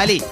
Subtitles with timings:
[0.00, 0.22] Allez,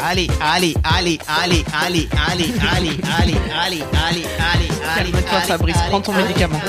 [0.00, 5.10] allez, allez, allez, allez, allez, allez, allez, allez, allez, allez, allez, allez.
[5.10, 6.60] Calme-toi, Fabrice, prends ton médicament.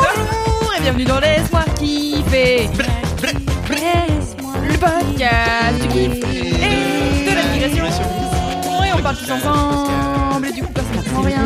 [0.00, 2.70] Bonjour et bienvenue dans Laisse-moi kiffer
[3.20, 8.04] Le podcast du kiff et de la digression
[8.86, 11.42] Et on parle tous ensemble et du coup personne n'apprend rien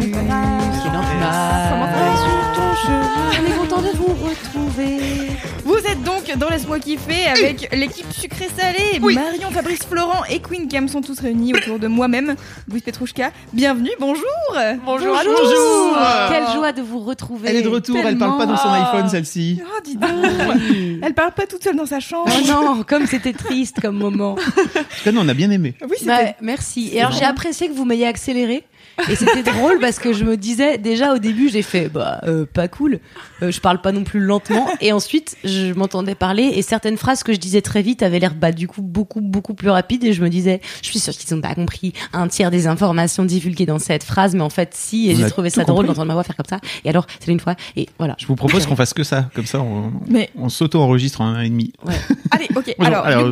[0.00, 0.48] mais pas grave.
[0.82, 2.47] Comment ça va
[2.86, 4.98] On est content de vous retrouver.
[5.64, 10.88] Vous êtes donc dans Laisse-moi kiffer avec l'équipe sucré-salé Marion, Fabrice, Florent et Queen Cam
[10.88, 12.36] sont tous réunis autour de moi-même
[12.68, 14.24] Louise Petrouchka, bienvenue, bonjour
[14.84, 15.30] Bonjour à tous.
[15.30, 15.96] Bonjour.
[16.30, 17.48] Quelle joie de vous retrouver.
[17.50, 18.88] Elle est de retour, elle parle pas dans son Tellement.
[18.92, 19.60] iPhone celle-ci.
[19.64, 20.10] Oh dis donc
[21.02, 24.32] Elle parle pas toute seule dans sa chambre Oh non, comme c'était triste comme moment.
[24.32, 25.74] En tout cas, nous, on a bien aimé.
[25.82, 26.90] Oui, c'était Bah, merci.
[26.92, 28.64] Et alors j'ai apprécié que vous m'ayez accéléré.
[29.10, 32.44] Et c'était drôle parce que je me disais déjà au début j'ai fait bah euh,
[32.46, 33.00] pas cool.
[33.42, 37.22] Euh, je parle pas non plus lentement et ensuite je m'entendais parler et certaines phrases
[37.22, 40.12] que je disais très vite avaient l'air bah du coup beaucoup beaucoup plus rapides et
[40.12, 43.66] je me disais je suis sûre qu'ils ont pas compris un tiers des informations divulguées
[43.66, 46.14] dans cette phrase mais en fait si et j'ai a trouvé ça drôle d'entendre ma
[46.14, 48.16] voix faire comme ça et alors c'est une fois et voilà.
[48.18, 51.42] Je vous propose qu'on fasse que ça, comme ça, on, Mais- on s'auto-enregistre en un
[51.42, 51.72] et demi.
[52.30, 52.94] Allez, ok, Bonjour.
[52.96, 53.28] alors,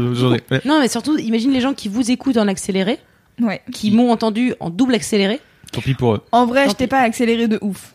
[0.50, 0.60] ouais.
[0.64, 2.98] Non mais surtout imagine les gens qui vous écoutent en accéléré,
[3.40, 3.62] ouais.
[3.72, 5.40] qui m'ont entendu en double accéléré.
[5.72, 6.24] Tant pis pour eux.
[6.32, 7.94] En vrai, Tant je t'ai pas accéléré de ouf.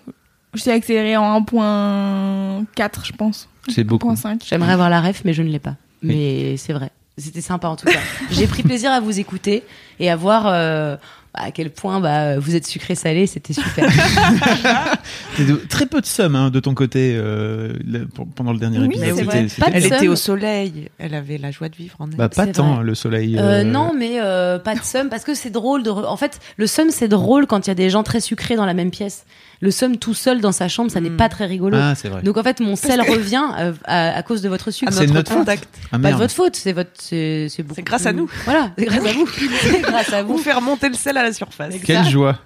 [0.53, 3.47] Je t'ai accéléré en 1.4, je pense.
[3.69, 4.11] C'est beaucoup.
[4.11, 4.41] 1.5.
[4.45, 5.75] J'aimerais avoir la ref, mais je ne l'ai pas.
[6.01, 6.91] Mais c'est vrai.
[7.17, 7.99] C'était sympa en tout cas.
[8.31, 9.63] J'ai pris plaisir à vous écouter
[9.99, 10.97] et à voir euh,
[11.33, 13.25] à quel point bah, vous êtes sucré salé.
[13.27, 13.89] C'était super.
[15.37, 18.59] C'est de- très peu de somme hein, de ton côté euh, le- pour- pendant le
[18.59, 19.15] dernier Oui, épisode.
[19.17, 19.93] c'était- Pas de Elle somme.
[19.93, 22.17] était au soleil, elle avait la joie de vivre en elle.
[22.17, 22.83] Bah, pas tant vrai.
[22.83, 23.37] le soleil.
[23.37, 25.83] Euh, euh, non, mais euh, pas de somme parce que c'est drôle.
[25.83, 28.19] De re- En fait, le somme c'est drôle quand il y a des gens très
[28.19, 29.25] sucrés dans la même pièce.
[29.61, 31.77] Le somme tout seul dans sa chambre, ça n'est pas très rigolo.
[31.79, 32.23] Ah, c'est vrai.
[32.23, 34.91] Donc en fait, mon sel revient euh, à, à cause de votre sucre.
[34.91, 35.39] À C'est notre notre faute.
[35.39, 35.69] contact.
[35.91, 38.27] Ah, Pas de votre faute, c'est votre, c'est c'est beaucoup C'est grâce à nous.
[38.45, 39.27] Voilà, c'est grâce à vous.
[39.61, 40.37] C'est grâce à Vous vous.
[40.39, 41.75] faire monter le sel à la surface.
[41.85, 42.39] Quelle joie.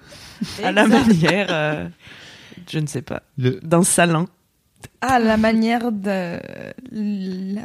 [0.61, 1.87] À la manière, euh,
[2.69, 4.25] je ne sais pas, Le- d'un salin.
[4.99, 6.37] À la manière de
[6.91, 7.61] la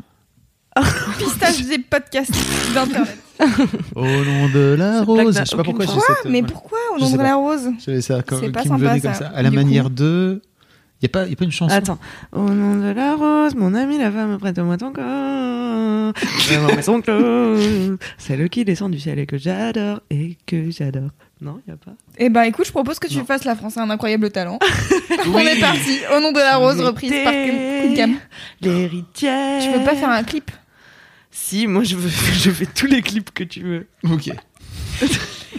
[1.18, 2.32] pistache des podcasts
[2.74, 3.18] d'internet.
[3.94, 5.38] Au nom de la rose.
[5.38, 6.30] Je sais pas pourquoi j'ai cette.
[6.30, 7.22] Mais pourquoi au nom de pas.
[7.22, 9.28] la rose ça C'est pas qui me sympa, venait ça, comme ça.
[9.34, 10.42] À la du manière de.
[11.02, 11.74] Y a pas, y a pas une chanson.
[11.74, 11.98] Attends.
[12.32, 16.12] Au nom de la rose, mon ami la femme, prête-moi ton corps.
[16.46, 17.98] Vraiment, son clos.
[18.18, 21.08] C'est le qui descend du ciel et que j'adore et que j'adore.
[21.40, 21.92] Non, y a pas.
[22.18, 23.24] Eh ben écoute, je propose que tu Non.
[23.24, 24.58] fasses La France a un incroyable talent.
[25.34, 25.98] On est parti.
[26.14, 28.16] Au nom de la rose, reprise par Cam.
[28.60, 29.62] L'héritière.
[29.62, 30.50] Tu veux pas faire un clip?
[31.30, 33.86] Si, moi je, veux, je fais tous les clips que tu veux.
[34.10, 34.30] Ok.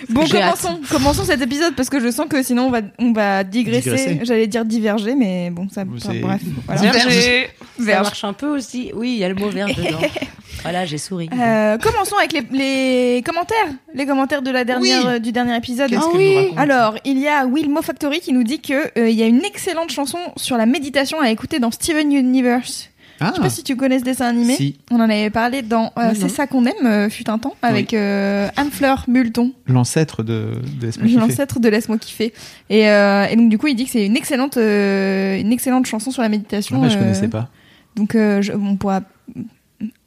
[0.09, 3.43] Bon, commençons, commençons cet épisode parce que je sens que sinon on va, on va
[3.43, 3.91] digresser.
[3.91, 4.19] Digresser.
[4.23, 5.83] J'allais dire diverger, mais bon, ça.
[5.95, 6.41] Enfin, bref.
[6.65, 6.81] Voilà.
[6.81, 7.49] Verger.
[7.77, 8.91] Ça marche un peu aussi.
[8.93, 9.99] Oui, il y a le mot verge dedans.
[10.63, 11.29] voilà, j'ai souri.
[11.33, 15.11] Euh, commençons avec les, les commentaires, les commentaires de la dernière, Oui.
[15.13, 15.93] euh, du dernier épisode.
[15.95, 16.51] Ah oui.
[16.57, 19.43] Alors, il y a Wilmo Factory qui nous dit que euh, il y a une
[19.45, 22.89] excellente chanson sur la méditation à écouter dans Steven Universe.
[23.23, 24.55] Ah, Je sais pas si tu connais ce dessin animé.
[24.55, 24.79] si.
[24.89, 27.93] On en avait parlé dans euh, C'est ça qu'on aime, euh, fut un temps, avec
[27.93, 31.19] euh, Anne-Fleur Multon, L'ancêtre de, de Laisse-moi kiffer.
[31.19, 32.33] l'ancêtre de Laisse-moi kiffer.
[32.69, 36.09] Et, euh, et donc du coup, il dit que c'est une excellente, une excellente chanson
[36.11, 36.77] sur la méditation.
[36.79, 37.49] Ah, bah, je connaissais pas.
[37.95, 39.01] Donc je- on pourra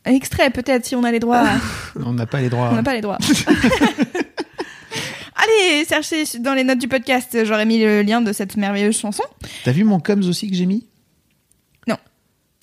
[0.05, 1.45] extrait peut-être si on a les droits.
[2.05, 2.69] On n'a pas les droits.
[2.73, 3.19] On n'a pas les droits.
[5.37, 9.25] Allez, cherchez dans les notes du podcast, j'aurais mis le lien de cette merveilleuse chanson.
[9.65, 10.87] T'as vu mon coms aussi que j'ai mis?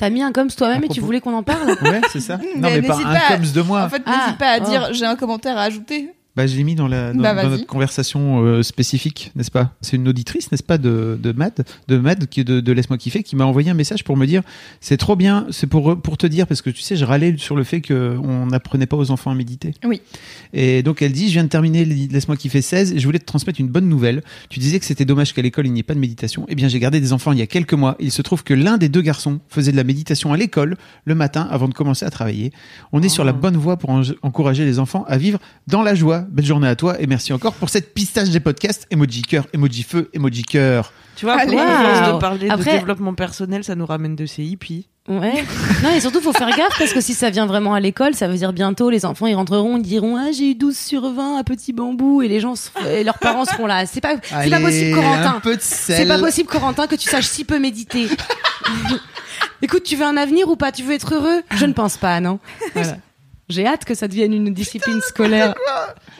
[0.01, 2.37] T'as mis un coms toi-même et tu voulais qu'on en parle Ouais, c'est ça.
[2.57, 3.83] non, Mais mais pas un pas à- coms de moi.
[3.83, 4.65] En fait, Ah, n'hésite pas à oh.
[4.67, 6.09] dire j'ai un commentaire à ajouter.
[6.37, 9.73] Bah, je l'ai mis dans, la, dans, Bah, dans notre conversation euh, spécifique, n'est-ce pas?
[9.81, 13.21] C'est une auditrice, n'est-ce pas, de, de Mad, de Mad qui de, de Laisse-moi kiffer,
[13.21, 14.41] qui m'a envoyé un message pour me dire
[14.79, 17.55] c'est trop bien, c'est pour pour te dire parce que tu sais, je râlais sur
[17.57, 19.73] le fait que on n'apprenait pas aux enfants à méditer.
[19.83, 20.01] Oui.
[20.53, 23.25] Et donc elle dit je viens de terminer Laisse-moi kiffer 16 et je voulais te
[23.25, 24.23] transmettre une bonne nouvelle.
[24.49, 26.45] Tu disais que c'était dommage qu'à l'école il n'y ait pas de méditation.
[26.47, 27.97] Eh bien, j'ai gardé des enfants il y a quelques mois.
[27.99, 31.15] Il se trouve que l'un des deux garçons faisait de la méditation à l'école le
[31.15, 32.51] matin avant de commencer à travailler.
[32.93, 35.93] On est sur la bonne voie pour en- encourager les enfants à vivre dans la
[35.93, 36.20] joie.
[36.29, 38.87] Belle journée à toi et merci encore pour cette pistache des podcasts.
[38.91, 40.91] Emoji cœur, emoji feu, emoji cœur.
[41.15, 41.55] Tu vois, Allez.
[41.55, 42.13] Wow.
[42.13, 44.87] de parler Après- de développement personnel, ça nous ramène de ces hippies.
[45.07, 45.43] Ouais.
[45.83, 48.27] Non, et surtout, faut faire gaffe parce que si ça vient vraiment à l'école, ça
[48.27, 51.37] veut dire bientôt les enfants ils rentreront, ils diront ah j'ai eu 12 sur 20
[51.37, 52.53] à petit bambou et les gens
[52.87, 53.85] et leurs parents seront là.
[53.87, 55.41] C'est pas c'est pas possible Corentin.
[55.59, 58.07] C'est pas possible Corentin que tu saches si peu méditer.
[59.63, 60.71] Écoute, tu veux un avenir ou pas?
[60.71, 61.41] Tu veux être heureux?
[61.55, 62.39] Je ne pense pas, non.
[62.73, 62.97] Voilà.
[63.51, 65.53] J'ai hâte que ça devienne une discipline scolaire.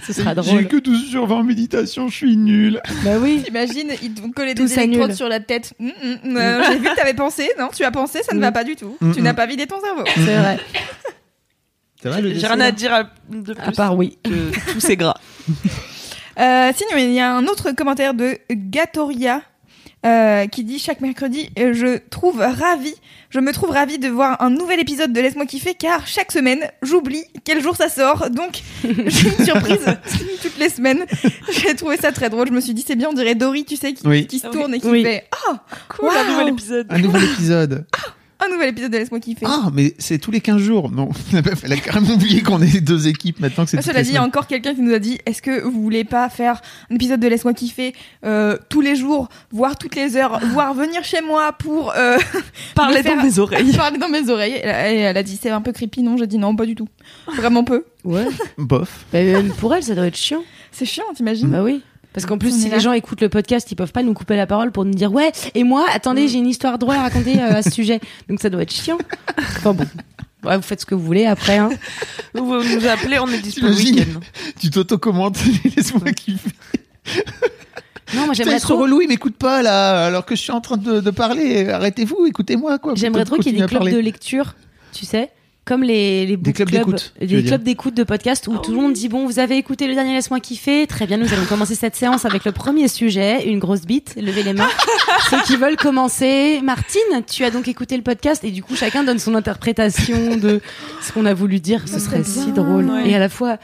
[0.06, 0.68] Ce sera J'ai drôle.
[0.68, 2.80] que 12 sur 20 en méditation, je suis nul.
[3.04, 3.42] Bah oui.
[3.44, 5.74] T'imagines, ils te vont coller Tout des électrodes sur la tête.
[5.80, 7.50] Hum, hum, euh, J'ai vu que t'avais pensé.
[7.60, 8.42] Non, tu as pensé, ça ne Mm.
[8.42, 8.96] va pas du tout.
[9.02, 9.24] Mm, Tu mm.
[9.24, 10.04] n'as pas vidé ton cerveau.
[10.16, 10.60] C'est vrai.
[12.04, 14.18] J'ai rien à dire à- de À plus part oui.
[14.24, 15.16] que tous ces gras.
[16.40, 19.42] Euh, sinon, il y a un autre commentaire de Gatoria
[20.06, 22.94] euh, qui dit chaque mercredi, euh, je trouve ravi,
[23.30, 26.60] je me trouve ravi de voir un nouvel épisode de Laisse-moi kiffer car chaque semaine,
[26.82, 28.30] j'oublie quel jour ça sort.
[28.32, 29.86] Donc, j'ai une surprise
[30.42, 31.06] toutes les semaines.
[31.52, 32.48] J'ai trouvé ça très drôle.
[32.48, 34.26] Je me suis dit, c'est bien, on dirait Dory, tu sais, qui, Oui.
[34.26, 35.04] qui se Ah tourne et qui Oui.
[35.04, 36.32] fait Ah, Cool, un Wow.
[36.32, 36.88] nouvel épisode.
[36.90, 37.86] Un nouvel épisode.
[38.44, 39.46] Un nouvel épisode de Laisse-moi kiffer.
[39.48, 40.92] Ah, mais c'est tous les 15 jours.
[40.92, 41.10] Non,
[41.64, 44.16] elle a carrément oublié qu'on est deux équipes maintenant que c'est Ah, Cela dit, il
[44.16, 46.96] y a encore quelqu'un qui nous a dit est-ce que vous voulez pas faire un
[46.96, 47.94] épisode de Laisse-moi kiffer
[48.26, 52.18] euh, tous les jours, voire toutes les heures, voire venir chez moi pour euh,
[52.76, 53.72] faire- dans mes oreilles.
[53.78, 56.18] parler dans mes oreilles elle, a- elle a dit c'est un peu creepy, non?
[56.18, 56.88] J'ai dit non, pas du tout.
[57.36, 57.86] Vraiment peu.
[58.04, 58.26] Ouais.
[58.58, 59.06] Bof.
[59.14, 60.44] Bah, même pour elle, ça doit être chiant.
[60.72, 61.50] C'est chiant, t'imagines?
[61.50, 61.82] Bah oui.
[62.14, 64.46] Parce qu'en plus, si les gens écoutent le podcast, ils peuvent pas nous couper la
[64.46, 65.32] parole pour nous dire ouais.
[65.56, 68.00] Et moi, attendez, j'ai une histoire drôle à raconter euh, à ce sujet.
[68.28, 68.98] Donc ça doit être chiant.
[69.38, 69.86] Enfin bon.
[70.44, 71.58] Ouais, vous faites ce que vous voulez après.
[71.58, 71.70] Hein.
[72.34, 74.20] Vous nous appelez, on est dispo le T'imagines week-end.
[74.60, 75.38] Tu t'auto-commentes,
[75.78, 76.50] laisse-moi kiffer.
[78.14, 78.78] Non, moi j'aimerais trop.
[78.78, 81.70] relous, ils m'écoutent pas là, alors que je suis en train de, de parler.
[81.70, 82.94] Arrêtez-vous, écoutez-moi quoi.
[82.96, 83.94] J'aimerais trop qu'il y ait des clubs parler.
[83.94, 84.56] de lecture,
[84.92, 85.32] tu sais,
[85.72, 88.78] comme les, les book clubs clubs, d'écoute, des clubs d'écoute de podcast où tout le
[88.78, 91.76] monde dit bon, vous avez écouté le dernier laisse-moi kiffer, très bien, nous allons commencer
[91.76, 94.68] cette séance avec le premier sujet, une grosse bite, levez les mains.
[95.30, 99.06] Ceux qui veulent commencer, Martine, tu as donc écouté le podcast et du coup chacun
[99.06, 100.60] donne son interprétation de
[101.02, 101.88] ce qu'on a voulu dire.
[101.88, 103.10] Ce serait si drôle ouais.
[103.10, 103.56] et à la fois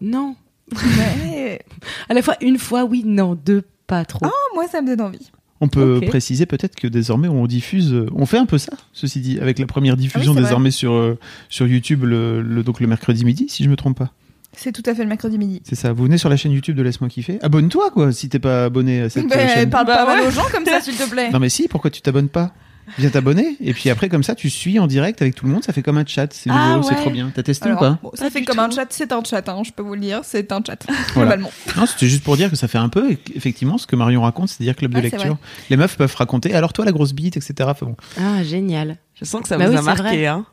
[0.00, 0.36] non,
[0.72, 1.58] Ouais.
[2.08, 4.24] à la fois une fois oui, non, deux pas trop.
[4.24, 5.32] Oh, moi, ça me donne envie.
[5.62, 9.38] On peut préciser peut-être que désormais on diffuse, on fait un peu ça, ceci dit,
[9.40, 10.42] avec la première diffusion Ah vrai.
[10.44, 11.18] désormais sur euh,
[11.50, 14.10] sur YouTube le, le- donc le mercredi midi, si je me trompe pas.
[14.56, 15.60] C'est tout à fait le mercredi midi.
[15.64, 15.92] C'est ça.
[15.92, 17.38] Vous venez sur la chaîne YouTube de Laisse-moi kiffer.
[17.42, 19.70] Abonne-toi quoi, si t'es pas abonné à cette Bah, chaîne.
[19.70, 20.26] parle Bah pas mal ouais.
[20.28, 21.30] aux gens comme ça, s'il te plaît.
[21.30, 22.52] Non mais si, pourquoi tu t'abonnes pas?
[22.98, 25.64] Viens t'abonner et puis après comme ça tu suis en direct avec tout le monde,
[25.64, 27.00] ça fait comme un chat, c'est Ah, nouveau, c'est ouais.
[27.00, 27.30] trop bien.
[27.34, 28.62] T'as testé Alors, ou pas bon, ça Pas fait comme tout.
[28.62, 30.84] un chat, c'est un chat, hein, je peux vous le dire, c'est un chat,
[31.14, 31.36] Voilà.
[31.36, 31.50] globalement.
[31.76, 34.48] Non, c'était juste pour dire que ça fait un peu effectivement ce que Marion raconte,
[34.48, 35.36] c'est-à-dire club de Ah, lecture.
[35.70, 36.54] Les meufs peuvent raconter.
[36.54, 37.54] Alors toi la grosse bite, etc.
[37.70, 37.96] Enfin, bon.
[38.20, 38.96] Ah génial.
[39.14, 40.02] Je sens que ça Bah vous oui, a marqué.
[40.02, 40.26] vrai.
[40.26, 40.44] Hein.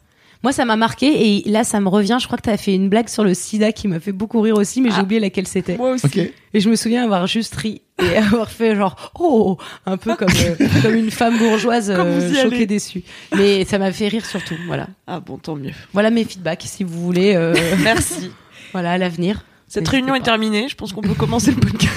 [0.43, 1.07] Moi, ça m'a marqué
[1.37, 2.17] et là, ça me revient.
[2.21, 4.39] Je crois que tu as fait une blague sur le sida qui m'a fait beaucoup
[4.41, 5.03] rire aussi, mais j'ai Ah.
[5.03, 5.77] oublié laquelle c'était.
[5.77, 6.31] Moi aussi.
[6.53, 10.29] Et je me souviens avoir juste ri et avoir fait genre oh un peu comme
[10.29, 12.65] euh, comme une femme bourgeoise euh, choquée allez.
[12.65, 13.03] déçue.
[13.35, 14.55] Mais ça m'a fait rire surtout.
[14.67, 14.87] Voilà.
[15.07, 15.71] Ah bon, tant mieux.
[15.93, 17.33] Voilà mes feedbacks si vous voulez.
[17.35, 17.53] euh,
[17.83, 18.31] Merci.
[18.73, 19.43] voilà à l'avenir.
[19.67, 20.19] Cette réunion pas.
[20.19, 20.67] est terminée.
[20.69, 21.93] Je pense qu'on peut commencer le podcast.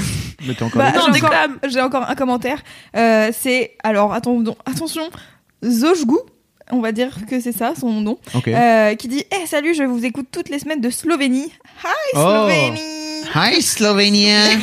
[0.47, 0.93] Mais t'es encore Bah,
[1.63, 2.63] j'ai, je encore, un commentaire.
[2.97, 5.03] Euh, c'est alors attends, attention,
[5.65, 6.17] Zojgu,
[6.73, 8.19] on va dire que c'est ça son nom,
[8.55, 11.53] euh, qui dit Eh salut, je vous écoute toutes les semaines de Slovénie.
[11.85, 13.10] Hi Oh.
[13.35, 14.49] Hi Slovénien.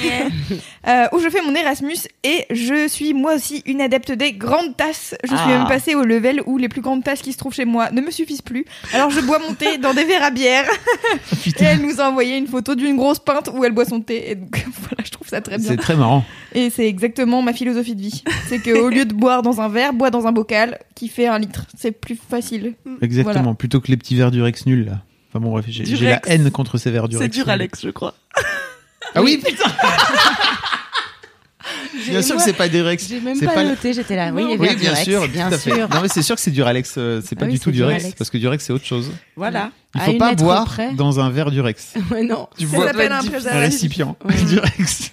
[0.89, 4.77] Euh, où je fais mon Erasmus et je suis moi aussi une adepte des grandes
[4.77, 5.15] tasses.
[5.25, 5.47] Je suis Ah.
[5.49, 7.99] même passée au level où les plus grandes tasses qui se trouvent chez moi ne
[7.99, 8.63] me suffisent plus.
[8.93, 10.63] Alors je bois mon thé dans des verres à bière.
[11.45, 14.31] et elle nous a envoyé une photo d'une grosse pinte où elle boit son thé.
[14.31, 15.67] Et donc voilà, je trouve ça très bien.
[15.67, 16.23] C'est très marrant.
[16.53, 18.23] Et c'est exactement ma philosophie de vie.
[18.47, 21.37] C'est qu'au lieu de boire dans un verre, bois dans un bocal qui fait un
[21.39, 21.65] litre.
[21.77, 22.75] C'est plus facile.
[23.01, 23.41] Exactement.
[23.41, 23.55] Voilà.
[23.55, 25.01] Plutôt que les petits verres du Rex nul là.
[25.33, 26.29] Enfin bon bref, j'ai Du j'ai la Rex.
[26.29, 27.35] haine contre ces verres du C'est Rex.
[27.35, 27.51] dur, nul.
[27.51, 28.13] Alex, je crois.
[29.17, 29.69] Ah oui putain.
[32.09, 33.07] Bien sûr que c'est pas du Rex.
[33.07, 33.93] J'ai même pas, noté.
[33.93, 34.31] J'étais là.
[34.33, 35.73] Oui, bien sûr, bien tout à fait.
[35.73, 35.89] sûr.
[35.89, 37.71] Non mais c'est sûr que c'est du Alex, euh, c'est pas Ah oui, du tout
[37.71, 38.17] du du Rex Alex.
[38.17, 39.11] parce que du Rex c'est autre chose.
[39.35, 39.71] Voilà.
[39.95, 40.93] Il faut pas boire près.
[40.93, 41.93] dans un verre du Rex.
[42.11, 42.47] Ouais, non.
[42.57, 44.35] Tu Ça s'appelle un récipient Ouais.
[44.47, 45.11] du Rex.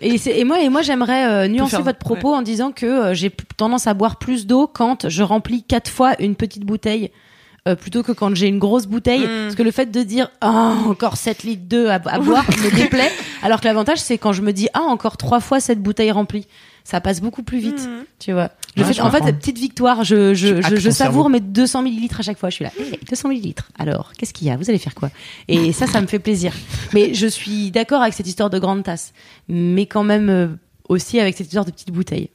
[0.00, 3.86] Et, moi, et moi j'aimerais euh, nuancer votre propos en disant que euh, j'ai tendance
[3.86, 7.10] à boire plus d'eau quand je remplis quatre fois une petite bouteille.
[7.66, 9.42] Euh, plutôt que quand j'ai une grosse bouteille, Mm.
[9.44, 12.70] parce que le fait de dire ah encore 7 litres d'eau à, à boire me
[12.76, 13.10] déplaît,
[13.42, 16.46] alors que l'avantage c'est quand je me dis ah encore trois fois cette bouteille remplie,
[16.84, 18.04] ça passe beaucoup plus vite, Mhm.
[18.18, 18.50] tu vois.
[18.76, 19.32] Je Ouais, fais, je en fait comprends.
[19.34, 22.50] petite victoire, je je, Tu je, je savoure mes 200 millilitres à chaque fois.
[22.50, 23.70] Je suis là, Eh, 200 millilitres.
[23.78, 24.56] Alors qu'est-ce qu'il y a?
[24.56, 25.10] Vous allez faire quoi?
[25.48, 26.52] Et ça, ça me fait plaisir.
[26.92, 29.14] Mais je suis d'accord avec cette histoire de grande tasse,
[29.48, 30.48] mais quand même euh,
[30.90, 32.28] aussi avec cette histoire de petite bouteille.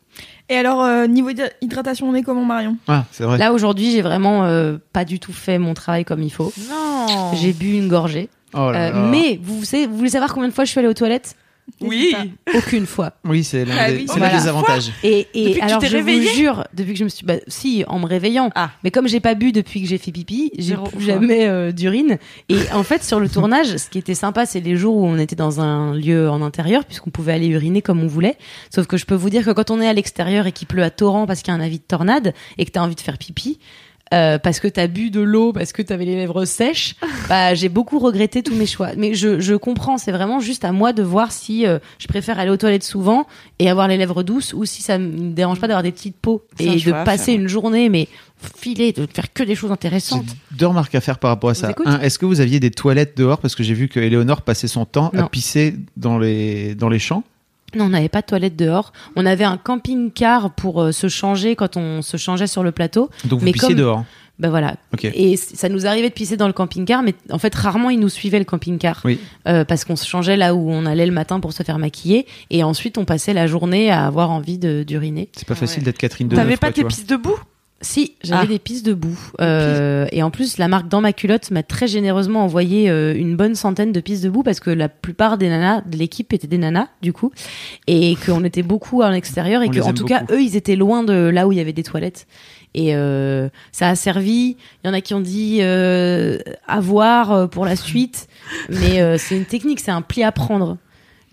[0.50, 2.75] Et alors, euh, niveau hydra- hydratation, on est comment, Marion?
[2.88, 3.38] Ah, c'est vrai.
[3.38, 6.51] Là aujourd'hui, j'ai vraiment euh, pas du tout fait mon travail comme il faut.
[6.70, 7.34] Non.
[7.36, 8.29] J'ai bu une gorgée.
[8.53, 9.08] Oh là Euh, là.
[9.12, 11.36] mais vous, savez, vous voulez savoir combien de fois je suis allée aux toilettes?
[11.81, 12.15] Oui.
[12.55, 13.13] Aucune fois.
[13.25, 14.05] Oui, c'est l'un Ah des, oui.
[14.07, 14.33] c'est Voilà.
[14.33, 14.91] l'un des avantages.
[15.03, 18.05] Et, et alors je vous jure, depuis que je me suis, bah, si, en me
[18.05, 18.49] réveillant.
[18.55, 18.71] Ah.
[18.83, 21.01] Mais comme j'ai pas bu depuis que j'ai fait pipi, j'ai plus fois.
[21.01, 22.17] jamais euh, d'urine.
[22.49, 25.17] Et en fait, sur le tournage, ce qui était sympa, c'est les jours où on
[25.17, 28.38] était dans un lieu en intérieur, puisqu'on pouvait aller uriner comme on voulait.
[28.73, 30.83] Sauf que je peux vous dire que quand on est à l'extérieur et qu'il pleut
[30.83, 33.01] à torrent parce qu'il y a un avis de tornade et que t'as envie de
[33.01, 33.59] faire pipi.
[34.13, 36.96] Euh, parce que t'as bu de l'eau, parce que t'avais les lèvres sèches,
[37.30, 38.89] bah j'ai beaucoup regretté tous mes choix.
[38.98, 42.39] Mais je, je comprends, c'est vraiment juste à moi de voir si euh, je préfère
[42.39, 43.28] aller aux toilettes souvent
[43.60, 46.44] et avoir les lèvres douces ou si ça me dérange pas d'avoir des petites peaux
[46.60, 48.08] un et de choix passer une journée mais
[48.58, 50.25] filer, de faire que des choses intéressantes.
[50.51, 51.74] Deux remarques à faire par rapport à ça.
[51.86, 53.39] Un, est-ce que vous aviez des toilettes dehors?
[53.39, 57.00] Parce que j'ai vu que Eleonore passait son temps à pisser dans les, dans les
[57.00, 57.24] champs.
[57.75, 58.91] Non, on n'avait pas de toilettes dehors.
[59.15, 63.09] On avait un camping-car pour euh, se changer quand on se changeait sur le plateau.
[63.25, 64.03] Donc vous Mais comme- dehors.
[64.39, 64.77] Ben voilà.
[64.93, 65.03] Ok.
[65.03, 68.07] Et ça nous arrivait de pisser dans le camping-car, mais en fait rarement ils nous
[68.07, 69.19] suivaient le camping-car, Oui.
[69.49, 72.25] Euh, parce qu'on se changeait là où on allait le matin pour se faire maquiller,
[72.49, 75.27] et ensuite on passait la journée à avoir envie de d'uriner.
[75.33, 75.85] C'est pas Ah facile ouais.
[75.88, 76.88] d'être Catherine de T'avais pas quoi, tes vois.
[76.88, 77.35] pistes debout?
[77.81, 78.48] Si, j'avais Ah.
[78.48, 79.17] des pistes debout.
[79.39, 83.38] Euh, et en plus, la marque Dans ma culotte m'a très généreusement envoyé euh, une
[83.38, 86.57] bonne centaine de pistes debout parce que la plupart des nanas de l'équipe étaient des
[86.57, 87.31] nanas, du coup.
[87.88, 91.03] Et qu'on était beaucoup à l'extérieur et que, en tout cas, eux, ils étaient loin
[91.03, 92.27] de là où il y avait des toilettes.
[92.75, 94.57] Et euh, ça a servi.
[94.83, 98.27] Il y en a qui ont dit euh, à voir euh, pour la suite.
[98.69, 100.77] Mais euh, c'est une technique, c'est un pli à prendre.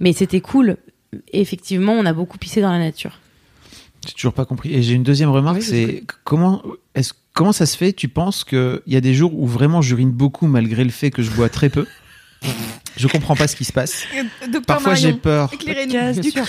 [0.00, 0.76] Mais c'était cool.
[1.32, 3.18] Effectivement, on a beaucoup pissé dans la nature.
[4.06, 4.72] J'ai toujours pas compris.
[4.74, 6.62] Et j'ai une deuxième remarque, Oui, c'est comment,
[6.94, 10.10] est-ce, comment ça se fait Tu penses qu'il y a des jours où vraiment j'urine
[10.10, 11.86] beaucoup malgré le fait que je bois très peu?
[12.98, 14.04] Je comprends pas ce qui se passe.
[14.50, 15.50] Docteur Parfois j'ai peur.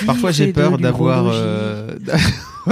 [0.05, 1.25] Parfois j'ai peur d'avoir.
[1.27, 1.93] euh,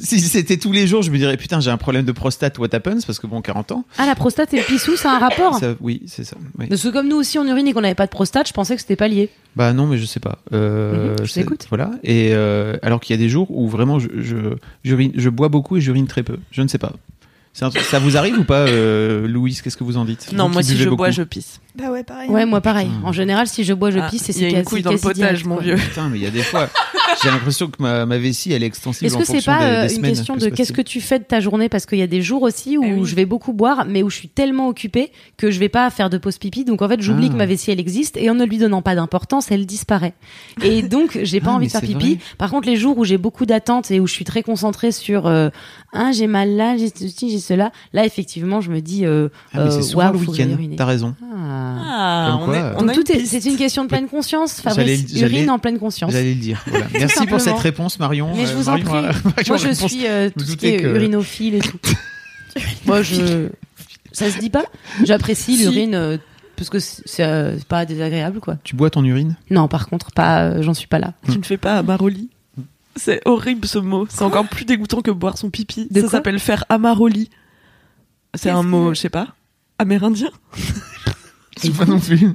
[0.00, 2.58] si c'était tous les jours, je me dirais putain j'ai un problème de prostate.
[2.58, 3.00] What happens?
[3.06, 3.84] Parce que bon 40 ans.
[3.98, 5.58] Ah, la prostate et le pissou, ça a un rapport?
[5.58, 6.36] Ça- oui c'est ça.
[6.58, 6.66] oui.
[6.66, 8.74] Parce que comme nous aussi on urine et qu'on n'avait pas de prostate, je pensais
[8.74, 9.30] que c'était pas lié.
[9.56, 10.38] Bah non, mais je sais pas.
[10.52, 11.66] Euh, Mhm, je c'est- t'écoute.
[11.68, 11.90] Voilà.
[12.04, 14.36] Et euh, alors qu'il y a des jours où vraiment je, je,
[14.84, 16.36] j'urine- je bois beaucoup et j'urine très peu.
[16.50, 16.92] Je ne sais pas.
[17.54, 19.62] C'est un truc- ça vous arrive ou pas, euh, Louise?
[19.62, 20.32] Qu'est-ce que vous en dites?
[20.32, 21.60] Non, Vous moi qui si buvez je bois, je pisse.
[21.78, 22.28] Bah ouais, pareil.
[22.28, 22.88] Ouais, moi pareil.
[22.88, 23.06] Putain.
[23.08, 24.82] En général, si je bois, je Ah, pisse et Il y a c'est une couille
[24.82, 25.64] dans le potage, direct, mon quoi.
[25.64, 25.76] vieux.
[25.76, 26.68] Putain, mais il y a des fois,
[27.22, 29.06] j'ai l'impression que ma, ma vessie elle est extensible.
[29.06, 30.10] Est-ce que c'est pas des- euh, des une semaines.
[30.10, 31.68] question Que de qu'est-ce que tu fais de ta journée?
[31.68, 33.04] Parce qu'il y a des jours aussi où Eh oui.
[33.04, 36.10] je vais beaucoup boire, mais où je suis tellement occupée que je vais pas faire
[36.10, 36.64] de pause pipi.
[36.64, 37.32] Donc en fait, j'oublie Ah.
[37.32, 40.14] que ma vessie elle existe et en ne lui donnant pas d'importance, elle disparaît.
[40.62, 42.14] Et donc j'ai pas Ah, envie de faire c'est pipi.
[42.14, 42.18] vrai.
[42.38, 45.26] Par contre, les jours où j'ai beaucoup d'attentes et où je suis très concentrée sur
[45.28, 45.50] euh,
[45.92, 49.70] ah j'ai mal là, j'ai ceci, j'ai cela, là effectivement je me dis euh, Ah,
[49.70, 50.76] c'est euh, waouh, le faut que.
[50.76, 51.14] T'as raison.
[51.22, 51.67] Ah.
[51.80, 53.32] Ah, on, quoi, est, euh, on Donc a tout une est, piste.
[53.42, 54.60] c'est une question de pleine conscience.
[54.60, 56.12] Fabrice urine en pleine conscience.
[56.12, 56.62] J'allais le dire.
[56.66, 56.86] Voilà.
[56.92, 58.32] Merci pour cette réponse, Marion.
[58.34, 58.84] Mais je Euh, vous en prie.
[58.84, 59.90] Marion Moi, je réponse.
[59.90, 61.78] suis euh, Vous tout ce qui est que- urinophile et tout.
[62.86, 63.48] Moi, je.
[64.12, 64.64] Ça se dit pas
[65.04, 65.62] J'apprécie Si.
[65.62, 66.16] l'urine euh,
[66.56, 68.56] parce que c'est euh, pas désagréable, quoi.
[68.64, 69.36] Tu bois ton urine?
[69.50, 70.42] Non, par contre, pas.
[70.44, 71.12] euh, J'en suis pas là.
[71.30, 72.30] Tu ne fais pas Amaroli.
[72.96, 74.06] C'est horrible ce mot.
[74.10, 75.86] C'est encore plus dégoûtant que boire son pipi.
[75.90, 77.30] De ça s'appelle faire Amaroli.
[78.34, 79.28] C'est un mot, que- je sais pas,
[79.78, 80.30] amérindien.
[81.58, 82.30] Sais pas non plus.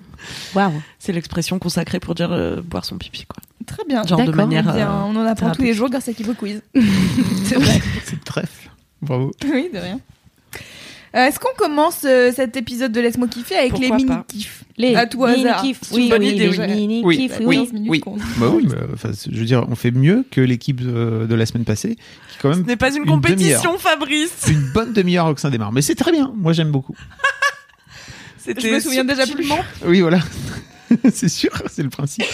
[0.55, 0.81] Waouh.
[0.99, 3.41] C'est l'expression consacrée pour dire euh, boire son pipi, quoi.
[3.65, 4.03] Très bien.
[4.03, 4.65] Genre de manière.
[4.69, 6.61] Eh bien, euh, on en apprend tous les jours grâce à Kibo Quiz.
[7.45, 7.81] C'est vrai.
[8.05, 8.69] C'est trèfle.
[9.01, 9.31] Bravo.
[9.45, 9.99] oui, de rien.
[11.15, 14.63] Euh, Est-ce qu'on commence euh, cet épisode de Laisse-moi kiffer avec Pourquoi les pas mini-kifs
[14.77, 15.61] Les À tout hasard.
[15.63, 16.87] C'est Oui, une bonne oui, idée, les oui.
[16.87, 17.57] mini-kifs, Oui, oui.
[17.57, 17.99] 15 minutes oui.
[17.99, 18.77] qu'on- Bah oui, mais
[19.13, 22.53] c'est- je veux dire, on fait mieux que l'équipe de, la semaine passée, qui quand
[22.53, 24.45] Ce même n'est pas une Une compétition, Fabrice.
[24.49, 26.33] une bonne demi-heure au sein des Mais c'est très bien.
[26.35, 26.95] Moi, j'aime beaucoup.
[28.45, 29.49] Je me souviens déjà plus.
[29.85, 30.19] Oui, voilà.
[31.13, 32.25] c'est sûr, c'est le principe.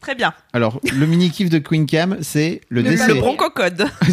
[0.00, 0.32] Très bien.
[0.52, 3.08] Alors, le mini kiff de Queen Cam, c'est le, Le décès.
[3.08, 3.88] Le broncocode.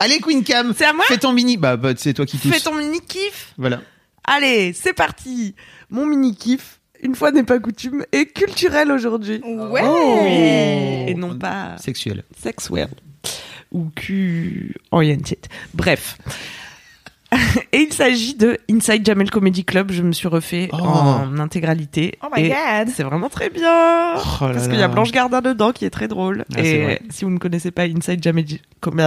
[0.00, 1.56] Allez, Queen Cam, C'est à moi fais ton mini.
[1.56, 2.52] Bah, bah, c'est toi qui tousse.
[2.52, 3.52] Fais ton mini kiff.
[3.56, 3.80] Voilà.
[4.24, 5.54] Allez, c'est parti.
[5.90, 9.40] Mon mini kiff, une fois n'est pas coutume, est culturel aujourd'hui.
[9.44, 9.82] Ouais.
[9.84, 10.24] Oh.
[10.26, 12.24] Et non pas Sexuel.
[12.40, 12.94] sex world
[13.72, 15.46] ou Q-oriented.
[15.74, 16.18] Bref.
[17.72, 19.90] Et il s'agit de Inside Jamel Comedy Club.
[19.92, 20.76] Je me suis refait Oh.
[20.76, 22.18] en intégralité.
[22.22, 22.88] Oh my god.
[22.94, 24.14] C'est vraiment très bien.
[24.16, 26.44] Oh là Parce qu'il y a Blanche Gardin dedans qui est très drôle.
[26.56, 28.44] Ah, et si vous ne connaissez pas Inside Jamel
[28.80, 29.06] Comedy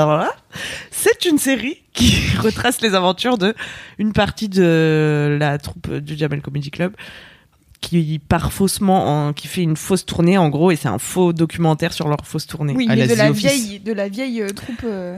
[0.92, 3.56] c'est une série qui retrace les aventures de
[3.98, 6.94] une partie de la troupe du Jamel Comedy Club
[7.82, 11.34] qui part faussement, en, qui fait une fausse tournée en gros, et c'est un faux
[11.34, 12.74] documentaire sur leur fausse tournée.
[12.76, 14.84] Oui, mais la de la vieille, de la vieille euh, troupe.
[14.84, 15.18] euh,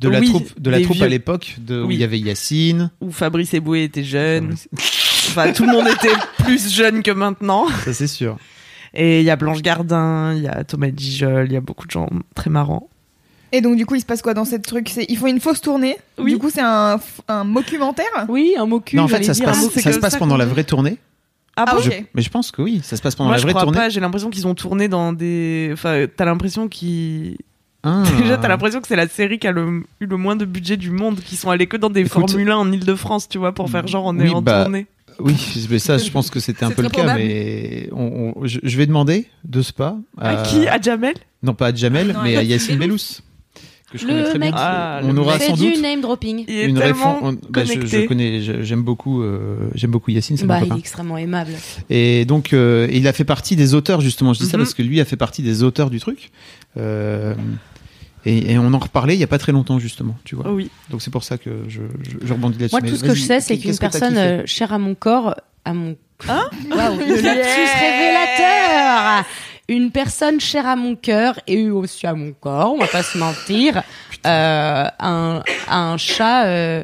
[0.00, 1.04] De la Oui, troupe, de la des troupe vieux.
[1.06, 2.90] à l'époque, de, où il y avait Yacine.
[3.00, 4.54] Où Fabrice Eboué était jeune.
[5.30, 7.66] Enfin, tout le monde était plus jeune que maintenant.
[7.84, 8.38] Ça, c'est sûr.
[8.94, 11.86] Et il y a Blanche Gardin, il y a Thomas Dijol, il y a beaucoup
[11.86, 12.88] de gens très marrants.
[13.52, 14.88] Et donc, du coup, il se passe quoi dans cette truc?
[14.88, 15.96] C'est Ils font une fausse tournée.
[16.18, 16.32] Oui.
[16.32, 18.06] Du coup, c'est un, un documentaire.
[18.28, 18.96] Oui, un mot cul.
[18.96, 20.96] Non, en fait, ça se passe, ça se passe pendant la vraie tournée.
[21.56, 21.80] Ah Ah bon.
[21.82, 23.64] Je- mais je pense que oui, ça se passe pendant Moi, la je vraie crois
[23.64, 23.76] tournée.
[23.78, 23.88] pas.
[23.90, 25.68] J'ai l'impression qu'ils ont tourné dans des.
[25.74, 27.36] Enfin, t'as l'impression qu'ils.
[27.82, 28.02] Ah.
[28.18, 30.76] Déjà, t'as l'impression que c'est la série qui a le- eu le moins de budget
[30.76, 33.52] du monde, qui sont allés que dans des Écoute- Formule 1 en Ile-de-France, tu vois,
[33.52, 34.86] pour faire genre on est Oui, en bah, tournée.
[35.20, 35.34] Oui,
[35.70, 38.76] mais ça, je pense que c'était un peu le cas, mais on- on- je, je
[38.76, 39.96] vais demander de ce pas.
[40.16, 40.66] À qui?
[40.68, 41.14] À Jamel?
[41.42, 43.20] Non, pas à Jamel, Non, mais à à Yacine Bellous.
[43.90, 44.60] Que je Le connais très mec- bien.
[44.62, 46.44] Ah, on le aura sans du doute name dropping.
[46.46, 47.34] Il est une tellement référence.
[47.42, 51.16] on- bah, je, connais, j'aime beaucoup, euh, j'aime beaucoup Yacine, c'est Bah, il est extrêmement
[51.16, 51.52] aimable.
[51.88, 54.34] Et donc, euh, il a fait partie des auteurs, justement.
[54.34, 54.64] Je dis ça Mhm.
[54.64, 56.30] parce que lui a fait partie des auteurs du truc.
[56.76, 57.34] Euh,
[58.26, 60.44] et, et on en reparlait il y a pas très longtemps, justement, tu vois.
[60.48, 60.70] Oh oui.
[60.90, 62.76] Donc c'est pour ça que je, je, je rebondis là-dessus.
[62.78, 65.72] Moi, tout ce que je sais, c'est qu'une personne euh, chère à mon corps, à
[65.72, 65.96] mon.
[66.28, 69.24] Hein Waouh, le lapsus révélateur
[69.68, 73.18] Une personne chère à mon cœur et aussi à mon corps, on va pas se
[73.18, 73.82] mentir.
[74.26, 76.82] Euh, un, un chat euh,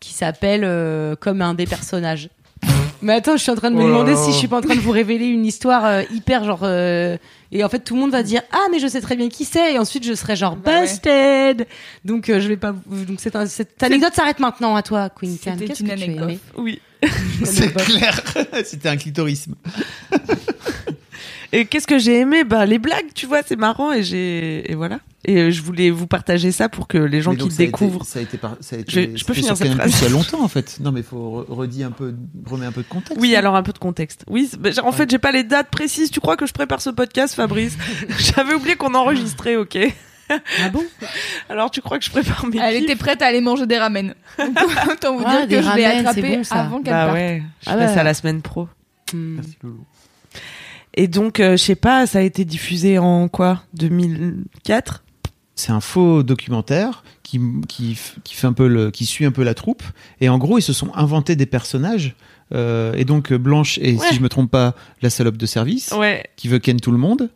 [0.00, 2.30] qui s'appelle euh, comme un des personnages.
[3.02, 4.60] Mais attends, je suis en train de me Oh demander si je suis pas en
[4.62, 6.60] train de vous révéler une histoire euh, hyper genre.
[6.62, 7.18] euh,
[7.52, 9.44] et en fait, tout le monde va dire ah mais je sais très bien qui
[9.44, 10.80] c'est et ensuite je serai genre Bah ouais.
[10.82, 11.66] busted.
[12.06, 12.72] Donc euh, je vais pas.
[12.86, 15.52] Donc c'est un- cette anecdote s'arrête maintenant à toi, Queen Can.
[15.52, 16.38] C'était Qu'est-ce une que anecdote.
[16.56, 16.80] Oui.
[17.44, 18.18] C'est clair.
[18.64, 19.56] C'était un clitorisme.
[21.54, 22.44] Et qu'est-ce que j'ai aimé?
[22.44, 25.00] Bah les blagues, tu vois, c'est marrant et j'ai et voilà.
[25.24, 27.54] Et euh, je voulais vous partager ça pour que les gens Mais qui ça a
[27.54, 28.04] été- découvrent.
[28.04, 30.06] ça a été, par- ça a été- Je- je peux finir cette phrase Il y
[30.06, 30.78] a longtemps en fait.
[30.80, 32.14] Non mais il faut re- redire un peu,
[32.46, 33.20] remet un peu de contexte.
[33.20, 34.24] Oui, alors un peu de contexte.
[34.28, 36.10] Oui, bah, j'ai- en fait, j'ai pas les dates précises.
[36.10, 37.76] Tu crois que je prépare ce podcast, Fabrice?
[38.18, 39.78] J'avais oublié qu'on enregistrait, ok.
[40.30, 40.82] Ah bon?
[41.50, 42.84] Alors tu crois que je prépare mes Elle kiffs?
[42.84, 44.14] était prête à aller manger des ramen.
[44.38, 44.48] Donc,
[44.90, 46.54] autant vous Ah, dire que je l'ai attrapé bon, ça.
[46.62, 47.14] avant qu'elle Bah parte.
[47.18, 47.94] ouais, je Ah fais ouais.
[47.94, 48.68] ça la semaine pro.
[49.12, 49.34] Hmm.
[49.34, 49.84] Merci, Loulou.
[50.94, 53.62] Et donc, euh, je sais pas, ça a été diffusé en quoi?
[53.74, 55.02] 2004
[55.54, 59.42] C'est un faux documentaire qui, qui, qui fait un peu le, qui suit un peu
[59.42, 59.82] la troupe.
[60.20, 62.14] Et en gros, ils se sont inventés des personnages.
[62.54, 64.06] Euh, et donc Blanche et Ouais.
[64.08, 66.98] si je me trompe pas, la salope de service Ouais, qui veut ken tout le
[66.98, 67.30] monde.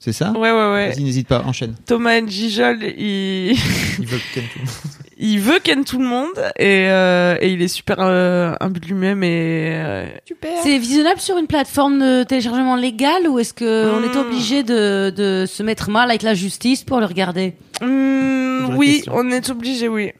[0.00, 0.88] C'est ça ouais, ouais, ouais.
[0.90, 1.74] Vas-y, n'hésite pas, enchaîne.
[1.86, 3.56] Thomas Gijol, il...
[3.98, 4.74] Il veut ken tout le monde.
[5.18, 8.86] il veut ken tout le monde et, euh, et il est super euh, imbu de
[8.86, 10.52] lui-même et euh, Super.
[10.62, 14.20] C'est visionnable sur une plateforme de téléchargement légal ou est-ce que on est Hmm.
[14.20, 17.54] obligé de, de se mettre mal avec la justice pour le regarder?
[17.82, 19.14] Hmm, oui, question.
[19.16, 20.12] on est obligé, oui.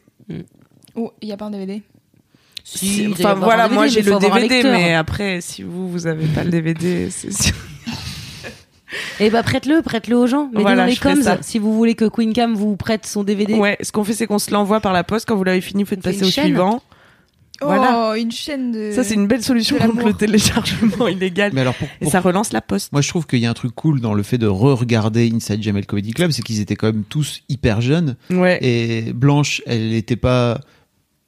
[0.95, 1.81] Oh, il y a pas un DVD.
[2.65, 6.43] Si, enfin voilà, DVD, moi j'ai le DVD, mais après si vous vous avez pas
[6.43, 7.55] le DVD, c'est sûr.
[9.19, 10.47] Eh bah prête-le, prête-le aux gens.
[10.47, 13.53] Mettez Voilà, dans les coms si vous voulez que Queen Cam vous prête son DVD.
[13.55, 15.83] Ouais, ce qu'on fait c'est qu'on se l'envoie par la poste quand vous l'avez fini,
[15.83, 16.45] vous faites passer au chaîne.
[16.45, 16.81] suivant.
[17.61, 18.11] Voilà.
[18.11, 18.91] Oh, une chaîne de.
[18.93, 21.51] Ça c'est une belle solution contre le téléchargement illégal.
[21.53, 22.91] Mais alors, pour, Et ça relance la poste.
[22.93, 25.61] moi je trouve qu'il y a un truc cool dans le fait de re-regarder Inside
[25.61, 28.15] Jamel Comedy Club, c'est qu'ils étaient quand même tous hyper jeunes.
[28.29, 28.59] Ouais.
[28.61, 30.61] Et Blanche, elle n'était pas,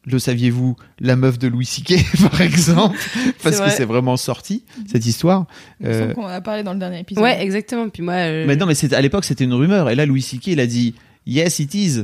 [0.06, 1.96] le saviez-vous, la meuf de Louis C.K.
[2.32, 2.98] par exemple,
[3.44, 5.46] parce que c'est vraiment sorti cette histoire.
[5.84, 7.24] Euh, qu'on en a parlé dans le dernier épisode.
[7.24, 7.88] Ouais, exactement.
[7.90, 8.14] Puis moi.
[8.14, 9.90] euh, mais non, mais à l'époque c'était une rumeur.
[9.90, 10.48] Et là, Louis C.K.
[10.48, 10.96] il a dit
[11.28, 12.04] Yes, it is.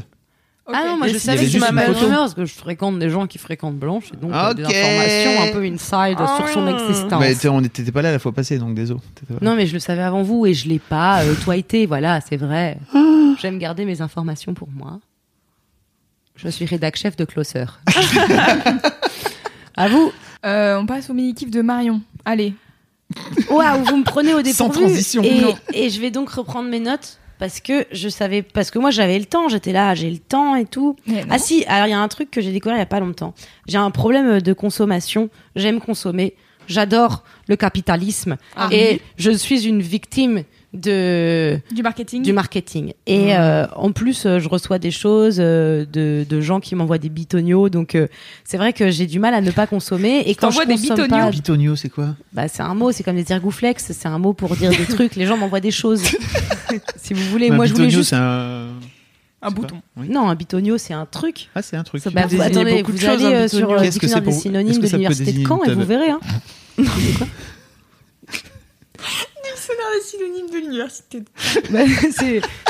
[0.70, 2.54] Ah non, moi je savais que juste ma une mère photo rumeur parce que je
[2.54, 4.70] fréquente des gens qui fréquentent Blanche et donc euh, des Ok.
[4.76, 6.74] informations un peu inside Ah sur son oui.
[6.74, 7.22] existence.
[7.22, 9.00] Mais on n'était pas là la fois passée, donc désolé.
[9.42, 11.86] Non, mais je le savais avant vous et je l'ai pas euh, toité.
[11.86, 12.78] Voilà, c'est vrai.
[12.94, 13.02] Ah.
[13.42, 15.00] J'aime garder mes informations pour moi.
[16.38, 17.66] Je suis rédac chef de Closer.
[19.76, 20.12] à vous.
[20.46, 22.02] Euh, on passe au mini-kiff de Marion.
[22.26, 22.54] Allez.
[23.50, 24.80] Waouh, vous me prenez au Sans dépourvu.
[24.88, 25.24] transition.
[25.24, 25.56] Et, Non.
[25.74, 29.18] et je vais donc reprendre mes notes parce que je savais, parce que moi j'avais
[29.18, 30.96] le temps, j'étais là, j'ai le temps et tout.
[31.08, 31.28] Mais non.
[31.32, 33.00] Ah si, alors il y a un truc que j'ai découvert il y a pas
[33.00, 33.34] longtemps.
[33.68, 35.30] J'ai un problème de consommation.
[35.56, 36.36] J'aime consommer.
[36.68, 38.68] J'adore le capitalisme Ah.
[38.72, 40.44] et je suis une victime
[40.78, 42.24] de Du marketing.
[42.24, 42.94] du marketing.
[43.06, 46.98] Et euh, en plus, euh, je reçois des choses euh, de, de gens qui m'envoient
[46.98, 47.70] des bitonios.
[47.70, 48.08] Donc, euh,
[48.44, 50.24] c'est vrai que j'ai du mal à ne pas consommer.
[50.26, 52.16] Et quand je des consomme bitonios pas, Bitonio, c'est quoi?
[52.34, 55.16] Bah, c'est un mot, c'est comme les ergouflex, c'est un mot pour dire des trucs.
[55.16, 56.04] Les gens m'envoient des choses.
[56.98, 58.10] si vous voulez, moi je voulais bitonio, juste.
[58.12, 58.68] c'est un.
[59.40, 59.82] Un bouton.
[59.96, 60.10] Oui.
[60.10, 61.50] Non, un bitonio, c'est un truc.
[61.54, 62.02] Ah, c'est un truc.
[62.02, 63.84] Ça Bah, vous, attendez, vous choses, allez euh, sur bitonio.
[63.84, 66.10] le dictionnaire des synonymes de l'université de Caen et vous verrez.
[66.10, 66.20] Hein.
[69.58, 71.24] Dictionnaire des synonymes de l'université.
[71.72, 71.80] Bah,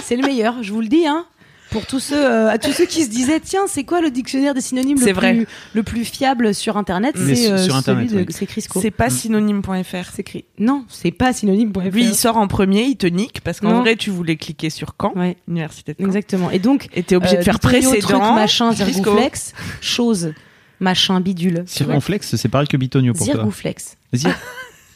[0.04, 1.06] c'est le meilleur, je vous le dis.
[1.06, 1.26] Hein.
[1.70, 4.54] Pour tous ceux, euh, à tous ceux qui se disaient, tiens, c'est quoi le dictionnaire
[4.54, 5.34] des synonymes C'est le vrai.
[5.36, 8.26] plus, le plus fiable sur Internet C'est sur- euh, celui de oui.
[8.30, 8.80] c'est Crisco.
[8.82, 10.10] C'est pas synonyme.fr.
[10.14, 10.46] C'est écrit.
[10.60, 11.82] Non, c'est pas synonyme.fr.
[11.92, 14.96] Lui, il sort en premier, il te nique parce qu'en vrai, tu voulais cliquer sur
[15.00, 16.08] Caen, Ouais, université de Caen.
[16.08, 16.50] exactement.
[16.52, 18.08] Et donc, Et t'es obligé euh, de faire bitonio, précédent.
[18.20, 20.34] truc, machin, zirgouflex, chose,
[20.80, 21.64] machin, bidule.
[21.68, 23.36] Circonflexe, c'est pareil que Bitonio pour toi.
[23.36, 23.98] Zirgouflex.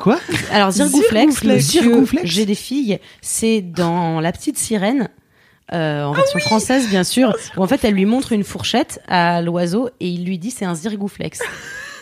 [0.02, 0.20] Quoi
[0.52, 1.44] Alors, zirgouflex, Zirgouflex.
[1.56, 5.10] monsieur, Zirgouflex j'ai des filles, c'est dans La Petite Sirène.
[5.74, 9.42] euh, en version française bien sûr, où en fait elle lui montre une fourchette à
[9.42, 11.40] l'oiseau et il lui dit c'est un zirgouflex.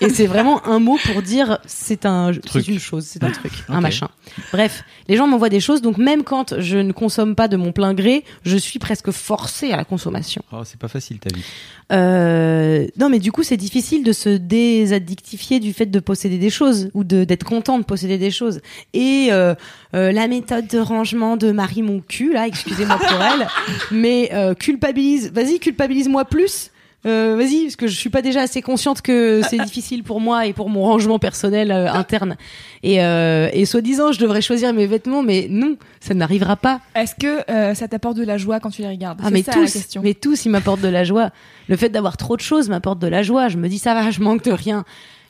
[0.01, 2.67] Et c'est vraiment un mot pour dire c'est un Truc.
[2.67, 4.09] une chose, c'est un truc, un machin.
[4.51, 7.71] Bref, les gens m'envoient des choses donc même quand je ne consomme pas de mon
[7.71, 10.43] plein gré, je suis presque forcée à la consommation.
[10.51, 11.43] Oh, c'est pas facile ta vie.
[11.91, 16.49] Euh, non, mais du coup, c'est difficile de se désaddictifier du fait de posséder des
[16.49, 18.61] choses ou d'être content de posséder des choses.
[18.93, 19.55] Et euh,
[19.95, 23.47] euh, la méthode de rangement de Marie mon cul, là, excusez-moi pour elle,
[23.91, 25.31] mais euh, culpabilise.
[25.33, 26.71] Vas-y, culpabilise-moi plus.
[27.05, 30.45] Euh, Vas-y, parce que je suis pas déjà assez consciente que c'est difficile pour moi
[30.47, 32.35] et pour mon rangement personnel euh, interne.
[32.83, 36.81] Et, euh, et soi-disant, je devrais choisir mes vêtements, mais non, ça n'arrivera pas.
[36.95, 39.21] Est-ce que euh, ça t'apporte de la joie quand tu les regardes?
[39.23, 40.01] Ah mais ça, tous, la question.
[40.03, 41.29] mais tous, ils m'apportent de la joie.
[41.69, 43.47] Le fait d'avoir trop de choses m'apporte de la joie.
[43.47, 44.83] Je me dis ça va, je manque de rien.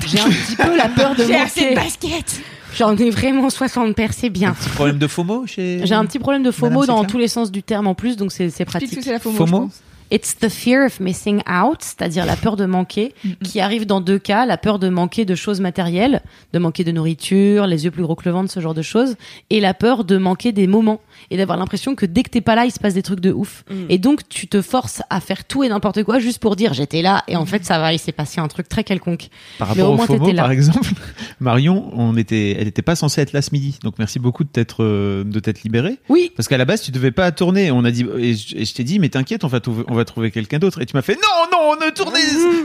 [0.07, 1.75] J'ai un petit peu la peur de J'ai assez de manquer.
[1.75, 2.41] baskets
[2.75, 4.53] J'en ai vraiment 60 paires, c'est bien.
[4.53, 5.81] Petit problème de FOMO chez.
[5.83, 8.15] J'ai un petit problème de FOMO Madame dans tous les sens du terme en plus,
[8.15, 9.03] donc c'est c'est Explique ce que pratique.
[9.03, 9.47] c'est la FOMO, FOMO?
[9.47, 9.81] je pense.
[10.11, 14.17] It's the fear of missing out, c'est-à-dire la peur de manquer, qui arrive dans deux
[14.17, 14.45] cas.
[14.45, 16.21] La peur de manquer de choses matérielles,
[16.53, 19.15] de manquer de nourriture, les yeux plus gros que le ventre, ce genre de choses.
[19.49, 20.99] Et la peur de manquer des moments
[21.31, 23.31] et d'avoir l'impression que dès que t'es pas là, il se passe des trucs de
[23.31, 23.63] ouf.
[23.89, 27.01] Et donc, tu te forces à faire tout et n'importe quoi juste pour dire j'étais
[27.01, 29.29] là et en fait, ça va, il s'est passé un truc très quelconque.
[29.57, 30.41] Par Mais rapport au au moins, FOMO, t'étais là.
[30.43, 30.89] par exemple,
[31.39, 33.79] Marion, on était, elle n'était pas censée être là ce midi.
[33.83, 35.97] Donc merci beaucoup de t'être, euh, de t'être libérée.
[36.09, 37.71] Oui, Parce qu'à la base, tu devais pas tourner.
[37.71, 39.95] On a dit, et je, et je t'ai dit, mais t'inquiète, on va trouver, on
[39.95, 40.81] va trouver quelqu'un d'autre.
[40.81, 42.19] Et tu m'as fait, non, non, ne tournez,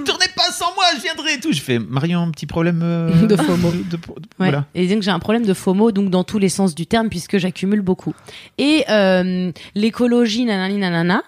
[0.05, 1.53] tournez pas sans moi, je viendrai et tout.
[1.53, 3.71] Je fais, Marion, un petit problème euh, De FOMO.
[3.71, 3.99] de- de- de-
[4.39, 4.47] Ouais.
[4.51, 4.67] Voilà.
[4.75, 7.09] Et disons que j'ai un problème de FOMO, donc dans tous les sens du terme,
[7.09, 8.15] puisque j'accumule beaucoup.
[8.59, 11.23] Et euh, l'écologie, nanani nanana.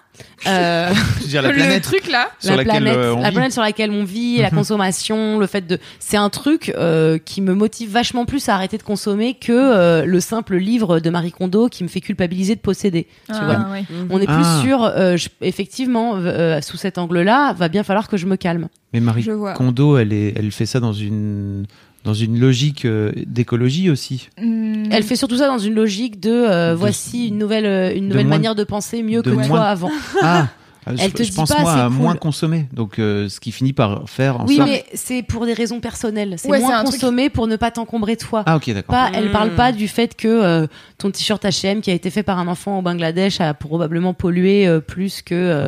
[0.47, 3.21] Euh, Je veux dire, la le planète truc là, sur la laquelle planète, euh, on
[3.21, 3.35] la vit.
[3.35, 4.55] planète sur laquelle on vit, la Mhm.
[4.57, 8.77] consommation, le fait de, c'est un truc euh, qui me motive vachement plus à arrêter
[8.77, 12.61] de consommer que euh, le simple livre de Marie Kondo qui me fait culpabiliser de
[12.61, 13.07] posséder.
[13.27, 13.71] Tu Ah, vois.
[13.71, 13.83] ouais.
[14.09, 14.61] On est plus Ah.
[14.63, 18.69] sûr, euh, je- effectivement, euh, sous cet angle-là, va bien falloir que je me calme.
[18.93, 19.27] Mais Marie.
[19.55, 21.65] Kondo, elle, est, elle fait ça dans une,
[22.07, 24.29] dans une logique euh, d'écologie aussi.
[24.41, 24.85] Hmm.
[24.91, 28.07] Elle fait surtout ça dans une logique de, euh, De- voici une nouvelle, euh, une
[28.07, 29.91] nouvelle manière de penser mieux de que moins- toi avant.
[30.21, 30.47] Ah,
[30.89, 31.97] Elle je, te je dit pense pas, moi à cool.
[31.97, 32.65] moins consommer.
[32.71, 34.69] Donc, euh, ce qui finit par faire en Oui, sorte.
[34.69, 36.35] mais c'est pour des raisons personnelles.
[36.37, 38.43] C'est Ouais, moins truc- consommer pour ne pas t'encombrer toi.
[38.45, 38.95] Ah, ok, d'accord.
[38.95, 39.31] Pas, elle Mm.
[39.33, 40.65] parle pas du fait que euh,
[40.97, 44.65] ton t-shirt H&M qui a été fait par un enfant au Bangladesh a probablement pollué
[44.65, 45.67] euh, plus que euh.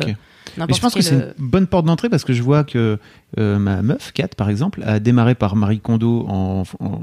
[0.56, 2.98] Mais je pense que c'est euh, une bonne porte d'entrée parce que je vois que
[3.38, 7.00] euh, ma meuf, Kat, par exemple, a démarré par Marie Kondo en, en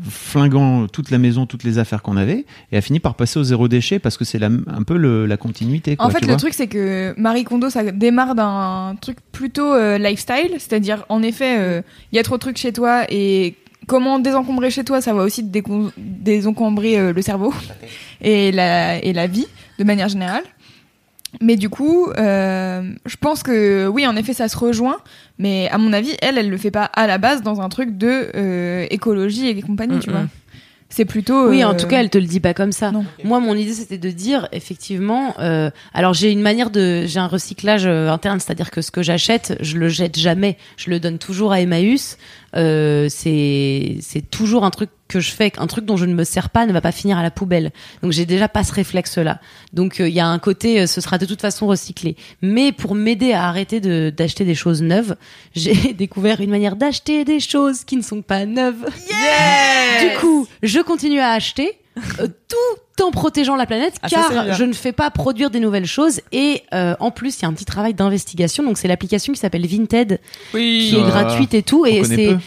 [0.00, 3.42] flinguant toute la maison, toutes les affaires qu'on avait, et a fini par passer au
[3.42, 5.96] zéro déchet parce que c'est un peu le- la continuité.
[5.96, 6.36] Quoi, En fait, tu le vois.
[6.38, 11.56] truc, c'est que Marie Kondo, ça démarre d'un truc plutôt euh, lifestyle, c'est-à-dire, en effet,
[11.58, 11.82] euh,
[12.12, 13.56] il y a trop de trucs chez toi et
[13.88, 15.58] comment désencombrer chez toi, ça va aussi te
[15.96, 17.52] désencombrer euh, le cerveau
[18.20, 19.46] et la, et la vie
[19.78, 20.44] de manière générale.
[21.42, 24.96] Mais du coup, euh, je pense que oui, en effet, ça se rejoint.
[25.38, 27.96] Mais à mon avis, elle, elle le fait pas à la base dans un truc
[27.98, 30.22] de euh, écologie et compagnie, tu Mm, vois.
[30.22, 30.28] mm.
[30.90, 31.50] C'est plutôt.
[31.50, 32.90] Oui, en euh, tout cas, elle te le dit pas comme ça.
[32.92, 33.04] Non.
[33.22, 37.26] Moi, mon idée, c'était de dire, effectivement, euh, alors j'ai une manière de, j'ai un
[37.26, 41.18] recyclage euh, interne, c'est-à-dire que ce que j'achète, je le jette jamais, je le donne
[41.18, 42.16] toujours à Emmaüs.
[42.56, 46.24] Euh, c'est, c'est toujours un truc que je fais, un truc dont je ne me
[46.24, 47.72] sers pas ne va pas finir à la poubelle.
[48.02, 49.40] Donc j'ai déjà pas ce réflexe-là.
[49.72, 52.16] Donc euh, il y a un côté, euh, ce sera de toute façon recyclé.
[52.42, 55.16] Mais pour m'aider à arrêter de d'acheter des choses neuves,
[55.54, 58.84] j'ai découvert une manière d'acheter des choses qui ne sont pas neuves.
[60.00, 61.78] Du coup, je continue à acheter
[62.20, 65.86] euh, tout en protégeant la planète Ah, car je ne fais pas produire des nouvelles
[65.86, 69.32] choses et euh, en plus il y a un petit travail d'investigation donc c'est l'application
[69.32, 70.20] qui s'appelle Vinted
[70.54, 70.88] Oui.
[70.90, 72.02] qui est gratuite et tout et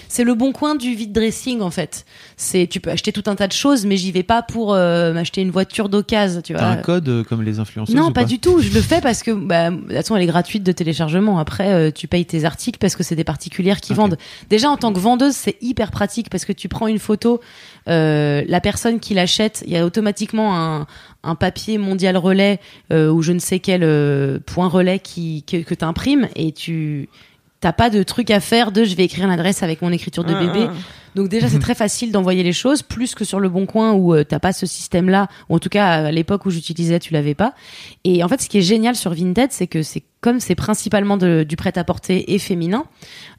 [0.08, 2.06] c'est le bon coin du vide dressing en fait
[2.38, 5.14] c'est tu peux acheter tout un tas de choses mais j'y vais pas pour euh,
[5.14, 8.24] m'acheter une voiture d'occasion tu vois T'as un code euh, comme les influenceurs non, pas
[8.26, 8.60] du tout.
[8.62, 11.40] Je le fais parce que, bah, de toute façon, elle est gratuite de téléchargement.
[11.40, 14.18] Après, euh, tu payes tes articles parce que c'est des particulières qui vendent.
[14.50, 17.42] Déjà, en tant que vendeuse, c'est hyper pratique parce que tu prends une photo,
[17.90, 20.88] euh, la personne qui l'achète, il y a automatiquement un,
[21.24, 22.60] un papier mondial relais
[22.92, 26.52] euh, ou je ne sais quel euh, point relais qui, que, que tu imprimes et
[26.52, 27.10] tu
[27.60, 30.34] t'as pas de truc à faire de je vais écrire l'adresse avec mon écriture de
[30.34, 30.66] Ah, bébé.
[30.68, 30.74] ah.
[31.14, 34.16] Donc déjà c'est très facile d'envoyer les choses, plus que sur le bon coin où
[34.16, 37.36] euh, t'as pas ce système-là, ou en tout cas à l'époque où j'utilisais tu l'avais
[37.36, 37.54] pas.
[38.04, 41.18] Et en fait ce qui est génial sur Vinted, c'est que c'est comme c'est principalement
[41.18, 42.86] de- du prêt-à-porter et féminin,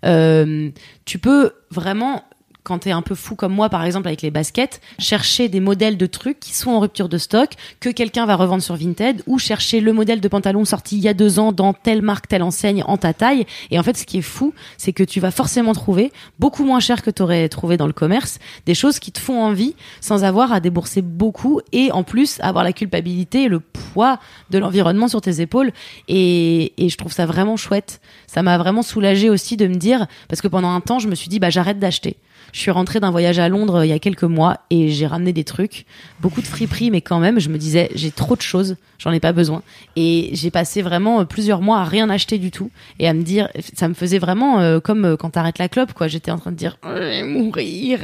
[0.05, 0.71] euh,
[1.05, 2.23] tu peux vraiment
[2.65, 5.97] quand t'es un peu fou comme moi, par exemple avec les baskets, chercher des modèles
[5.97, 9.39] de trucs qui sont en rupture de stock, que quelqu'un va revendre sur Vinted, ou
[9.39, 12.43] chercher le modèle de pantalon sorti il y a deux ans dans telle marque, telle
[12.43, 13.47] enseigne, en ta taille.
[13.71, 16.81] Et en fait, ce qui est fou, c'est que tu vas forcément trouver, beaucoup moins
[16.81, 20.53] cher que t'aurais trouvé dans le commerce, des choses qui te font envie sans avoir
[20.53, 24.19] à débourser beaucoup et en plus avoir la culpabilité et le poids
[24.51, 25.73] de l'environnement sur tes épaules.
[26.09, 28.01] Et, et je trouve ça vraiment chouette.
[28.27, 31.15] Ça m'a vraiment soulagé aussi de me dire, parce que pendant un temps, je me
[31.15, 32.17] suis dit, bah, j'arrête d'acheter.
[32.53, 35.07] Je suis rentrée d'un voyage à Londres euh, il y a quelques mois et j'ai
[35.07, 35.87] ramené des trucs,
[36.21, 39.21] beaucoup de friperies, mais quand même, je me disais, j'ai trop de choses, j'en ai
[39.21, 39.63] pas besoin.
[39.97, 43.23] Et j'ai passé vraiment euh, plusieurs mois à rien acheter du tout et à me
[43.23, 46.09] dire, ça me faisait vraiment euh, comme quand t'arrêtes la clope, quoi.
[46.09, 48.01] J'étais en train de dire, je vais mourir,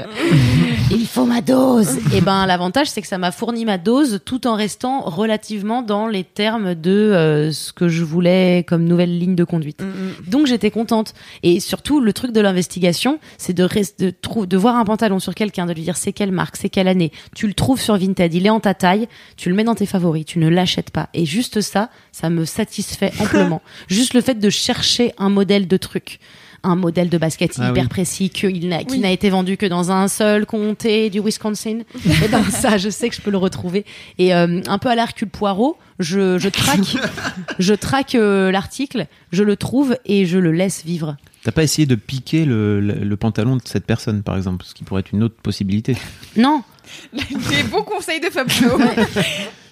[0.90, 1.98] il faut ma dose.
[2.14, 6.06] et ben, l'avantage, c'est que ça m'a fourni ma dose tout en restant relativement dans
[6.06, 9.82] les termes de euh, ce que je voulais comme nouvelle ligne de conduite.
[10.26, 11.14] Donc j'étais contente.
[11.42, 14.10] Et surtout, le truc de l'investigation, c'est de, de,
[14.46, 17.12] de voir un pantalon sur quelqu'un, de lui dire c'est quelle marque, c'est quelle année.
[17.34, 19.86] Tu le trouves sur Vinted, il est en ta taille, tu le mets dans tes
[19.86, 21.08] favoris, tu ne l'achètes pas.
[21.14, 23.62] Et juste ça, ça me satisfait amplement.
[23.88, 26.18] juste le fait de chercher un modèle de truc.
[26.64, 27.88] Un modèle de basket Ah hyper oui.
[27.88, 28.32] précis
[28.64, 28.98] n'a- qui Oui.
[28.98, 31.78] n'a été vendu que dans un seul comté du Wisconsin.
[32.24, 33.84] Et ben ça, je sais que je peux le retrouver.
[34.18, 36.96] Et euh, un peu à l'Hercule Poirot, je, je traque,
[37.60, 41.16] je traque euh, l'article, je le trouve et je le laisse vivre.
[41.48, 44.74] T'as pas essayé de piquer le, le- le pantalon de cette personne, par exemple, ce
[44.74, 45.96] qui pourrait être une autre possibilité.
[46.36, 46.62] Non,
[47.14, 48.78] Des bons conseils de Fabio.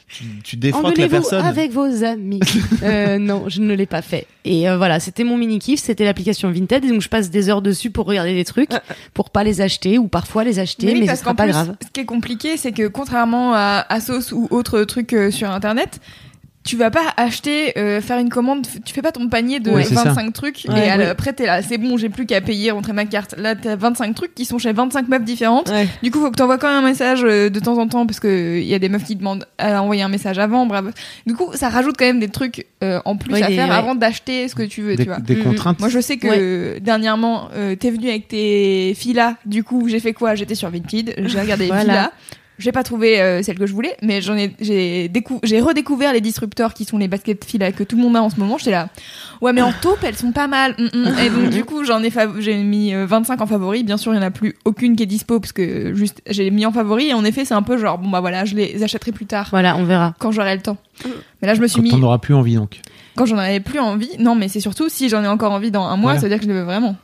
[0.09, 1.45] Tu, tu défroques la personne.
[1.45, 2.41] avec vos amis.
[2.83, 4.27] Euh, non, je ne l'ai pas fait.
[4.47, 7.51] Et euh, voilà, c'était mon mini kiff, c'était l'application Vinted, et donc je passe des
[7.51, 8.71] heures dessus pour regarder des trucs,
[9.15, 11.53] pour pas les acheter ou parfois les acheter, mais, oui, ce parce sera pas plus,
[11.53, 11.77] grave.
[11.85, 16.01] ce qui est compliqué, c'est que contrairement à Asos ou autres trucs euh, sur Internet,
[16.67, 19.85] tu vas pas acheter, euh, faire une commande, tu fais pas ton panier de Ouais,
[19.85, 20.03] c'est ça.
[20.05, 23.07] 25 trucs Ouais, et après t'es là, c'est bon, j'ai plus qu'à payer, rentrer ma
[23.07, 23.35] carte.
[23.39, 25.71] Là, t'as 25 trucs qui sont chez 25 meufs différentes.
[25.71, 25.87] Ouais.
[26.03, 28.21] Du coup, faut que t'envoies quand même un message euh, de temps en temps parce
[28.21, 30.67] que il y a des meufs qui demandent à envoyer un message avant.
[30.67, 30.85] Bref.
[31.27, 34.49] Du coup, ça rajoute quand même des trucs euh, en plus à faire avant d'acheter
[34.49, 35.19] ce que tu veux, des, tu vois.
[35.21, 35.43] des Mm, mm.
[35.45, 35.81] contraintes.
[35.81, 39.35] Moi, je sais que dernièrement, euh, t'es venu avec tes filas.
[39.47, 40.35] Du coup, j'ai fait quoi?
[40.35, 41.83] J'étais sur Vinted, j'ai regardé les Voilà.
[41.85, 42.11] filas.
[42.59, 46.13] J'ai pas trouvé euh, celle que je voulais, mais j'en ai, j'ai décou- j'ai redécouvert
[46.15, 48.57] les disrupteurs qui sont les baskets filas que tout le monde a en ce moment.
[48.57, 48.89] J'étais là,
[49.43, 50.75] ouais, mais en taupe, elles sont pas mal.
[50.79, 51.19] Mm, mm.
[51.19, 53.85] Et donc, du coup, j'en ai, j'ai mis euh, 25 en favori.
[53.85, 56.51] Bien sûr, il y en a plus aucune qui est dispo parce que juste, j'ai
[56.51, 57.09] mis en favori.
[57.09, 59.49] Et en effet, c'est un peu genre, bon bah voilà, je les achèterai plus tard
[59.51, 60.15] Voilà, on verra.
[60.19, 60.79] quand j'aurai le temps.
[61.43, 62.81] Mais là, je me suis Quand mis t'en auras plus envie, donc.
[63.17, 64.09] quand j'en avais plus envie.
[64.19, 66.17] Non, mais c'est surtout si j'en ai encore envie dans un mois, Ouais.
[66.19, 66.97] ça veut dire que je le veux vraiment.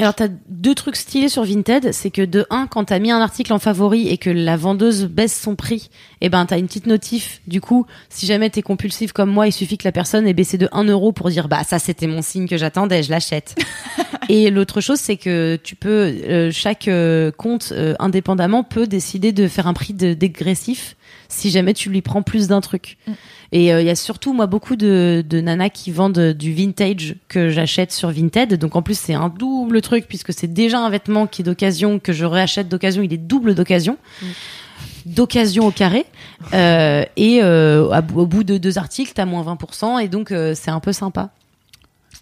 [0.00, 3.20] Alors t'as deux trucs stylés sur Vinted, c'est que de un, quand t'as mis un
[3.20, 5.88] article en favori et que la vendeuse baisse son prix,
[6.20, 7.40] eh ben t'as une petite notif.
[7.46, 10.58] Du coup, si jamais t'es compulsif comme moi, il suffit que la personne ait baissé
[10.58, 13.54] de 1 euro pour dire bah ça c'était mon signe que j'attendais, je l'achète.
[14.28, 19.30] et l'autre chose, c'est que tu peux euh, chaque euh, compte euh, indépendamment peut décider
[19.30, 20.96] de faire un prix de- dégressif
[21.28, 22.96] si jamais tu lui prends plus d'un truc.
[23.06, 23.12] Mm.
[23.52, 27.14] Et euh, il y a surtout moi beaucoup de, de nanas qui vendent du vintage
[27.28, 28.54] que j'achète sur Vinted.
[28.58, 31.98] Donc en plus c'est un double truc puisque c'est déjà un vêtement qui est d'occasion
[31.98, 33.02] que je réachète d'occasion.
[33.02, 33.96] Il est double d'occasion.
[35.06, 36.06] D'occasion au carré
[36.52, 40.70] Euh, et euh, au bout de deux articles t'as moins 20% et donc euh, c'est
[40.70, 41.30] un peu sympa.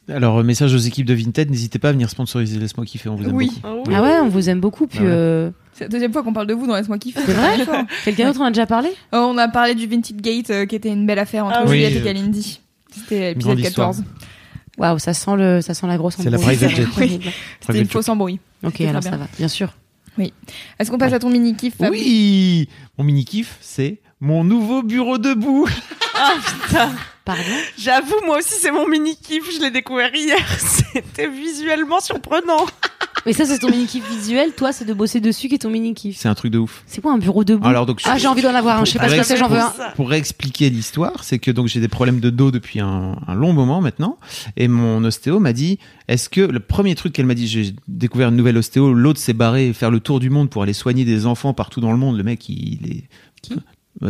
[0.08, 3.24] Alors, message aux équipes de Vinted, n'hésitez pas à venir sponsoriser Laisse-moi kiffer, on vous
[3.28, 3.50] aime Oui.
[3.62, 3.90] beaucoup.
[3.94, 5.52] Ah ouais on vous aime beaucoup puis Ah ouais.
[5.74, 7.20] C'est la deuxième fois qu'on parle de vous dans Laisse-moi kiffer.
[7.24, 7.64] C'est vrai
[8.04, 8.90] quelqu'un d'autre en a déjà parlé?
[9.14, 11.62] Euh, On a parlé du Vintage Gate euh, qui était une belle affaire entre Ah
[11.64, 11.70] oui.
[11.76, 12.61] Juliette Oui, et Kalindi.
[12.94, 13.56] C'était histoire.
[13.56, 14.04] 14.
[14.78, 16.56] Waouh ça sent le ça sent la grosse C'est la embrouille.
[16.56, 16.87] private jet.
[16.96, 17.24] Horrible.
[17.61, 18.38] C'était une fausse embrouille.
[18.64, 19.72] Ok alors ça va bien sûr.
[20.78, 25.66] Est-ce qu'on passe à ton mini kiff Oui Mon mini-kiff, c'est mon nouveau bureau debout.
[26.14, 26.90] Ah putain.
[27.24, 27.42] Pardon?
[27.78, 29.42] J'avoue, moi aussi, c'est mon mini kiff.
[29.56, 30.37] Je l'ai découvert hier.
[30.92, 32.64] C'était visuellement surprenant.
[33.26, 34.52] Mais ça c'est ton mini kiff visuel.
[34.52, 36.16] Toi c'est de bosser dessus qui est ton mini kiff.
[36.16, 36.82] C'est un truc de ouf.
[36.87, 37.66] C'est quoi un bureau debout?
[37.66, 38.85] Alors, donc, Ah j'ai envie d'en avoir un.
[38.85, 39.37] Je sais pas ce que c'est.
[39.37, 39.72] J'en veux un.
[39.96, 43.52] Pour réexpliquer l'histoire, c'est que donc j'ai des problèmes de dos depuis un, un long
[43.52, 44.18] moment maintenant,
[44.56, 48.28] et mon ostéo m'a dit est-ce que le premier truc qu'elle m'a dit, j'ai découvert
[48.28, 51.26] une nouvelle ostéo, l'autre s'est barré faire le tour du monde pour aller soigner des
[51.26, 52.16] enfants partout dans le monde.
[52.16, 53.04] Le mec, il est
[53.42, 53.54] Qui?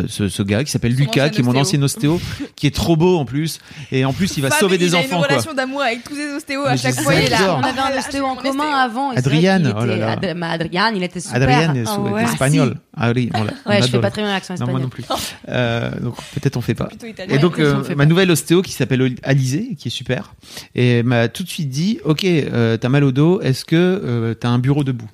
[0.09, 2.21] Ce, ce gars qui s'appelle Lucas, qui est mon ancien ostéo,
[2.57, 3.59] qui est trop beau en plus,
[3.90, 5.27] et en plus il va Fab, sauver des il a enfants une quoi.
[5.29, 7.14] relation d'amour avec tous les ostéos à chaque fois.
[7.14, 7.59] Il j'adore.
[7.59, 8.77] On avait un Ah, ostéo en mon commun ostéo.
[8.77, 9.09] avant.
[9.11, 10.51] vrai Adriane, qu'il oh là était- là.
[10.51, 11.37] Ad- il était super.
[11.42, 12.23] Adrienne est Ah sous- ouais.
[12.25, 12.77] espagnol.
[12.97, 14.01] Ah oui, on l'a- on Ouais, je fais adore.
[14.03, 14.83] pas très bien l'accent Non, moi espagnol.
[14.83, 15.05] non plus.
[15.49, 16.85] Euh, donc peut-être on fait pas.
[16.87, 17.35] Plutôt italien.
[17.35, 20.35] Et donc Ouais, euh, ma nouvelle ostéo qui s'appelle Alizé, qui est super,
[20.75, 24.35] et m'a tout de suite dit, ok, euh, t'as mal au dos, est-ce que euh,
[24.35, 25.11] t'as un bureau debout?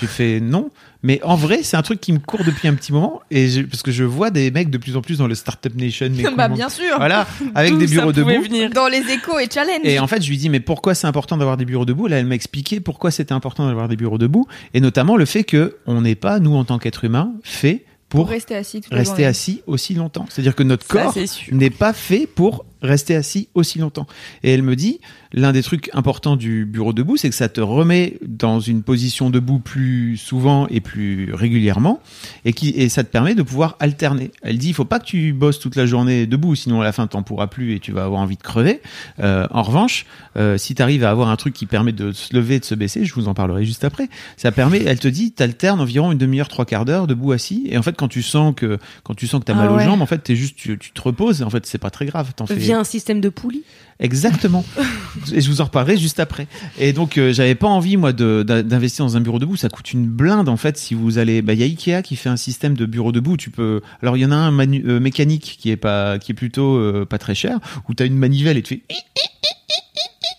[0.00, 0.70] J'ai fait non,
[1.02, 3.62] Mais en vrai, c'est un truc qui me court depuis un petit moment, et je-
[3.62, 6.08] parce que je vois des mecs de plus en plus dans le Startup Nation.
[6.14, 6.94] mais bah comment- bien sûr.
[6.96, 8.28] Voilà, avec des bureaux debout.
[8.42, 8.70] venir.
[8.70, 9.80] Dans les échos et challenge.
[9.84, 12.06] Et en fait, je lui dis, mais pourquoi c'est important d'avoir des bureaux debout?
[12.06, 15.44] Là, elle m'a expliqué pourquoi c'était important d'avoir des bureaux debout, et notamment le fait
[15.44, 19.62] que on n'est pas, nous, en tant qu'être humain, fait pour pour rester assis rester
[19.66, 20.26] aussi longtemps.
[20.28, 21.14] C'est-à-dire que notre Ça, corps
[21.52, 24.06] n'est pas fait pour rester assis aussi longtemps.
[24.42, 25.00] Et elle me dit,
[25.32, 29.30] l'un des trucs importants du bureau debout, c'est que ça te remet dans une position
[29.30, 32.00] debout plus souvent et plus régulièrement,
[32.44, 34.30] et qui et ça te permet de pouvoir alterner.
[34.42, 36.92] Elle dit, il faut pas que tu bosses toute la journée debout, sinon à la
[36.92, 38.80] fin t'en pourras plus et tu vas avoir envie de crever.
[39.20, 42.34] Euh, en revanche, euh, si tu arrives à avoir un truc qui permet de se
[42.34, 44.08] lever et de se baisser, je vous en parlerai juste après.
[44.36, 47.78] Ça permet, elle te dit, t'alternes environ une demi-heure, trois quarts d'heure debout assis, et
[47.78, 49.76] en fait quand tu sens que quand tu sens que t'as Ah mal ouais.
[49.76, 51.90] aux jambes, en fait t'es juste, tu, tu te reposes, et en fait c'est pas
[51.90, 52.32] très grave.
[52.34, 53.62] T'en fais Via un système de poulie.
[53.98, 54.64] Exactement.
[55.32, 56.46] Et je vous en reparlerai juste après.
[56.78, 59.56] Et donc, euh, j'avais pas envie, moi, d'investir dans un bureau debout.
[59.56, 61.42] Ça coûte une blinde, en fait, si vous allez.
[61.42, 63.36] Bah, il y a Ikea qui fait un système de bureau debout.
[63.36, 63.82] Tu peux.
[64.02, 66.76] Alors, il y en a un manu- euh, mécanique qui est pas, qui est plutôt
[66.76, 68.82] euh, pas très cher, où t'as une manivelle et tu fais.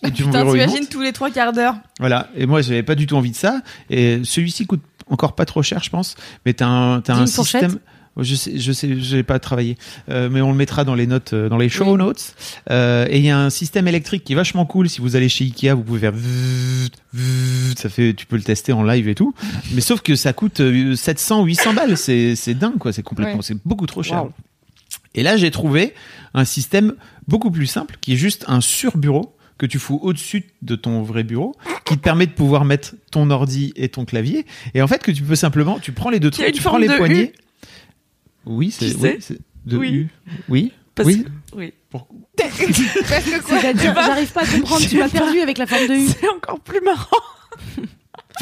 [0.04, 1.76] Et tu Putain, t'imagines tous les trois quarts d'heure.
[2.00, 2.30] Voilà.
[2.36, 3.62] Et moi, j'avais pas du tout envie de ça.
[3.92, 6.16] Et celui-ci coûte encore pas trop cher, je pense.
[6.46, 7.78] Mais t'as un, Dis un système.
[8.18, 9.78] Je sais, je sais, j'ai pas travaillé,
[10.10, 12.36] euh, mais on le mettra dans les notes, euh, dans les show notes.
[12.70, 14.90] Euh, et il y a un système électrique qui est vachement cool.
[14.90, 16.14] Si vous allez chez Ikea, vous pouvez faire,
[17.78, 19.34] ça fait, tu peux le tester en live et tout.
[19.74, 21.98] Mais sauf que ça coûte euh, 700, 800 balles.
[21.98, 22.92] C'est, c'est dingue, quoi.
[22.94, 23.42] C'est complètement, Ouais.
[23.44, 24.26] c'est beaucoup trop cher.
[24.26, 24.32] Wow.
[25.16, 25.94] Et là, j'ai trouvé
[26.34, 26.94] un système
[27.28, 31.24] beaucoup plus simple, qui est juste un surbureau que tu fous au-dessus de ton vrai
[31.24, 34.46] bureau, qui te permet de pouvoir mettre ton ordi et ton clavier.
[34.74, 36.88] Et en fait, que tu peux simplement, tu prends les deux trucs, tu prends les
[36.88, 37.34] de poignets.
[38.46, 39.20] Oui, c'est oui,
[39.66, 39.90] de Oui.
[39.94, 40.08] U.
[40.50, 40.72] Oui.
[40.96, 41.24] Parce oui.
[41.24, 41.74] que- oui.
[42.38, 44.88] Parce que quoi C'est-à-dire, j'arrive pas à comprendre.
[44.88, 46.08] Tu m'as perdu avec la forme de U.
[46.08, 47.06] C'est encore plus marrant.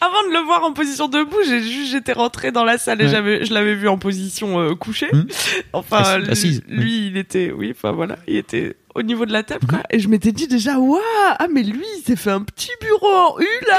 [0.00, 3.04] Avant de le voir en position debout, j'ai juste j'étais rentrée dans la salle et
[3.04, 3.10] Ouais.
[3.10, 5.08] j'avais je l'avais vu en position euh, couchée.
[5.12, 5.24] Hmm.
[5.72, 9.42] Enfin Assis- assise, lui, il était oui, enfin voilà, il était au niveau de la
[9.42, 9.82] table quoi.
[9.90, 11.00] Et je m'étais dit déjà waouh,
[11.38, 13.78] ah mais lui, il s'est fait un petit bureau en U là.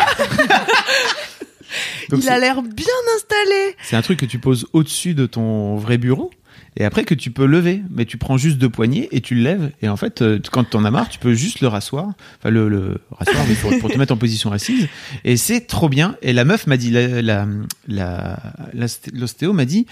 [2.10, 3.75] Donc il a l'air bien installé.
[3.84, 6.32] C'est un truc que tu poses au-dessus de ton vrai bureau.
[6.77, 9.41] Et après que tu peux lever, mais tu prends juste deux poignées et tu le
[9.41, 9.71] lèves.
[9.82, 12.69] Et en fait, euh, quand t'en as marre, tu peux juste le rasseoir, enfin le,
[12.69, 14.88] le rasseoir, mais pour, pour te mettre en position assise.
[15.25, 16.15] Et c'est trop bien.
[16.21, 17.47] Et la meuf m'a dit, la,
[17.88, 18.38] la,
[19.13, 19.88] l'ostéo m'a dit,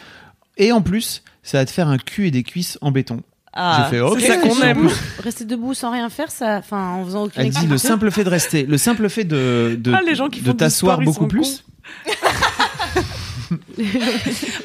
[0.57, 3.21] et en plus, ça va te faire un cul et des cuisses en béton.
[3.59, 4.87] Ah, J'ai fait, ok, c'est ça qu'on aime.
[5.23, 8.23] Rester debout sans rien faire, ça, enfin, en faisant aucune Elle dit le simple fait
[8.23, 10.99] de rester, le simple fait de, de, Ah, les gens qui de font du t'asseoir
[10.99, 11.65] beaucoup plus.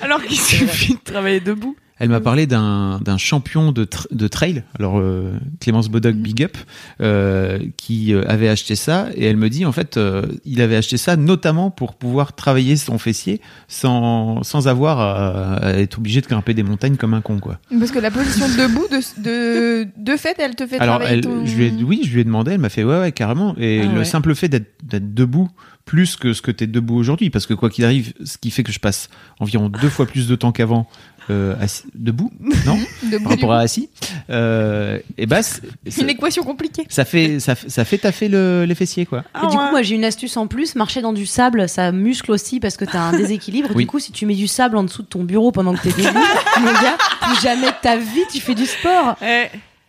[0.03, 1.75] Alors qu'il suffit de travailler debout.
[2.03, 6.57] Elle m'a parlé d'un champion de, de trail, alors euh, Clémence Bodoc Big Up,
[7.01, 10.75] euh, qui euh, avait acheté ça et elle me dit en fait euh, il avait
[10.75, 16.21] acheté ça notamment pour pouvoir travailler son fessier sans, sans avoir à, à être obligé
[16.21, 17.61] de grimper des montagnes comme un con quoi.
[17.79, 21.47] Parce que la position debout, de, de, de fait, elle te fait Alors travailler ton...
[21.47, 23.83] je lui ai, oui je lui ai demandé, elle m'a fait ouais ouais carrément et
[23.85, 24.05] Ah le ouais.
[24.05, 25.49] simple fait d'être d'être debout
[25.85, 28.51] plus que ce que tu es debout aujourd'hui parce que quoi qu'il arrive ce qui
[28.51, 29.09] fait que je passe
[29.41, 30.89] environ deux fois plus de temps qu'avant
[31.31, 32.31] euh, assis- debout
[32.67, 33.89] non debout, par rapport à assis
[34.31, 35.63] euh, et bah c'est-
[36.01, 36.85] Une équation compliquée.
[36.89, 39.25] ça fait ça, fait- ça fait taffer le, les fessiers quoi.
[39.35, 39.63] Ah Et du ouais.
[39.65, 40.75] coup, moi, j'ai une astuce en plus.
[40.75, 43.69] Marcher dans du sable, ça muscle aussi parce que t'as un déséquilibre.
[43.75, 43.85] Oui.
[43.85, 45.91] Du coup, si tu mets du sable en dessous de ton bureau pendant que t'es
[46.03, 46.19] debout,
[46.61, 49.17] mon gars, plus jamais de ta vie tu fais du sport.
[49.23, 49.45] Eh,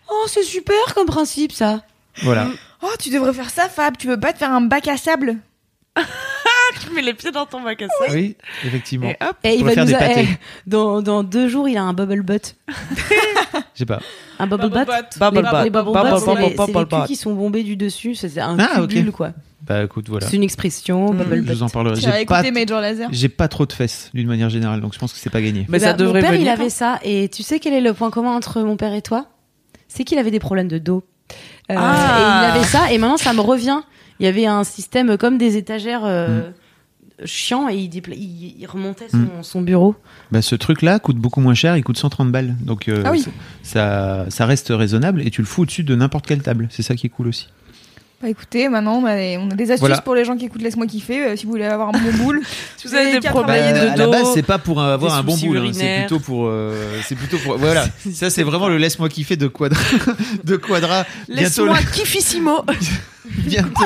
[0.09, 1.81] Oh, c'est super comme principe, ça.
[2.21, 2.47] Voilà.
[2.83, 3.97] Oh, tu devrais faire ça, Fab.
[3.97, 5.37] Tu veux pas te faire un bac à sable?
[6.93, 8.11] mets les pieds dans ton bac à sable.
[8.17, 9.09] Oui, effectivement.
[9.09, 9.35] Et hop.
[9.43, 10.27] Et il va faire nous des a- pâtés.
[10.31, 10.37] eh,
[10.69, 12.55] dans, dans deux jours, il a un bubble butt.
[13.73, 13.99] Je sais pas.
[14.39, 14.87] Un bubble, butt.
[15.19, 15.63] Bubble butt.
[15.63, 18.15] les bubble Bubble butt, c'est butt, les, bubble culs qui sont bombés du dessus.
[18.15, 18.81] C'est un Ah,
[19.13, 19.31] quoi.
[19.65, 20.27] Bah écoute, voilà.
[20.27, 21.17] C'est une expression, Mm.
[21.17, 21.95] bubble Je vous en parlerai.
[21.95, 23.07] J'ai pas, écouté Major Laser?
[23.11, 25.65] j'ai pas trop de fesses d'une manière générale, donc je pense que c'est pas gagné.
[25.69, 26.47] Mais ça ben, devrait Mon père, venir.
[26.47, 26.99] il avait ça.
[27.03, 29.27] Et tu sais quel est le point commun entre mon père et toi?
[29.87, 31.03] C'est qu'il avait des problèmes de dos.
[31.71, 32.17] Euh, Ah.
[32.19, 32.21] Et
[32.55, 32.91] il avait ça.
[32.91, 33.79] Et maintenant, ça me revient.
[34.19, 36.49] Il y avait un système comme des étagères euh,
[37.25, 39.29] chiants et il, dépla- il, il remontait son, Mm.
[39.43, 39.95] son bureau.
[40.31, 43.23] Bah ce truc-là coûte beaucoup moins cher, il coûte 130 balles, donc euh, Ah oui.
[43.61, 46.67] ça, ça reste raisonnable et tu le fous au-dessus de n'importe quelle table.
[46.71, 47.47] C'est ça qui est cool aussi.
[48.21, 49.99] Bah écoutez, maintenant on a des, on a des astuces Voilà.
[50.01, 51.25] pour les gens qui écoutent Laisse-moi kiffer.
[51.25, 52.41] euh, si vous voulez avoir un bon boule,
[52.77, 55.15] Si vous avez des problèmes travailler de à la dos, base, c'est pas pour avoir
[55.15, 57.85] un bon boule, hein, c'est plutôt pour, euh, c'est plutôt pour, voilà.
[58.13, 59.81] Ça c'est vraiment le laisse-moi kiffer de Quadra,
[60.45, 61.05] de Quadra.
[61.27, 62.63] Laisse-moi kiffissimo.
[63.45, 63.85] bientôt.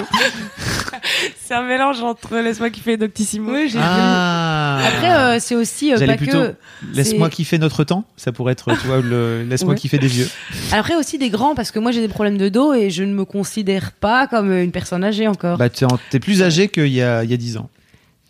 [1.43, 3.52] c'est un mélange entre laisse-moi kiffer et Doctissimo.
[3.54, 4.80] Oui, j'ai Ah.
[4.88, 6.56] Après, euh, c'est aussi euh, pas plutôt- que.
[6.93, 8.06] Laisse-moi kiffer notre temps.
[8.17, 9.80] Ça pourrait être, tu vois, le laisse-moi Ouais.
[9.80, 10.28] kiffer des vieux.
[10.71, 13.13] Après aussi des grands parce que moi j'ai des problèmes de dos et je ne
[13.13, 15.58] me considère pas comme une personne âgée encore.
[15.58, 17.69] Bah, t'es, en- t'es plus âgé qu'il y a, il y a 10 ans.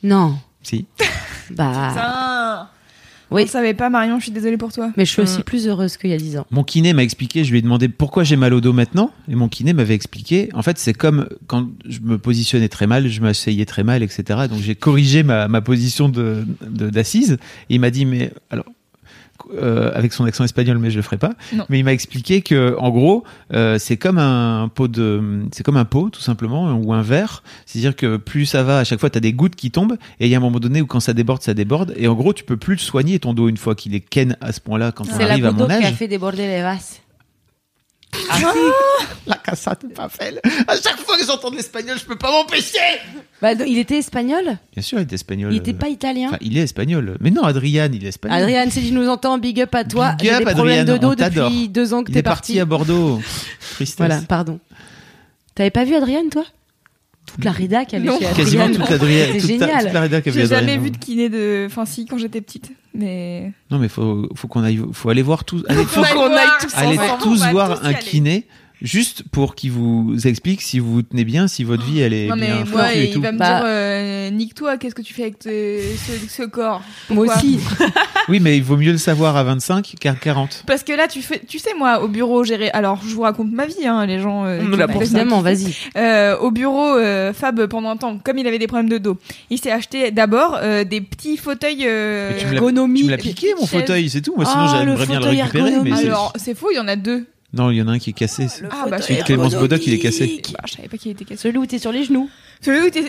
[0.04, 0.38] Non.
[0.64, 0.86] Si.
[1.52, 1.90] Bah.
[1.90, 2.70] Putain.
[3.32, 3.42] Oui.
[3.42, 4.92] On le savait pas, Marion, je suis désolée pour toi.
[4.98, 5.44] Mais je suis aussi Mm.
[5.44, 6.46] plus heureuse qu'il y a 10 ans.
[6.52, 9.36] Mon kiné m'a expliqué, je lui ai demandé pourquoi j'ai mal au dos maintenant, et
[9.36, 13.22] mon kiné m'avait expliqué, en fait c'est comme quand je me positionnais très mal, je
[13.22, 14.24] m'asseyais très mal, etc.
[14.50, 17.34] Donc j'ai corrigé ma, ma position de de- d'assise,
[17.70, 18.66] et il m'a dit, mais alors,
[19.62, 21.66] euh, avec son accent espagnol, mais je le ferai pas, Non.
[21.70, 23.24] mais il m'a expliqué que en gros
[23.54, 25.22] euh, c'est comme un pot de,
[25.52, 28.84] c'est comme un pot tout simplement, ou un verre, c'est-à-dire que plus ça va, à
[28.84, 30.82] chaque fois tu as des gouttes qui tombent, et il y a un moment donné
[30.82, 33.34] où quand ça déborde, ça déborde, et en gros tu peux plus le soigner ton
[33.34, 35.52] dos une fois qu'il est ken à ce point-là quand on C'est la arrive à
[35.52, 35.94] mon d'eau qui a âge.
[35.94, 37.00] fait déborder les vases.
[39.26, 40.40] La casa de papel.
[40.68, 42.78] À chaque fois que j'entends de l'espagnol, je peux pas m'empêcher.
[43.42, 44.58] Bah, il était espagnol?
[44.74, 45.54] Bien sûr, il est espagnol.
[45.54, 47.18] Il était pas italien Enfin, il est espagnol.
[47.20, 48.38] Mais non, Adrian, il est espagnol.
[48.40, 50.14] Adrien, si tu nous entends, big up à toi.
[50.14, 51.50] Big J'ai up, des problèmes Adrien, de dos on t'adore.
[51.50, 52.60] depuis deux ans que il t'es est parti parti.
[52.62, 53.22] à Bordeaux.
[53.74, 53.98] Tristesse.
[53.98, 54.60] Voilà, pardon.
[55.56, 56.46] T'avais pas vu Adrien, toi?
[57.26, 58.18] Toute la rédac avait Non.
[58.20, 58.44] chez Adrien.
[58.46, 59.26] Quasiment toute Adrien.
[59.34, 59.84] C'est toute, ta- génial.
[59.84, 60.60] toute la rédac avait J'ai Adrien.
[60.60, 61.66] jamais vu de kiné de.
[61.70, 62.72] Enfin, si, quand j'étais petite.
[62.98, 63.52] Mais.
[63.70, 65.64] Non, mais faut, faut qu'on aille, faut aller voir tous.
[65.70, 66.40] Allez, faut aille qu'on voir.
[66.40, 68.00] aille tous, ensemble, tous voir un aller.
[68.00, 68.48] kiné.
[68.82, 72.28] Juste pour qu'il vous explique si vous vous tenez bien, si votre vie elle est
[72.28, 73.22] Non, mais bien moi, foutue et il tout.
[73.22, 73.58] va me Bah.
[73.60, 76.82] dire euh, nique-toi, qu'est-ce que tu fais avec te- ce, ce corps?
[77.10, 77.60] Moi aussi.
[78.30, 80.64] Oui, mais il vaut mieux le savoir à 25 qu'à 40.
[80.68, 82.70] Parce que là, tu fais, tu sais, moi, au bureau, j'ai.
[82.74, 84.44] Alors, je vous raconte ma vie, hein, les gens.
[84.46, 84.60] euh,
[84.92, 85.02] pour.
[85.02, 85.74] Évidemment, vas-y.
[85.96, 89.18] Euh, au bureau, euh, Fab, pendant un temps, comme il avait des problèmes de dos,
[89.50, 91.86] il s'est acheté d'abord euh, des petits fauteuils.
[91.88, 93.80] euh, Mais tu me l'as- piqué mon chaise.
[93.80, 94.34] fauteuil, c'est tout.
[94.36, 95.72] Moi, sinon Ah, j'aimerais le bien le fauteuil récupérer.
[95.84, 97.26] Mais Alors, c'est faux, il y en a deux.
[97.54, 98.48] Non, il y en a un qui est cassé.
[98.70, 99.56] Ah, bah, je Celui de Clémence.
[99.56, 100.42] Bodoc, il est cassé.
[100.54, 101.42] Bah, je savais pas qu'il était cassé.
[101.44, 102.30] Celui où t'es sur les genoux.
[102.62, 103.04] Celui où t'es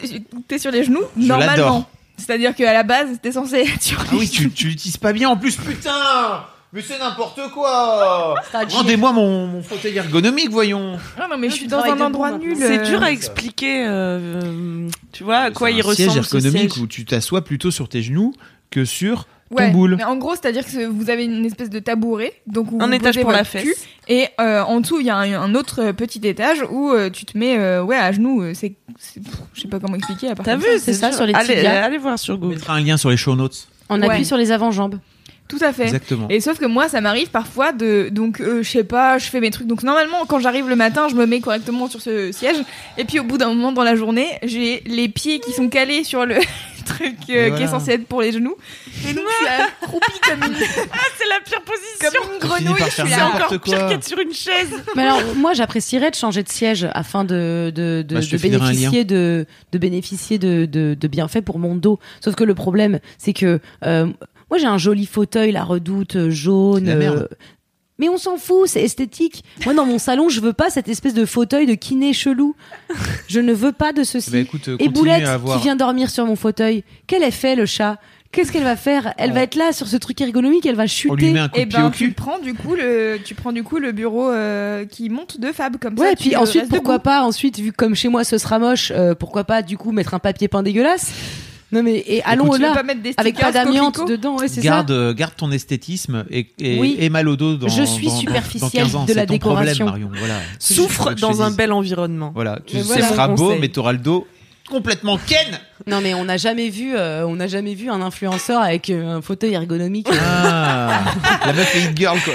[0.46, 1.88] t'es sur les genoux, Je normalement.
[2.16, 5.12] C'est-à-dire qu'à la base, t'es censé être sur Ah les oui, tu, tu l'utilises pas
[5.12, 8.34] bien en plus, putain Mais c'est n'importe quoi
[8.70, 12.56] Rendez-moi mon, mon fauteuil ergonomique, voyons Ah non, mais je suis dans un endroit nul.
[12.58, 12.84] C'est euh.
[12.84, 16.36] dur à expliquer, euh, euh, tu vois, à quoi C'est il un ressemble siège ce
[16.36, 16.82] ergonomique siège.
[16.82, 18.34] où tu t'assois plutôt sur tes genoux
[18.70, 19.94] que sur Ouais, boule.
[19.96, 22.92] mais en gros, c'est-à-dire que vous avez une espèce de tabouret, donc où Un vous
[22.94, 23.62] étage pour la fesse.
[23.62, 23.74] cul,
[24.08, 27.08] et euh, en dessous il y a un, un autre euh, petit étage où euh,
[27.08, 28.42] tu te mets euh, ouais à genoux.
[28.54, 28.74] c'est,
[29.54, 30.28] je sais pas comment expliquer.
[30.28, 31.82] à part T'as vu, c'est ça, sur les allez, tibias.
[31.84, 32.54] allez voir sur On Google.
[32.56, 33.68] mettra un lien sur les show notes.
[33.88, 34.08] On Ouais.
[34.10, 34.98] appuie sur les avant-jambes.
[35.48, 35.84] Tout à fait.
[35.84, 36.26] Exactement.
[36.28, 39.40] Et sauf que moi, ça m'arrive parfois de, donc, euh, je sais pas, je fais
[39.40, 39.66] mes trucs.
[39.66, 42.56] Donc normalement, quand j'arrive le matin, je me mets correctement sur ce siège.
[42.98, 46.04] Et puis au bout d'un moment dans la journée, j'ai les pieds qui sont calés
[46.04, 46.36] sur le
[46.86, 47.64] truc euh, Et qui voilà.
[47.64, 48.56] est censé être pour les genoux.
[49.08, 52.20] Et donc je suis accroupie comme une, C'est la pire position.
[52.22, 52.84] comme une grenouille.
[52.86, 53.28] Je suis là.
[53.28, 53.88] encore pire quoi.
[53.88, 54.68] qu'être sur une chaise.
[54.96, 59.04] Mais alors, moi, j'apprécierais de changer de siège afin de, de, de, Bah, de bénéficier,
[59.04, 61.98] de, de bénéficier de, de, de bienfaits pour mon dos.
[62.20, 64.06] Sauf que le problème, c'est que euh,
[64.50, 66.84] moi, j'ai un joli fauteuil, la redoute euh, jaune.
[66.86, 67.28] La merde.
[67.30, 67.34] euh,
[68.00, 69.42] mais on s'en fout, c'est esthétique.
[69.64, 72.54] Moi, dans mon salon, je veux pas cette espèce de fauteuil de kiné chelou.
[73.26, 74.30] Je ne veux pas de ceci.
[74.34, 75.56] Eh écoute, euh, Et Boulette, à avoir.
[75.58, 77.98] qui vient dormir sur mon fauteuil, quel effet le chat?
[78.30, 79.14] Qu'est-ce qu'elle va faire?
[79.16, 81.32] Elle On- va être là sur ce truc ergonomique, elle va On lui chuter.
[81.32, 83.62] met un coup Et pied au ben tu prends du coup le, tu prends du
[83.64, 86.12] coup le bureau euh, qui monte de Fab comme Ouais, ça.
[86.12, 87.04] et puis tu ensuite, pourquoi debout.
[87.04, 90.12] pas, ensuite, vu comme chez moi ce sera moche, euh, pourquoi pas du coup mettre
[90.12, 91.10] un papier peint dégueulasse?
[91.70, 94.56] Non mais, et allons veux là, pas mettre des avec pas d'amiante dedans, ouais, c'est
[94.56, 94.62] ça.
[94.62, 96.96] Garde, euh, garde ton esthétisme et, et, Oui.
[96.98, 99.04] et mal au dos dans Je suis dans- superficielle dans 15 ans.
[99.04, 99.34] de la problème,
[99.66, 99.84] décoration.
[99.84, 100.10] Marion.
[100.14, 100.40] Voilà.
[100.58, 102.32] Souffre dans un bel environnement.
[102.34, 103.08] Voilà, tu voilà.
[103.08, 104.26] sera beau, mais t'auras le dos
[104.70, 105.58] complètement ken.
[105.86, 109.16] Non mais on n'a jamais vu, euh, on n'a jamais vu un influenceur avec euh,
[109.16, 110.08] un fauteuil ergonomique.
[110.12, 111.04] Ah,
[111.46, 112.34] la meuf est hit girl quoi.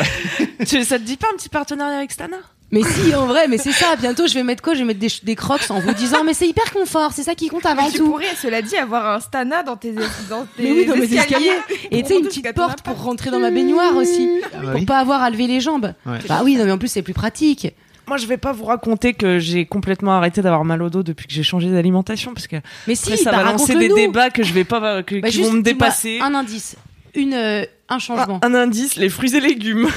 [0.66, 2.38] Tu- ça te dit pas un petit partenariat avec Stana?
[2.74, 3.96] Mais si, en vrai, mais c'est ça.
[3.96, 4.74] Bientôt, je vais mettre quoi?
[4.74, 7.36] Je vais mettre des, des crocs en vous disant, mais c'est hyper confort, c'est ça
[7.36, 8.10] qui compte avant Tu tout.
[8.10, 11.52] pourrais, cela dit, avoir un Stana dans tes, dans tes Mais oui, dans mes escaliers.
[11.92, 14.80] Et tu sais, une petite porte pour rentrer dans ma baignoire aussi, Ah bah pour
[14.82, 14.86] oui.
[14.86, 15.94] pas avoir à lever les jambes.
[16.06, 16.18] Ouais.
[16.28, 17.74] Bah oui, non mais en plus c'est plus pratique.
[18.06, 21.26] Moi, je vais pas vous raconter que j'ai complètement arrêté d'avoir mal au dos depuis
[21.26, 24.30] que j'ai changé d'alimentation parce que Mais si, après, ça bah, va lancer des débats
[24.30, 26.20] que je vais pas, que, Bah, qui juste, vont me dépasser.
[26.22, 26.76] Un indice,
[27.16, 28.40] une, euh, un changement.
[28.44, 29.88] Un indice, les fruits et légumes.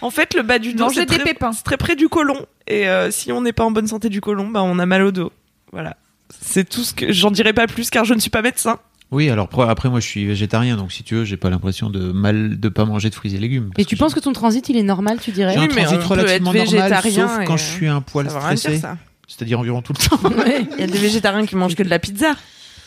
[0.00, 1.52] En fait, le bas du dos, Manger c'est des très, pépins.
[1.52, 2.46] c'est très près du côlon.
[2.66, 5.02] Et euh, si on n'est pas en bonne santé du côlon, bah, on a mal
[5.02, 5.32] au dos.
[5.72, 5.96] Voilà.
[6.40, 8.78] C'est tout ce que j'en dirai pas plus car je ne suis pas médecin.
[9.10, 12.12] Oui, alors après moi je suis végétarien, donc si tu veux, j'ai pas l'impression de
[12.12, 13.70] mal de pas manger de fruits et légumes.
[13.76, 15.82] Et tu penses que ton transit il est normal, tu dirais j'ai un Oui, mais
[15.82, 18.96] transit on peut relativement être normal, végétarien sauf quand je suis un poil stressé, ça.
[19.28, 20.28] c'est-à-dire environ tout le temps.
[20.38, 20.66] Ouais.
[20.78, 22.34] Il y a des végétariens qui mangent que de la pizza.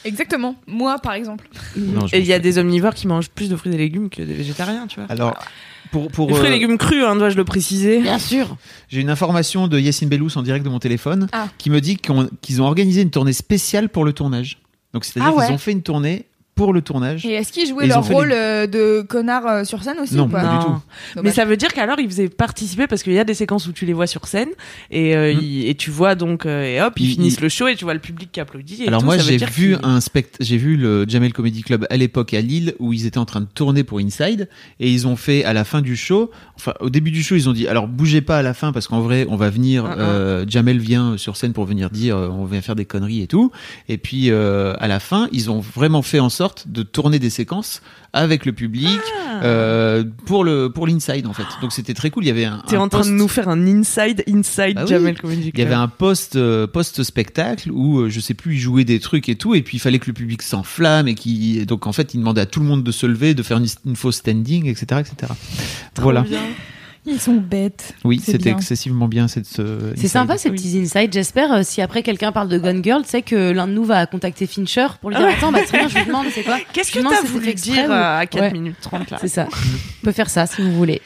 [0.06, 0.56] Exactement.
[0.68, 1.48] Moi, par exemple.
[1.76, 4.22] Non, Et il y a des omnivores qui mangent plus de fruits et légumes que
[4.22, 5.10] des végétariens, tu vois.
[5.10, 5.38] Alors
[5.92, 8.02] pour pour Les fruits et euh, légumes crus, hein, dois-je le préciser?
[8.02, 8.56] Bien sûr.
[8.90, 11.48] j'ai une information de Yacine Bellous en direct de mon téléphone Ah.
[11.58, 14.60] qui me dit qu'ils ont organisé une tournée spéciale pour le tournage.
[14.94, 15.46] Donc c'est-à-dire Ah ouais.
[15.48, 16.26] qu'ils ont fait une tournée
[16.56, 17.26] pour le tournage.
[17.26, 19.84] Et est-ce qu'ils Et jouaient ont leur fait rôle les- euh, de connard euh, sur
[19.84, 20.62] scène aussi Non, ou pas pas du Non.
[20.62, 20.82] tout.
[21.16, 21.34] Mais Dommage.
[21.34, 23.86] ça veut dire qu'alors ils faisaient participer parce qu'il y a des séquences où tu
[23.86, 24.48] les vois sur scène
[24.90, 25.40] et, euh, Mm.
[25.42, 27.76] ils- et tu vois donc euh, et hop ils, Ils- finissent ils- le show et
[27.76, 28.84] tu vois le public qui applaudit.
[28.84, 31.04] Et Alors tout, moi ça veut j'ai dire vu qu'ils- un spect j'ai vu le
[31.08, 34.00] Jamel Comedy Club à l'époque à Lille où ils étaient en train de tourner pour
[34.00, 34.48] Inside
[34.80, 37.50] et ils ont fait à la fin du show enfin au début du show ils
[37.50, 39.96] ont dit alors bougez pas à la fin parce qu'en vrai on va venir Uh-uh.
[40.00, 43.28] euh, Jamel vient sur scène pour venir dire euh, on vient faire des conneries et
[43.28, 43.52] tout
[43.90, 47.30] et puis euh, à la fin ils ont vraiment fait en sorte de tourner des
[47.30, 47.82] séquences
[48.14, 49.44] avec le public Ah.
[49.44, 52.62] euh, pour le pour l'Inside en fait donc c'était très cool il y avait un
[52.68, 54.90] T'es en train de post- nous faire un inside inside Bah oui.
[54.90, 55.54] Jamel Comedy Club.
[55.56, 58.86] il y avait un post euh, post spectacle où euh, je sais plus ils jouaient
[58.86, 61.88] des trucs et tout et puis il fallait que le public s'enflamme et qui donc
[61.88, 63.96] en fait il demandait à tout le monde de se lever de faire une, une
[63.98, 65.34] fausse standing etc etc
[65.94, 66.40] Trop voilà bien.
[67.08, 67.94] Ils sont bêtes.
[68.04, 68.58] oui C'est c'était bien.
[68.58, 71.14] excessivement bien cette euh, C'est sympa ces petits insights.
[71.14, 73.84] J'espère euh, si après quelqu'un parle de Gun Girl, tu sais que l'un de nous
[73.86, 76.58] va contacter Fincher pour lui dire Attends, bah très bien, je vous demande, c'est quoi
[76.74, 78.52] Qu'est-ce Je que t'as voulu dire ou- euh, à 4 Ouais.
[78.52, 79.48] minutes 30 là C'est ça.
[80.02, 81.02] On peut faire ça si vous voulez.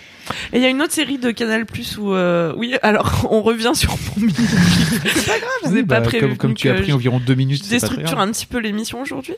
[0.53, 3.41] Et il y a une autre série de Canal Plus où euh, oui alors on
[3.41, 6.27] revient sur mon mini C'est pas grave, je vous ai Oui, pas bah, prévu.
[6.27, 9.35] comme, comme tu as pris environ deux minutes Je déstructure un petit peu l'émission aujourd'hui.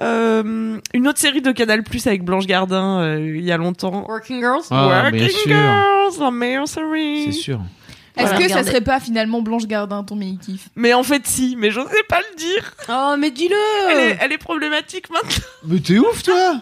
[0.00, 4.04] Euh, une autre série de Canal Plus avec Blanche Gardin euh, il y a longtemps.
[4.08, 5.28] Working Girls Ah, Working.
[5.46, 7.24] Girls, la meilleure série.
[7.26, 7.60] c'est sûr
[8.16, 8.68] Est-ce Voilà, que ça regardez.
[8.70, 10.68] serait pas finalement Blanche Gardin ton mini kiff?
[10.76, 12.74] Mais en fait si, mais j'osais pas le dire.
[12.88, 13.56] Oh, mais dis-le
[14.20, 15.44] elle est problématique maintenant.
[15.66, 16.56] mais t'es ouf toi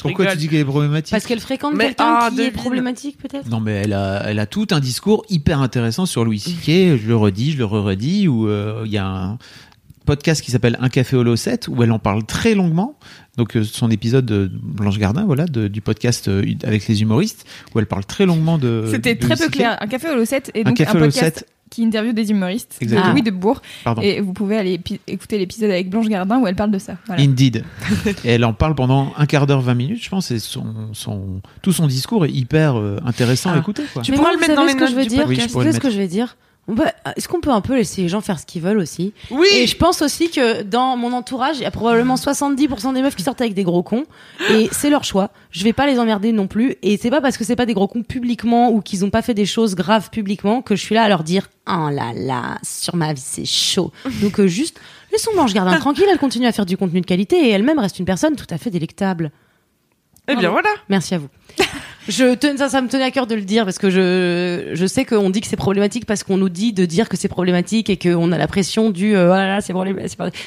[0.00, 0.36] Je pourquoi rigole.
[0.38, 2.52] tu dis qu'elle est problématique Parce qu'elle fréquente quelqu'un ah, qui est devine.
[2.60, 3.48] problématique, peut-être?
[3.48, 6.96] Non, mais elle a, elle a tout un discours hyper intéressant sur Louis C.K.
[6.98, 9.38] Je le redis, je le re-redis, où euh, il y a un
[10.06, 12.98] podcast qui s'appelle Un café au 7 où elle en parle très longuement.
[13.36, 17.46] Donc euh, son épisode de Blanche Gardin, voilà, de- du podcast euh, avec les humoristes,
[17.74, 18.86] où elle parle très longuement de.
[18.90, 19.76] C'était très peu clair.
[19.80, 22.30] Un café au 7 et Un donc un, café au podcast 7, qui interviewe des
[22.30, 23.08] humoristes Exactement.
[23.08, 23.62] de Louis de Bourg.
[23.84, 24.02] pardon.
[24.02, 26.96] Et vous pouvez aller écouter l'épisode avec Blanche Gardin où elle parle de ça.
[27.06, 27.22] Voilà.
[27.22, 27.64] Indeed.
[28.24, 31.40] et elle en parle pendant un quart d'heure, 20 minutes, je pense, et son, son,
[31.62, 33.58] tout son discours est hyper euh, intéressant à Ah.
[33.58, 33.84] écouter.
[33.92, 34.02] Quoi.
[34.02, 35.42] Tu pourras le mettre dans les ce que notes je veux du dire Oui, je
[35.42, 36.36] Vous pourrais savez le ce que je vais dire?
[37.16, 39.12] Est-ce qu'on peut un peu laisser les gens faire ce qu'ils veulent aussi?
[39.30, 39.46] Oui.
[39.54, 43.14] Et je pense aussi que dans mon entourage, il y a probablement 70% des meufs
[43.14, 44.04] qui sortent avec des gros cons.
[44.50, 45.30] Et c'est leur choix.
[45.50, 46.76] Je vais pas les emmerder non plus.
[46.82, 49.22] Et c'est pas parce que c'est pas des gros cons publiquement ou qu'ils ont pas
[49.22, 52.58] fait des choses graves publiquement que je suis là à leur dire Oh là là,
[52.62, 53.92] sur ma vie, c'est chaud.
[54.22, 54.80] Donc euh, juste,
[55.12, 56.06] laissons Blanche Gardin tranquille.
[56.10, 58.58] Elle continue à faire du contenu de qualité et elle-même reste une personne tout à
[58.58, 59.30] fait délectable.
[60.28, 60.70] Eh bien voilà.
[60.88, 61.28] Merci à vous.
[62.08, 64.86] Je ten- ça, ça me tenait à cœur de le dire parce que je, je
[64.86, 67.90] sais qu'on dit que c'est problématique parce qu'on nous dit de dire que c'est problématique
[67.90, 69.74] et qu'on a la pression du euh, oh là là c'est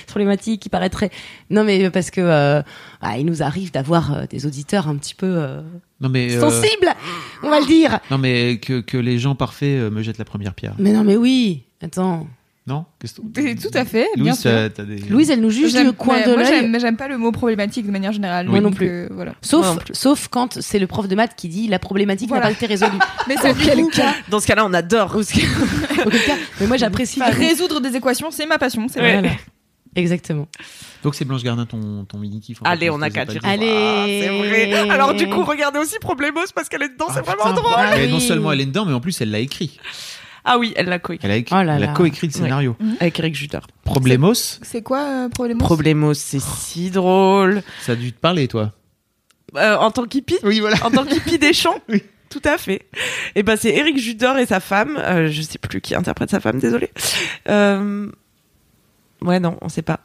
[0.08, 1.12] problématique qui paraîtrait.
[1.49, 2.62] Non mais parce que euh,
[3.01, 5.62] ah, il nous arrive d'avoir euh, des auditeurs un petit peu euh,
[6.01, 6.89] Non, mais, euh, sensibles
[7.43, 7.99] on va le dire.
[8.12, 10.74] non, mais que, que les gens parfaits euh, me jettent la première pierre.
[10.80, 12.28] mais non mais oui attends
[12.66, 14.49] Non Tout à fait, bien Louise, sûr.
[14.49, 14.95] t'as- t'as des...
[14.99, 17.86] Louise elle nous juge du coin de moi, l'œil mais j'aime pas le mot problématique
[17.86, 18.47] de manière générale.
[18.47, 18.88] Moi non plus.
[18.89, 19.34] euh, voilà.
[19.41, 19.93] sauf Moi non plus.
[19.93, 22.97] sauf quand c'est le prof de maths qui dit la problématique n'a pas été résolue
[23.28, 25.14] Mais c'est quel cas Dans ce cas-là, on adore.
[25.18, 27.49] Auquel cas- mais moi j'apprécie Enfin, vraiment.
[27.49, 28.88] résoudre des équations, c'est ma passion.
[28.89, 29.11] C'est Ouais.
[29.20, 29.22] vrai.
[29.22, 29.36] Voilà.
[29.95, 30.47] exactement
[31.03, 32.59] Donc c'est Blanche Gardin ton, ton mini kiff.
[32.64, 33.41] Allez, on a qu'à dire.
[33.43, 33.68] Allez.
[33.70, 34.89] Ah, c'est vrai.
[34.89, 37.61] Alors du coup, regardez aussi Problemos parce qu'elle est dedans, c'est Ah, vraiment putain.
[37.91, 37.99] drôle.
[38.01, 39.78] Et non seulement elle est dedans, mais en plus elle l'a écrit.
[40.46, 41.94] Ah oui, elle l'a coécrit Elle a, écrit, Oh là elle a là.
[41.94, 42.76] coécrit le scénario.
[43.00, 43.60] avec Eric Juter.
[43.86, 47.62] Problemos, C'est quoi euh, Problemos Problemos, c'est si drôle.
[47.82, 48.72] ça a dû te parler toi.
[49.56, 50.78] Euh, en tant qu'hippie Oui, voilà.
[50.86, 52.04] En tant qu'hippie des champs Oui.
[52.30, 52.82] Tout à fait.
[53.36, 54.98] Et ben c'est Eric Judor et sa femme.
[54.98, 56.89] euh, je sais plus qui interprète sa femme, désolé.
[57.48, 58.10] Euh...
[59.22, 60.00] Ouais, non, on sait pas.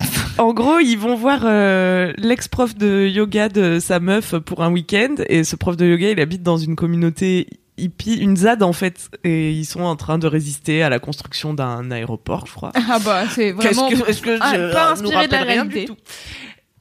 [0.38, 5.14] En gros, ils vont voir euh, l'ex-prof de yoga de sa meuf pour un week-end.
[5.30, 7.46] Et ce prof de yoga, il habite dans une communauté
[7.78, 9.08] hippie, une ZAD en fait.
[9.24, 12.72] Et ils sont en train de résister à la construction d'un aéroport, je crois.
[12.74, 13.88] Ah bah c'est vraiment.
[13.88, 15.84] Qu'est-ce que, est-ce que Ah, je pas nous inspiré de la rien du réalité.
[15.86, 15.96] tout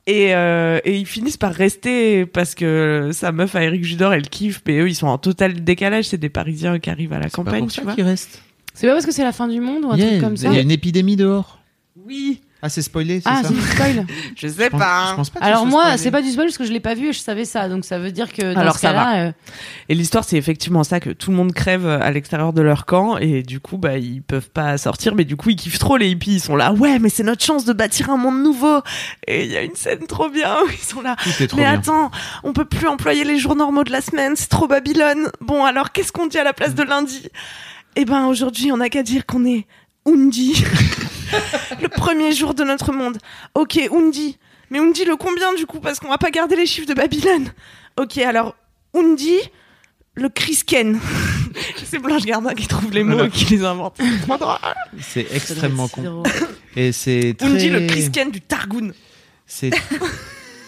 [0.07, 4.29] et, euh, et ils finissent par rester parce que sa meuf à Eric Judor, elle
[4.29, 6.05] kiffe, mais eux, ils sont en total décalage.
[6.05, 7.95] C'est des Parisiens qui arrivent à la C'est pas campagne, pour tu ça vois.
[7.95, 8.43] qu'il reste.
[8.75, 10.49] c'est pas parce que c'est la fin du monde ou un Yeah, truc comme ça
[10.49, 11.59] Il y a une épidémie dehors.
[12.05, 14.05] Oui, Ah, c'est spoilé, c'est ah ça c'est du spoil
[14.35, 15.07] je sais Je pense- pas.
[15.11, 17.09] je pense pas Alors moi, c'est pas du spoil parce que je l'ai pas vu
[17.09, 19.31] et je savais ça, donc ça veut dire que dans Alors, ce ça cas-là, euh,
[19.89, 23.17] Et l'histoire, c'est effectivement ça que tout le monde crève à l'extérieur de leur camp
[23.17, 26.09] et du coup, bah, ils peuvent pas sortir, mais du coup, ils kiffent trop les
[26.09, 26.35] hippies.
[26.35, 28.79] Ils sont là, ouais, mais c'est notre chance de bâtir un monde nouveau.
[29.27, 31.15] Et il y a une scène trop bien où ils sont là.
[31.39, 31.73] Mais bien.
[31.73, 32.09] attends,
[32.43, 35.29] on peut plus employer les jours normaux de la semaine, c'est trop Babylone.
[35.41, 37.29] Bon, alors qu'est-ce qu'on dit à la place de lundi?
[37.95, 39.65] Eh ben, aujourd'hui, on n'a qu'à dire qu'on est
[40.07, 40.53] Undi,
[41.81, 43.17] le premier jour de notre monde.
[43.53, 44.37] Ok, Undi.
[44.69, 45.79] Mais Undi le combien du coup?
[45.79, 47.51] Parce qu'on va pas garder les chiffres de Babylone.
[47.99, 48.55] Ok, alors
[48.95, 49.35] Undi,
[50.15, 50.99] le Crisken.
[51.83, 53.27] c'est Blanche Gardin qui trouve les mots Voilà.
[53.27, 53.97] et qui les invente.
[55.01, 56.23] C'est extrêmement con.
[56.75, 57.47] Et c'est très...
[57.47, 58.93] Undi, le Crisken du Targoun.
[59.45, 59.69] C'est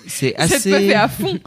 [0.05, 1.39] c'est Cette meuf est assez à fond.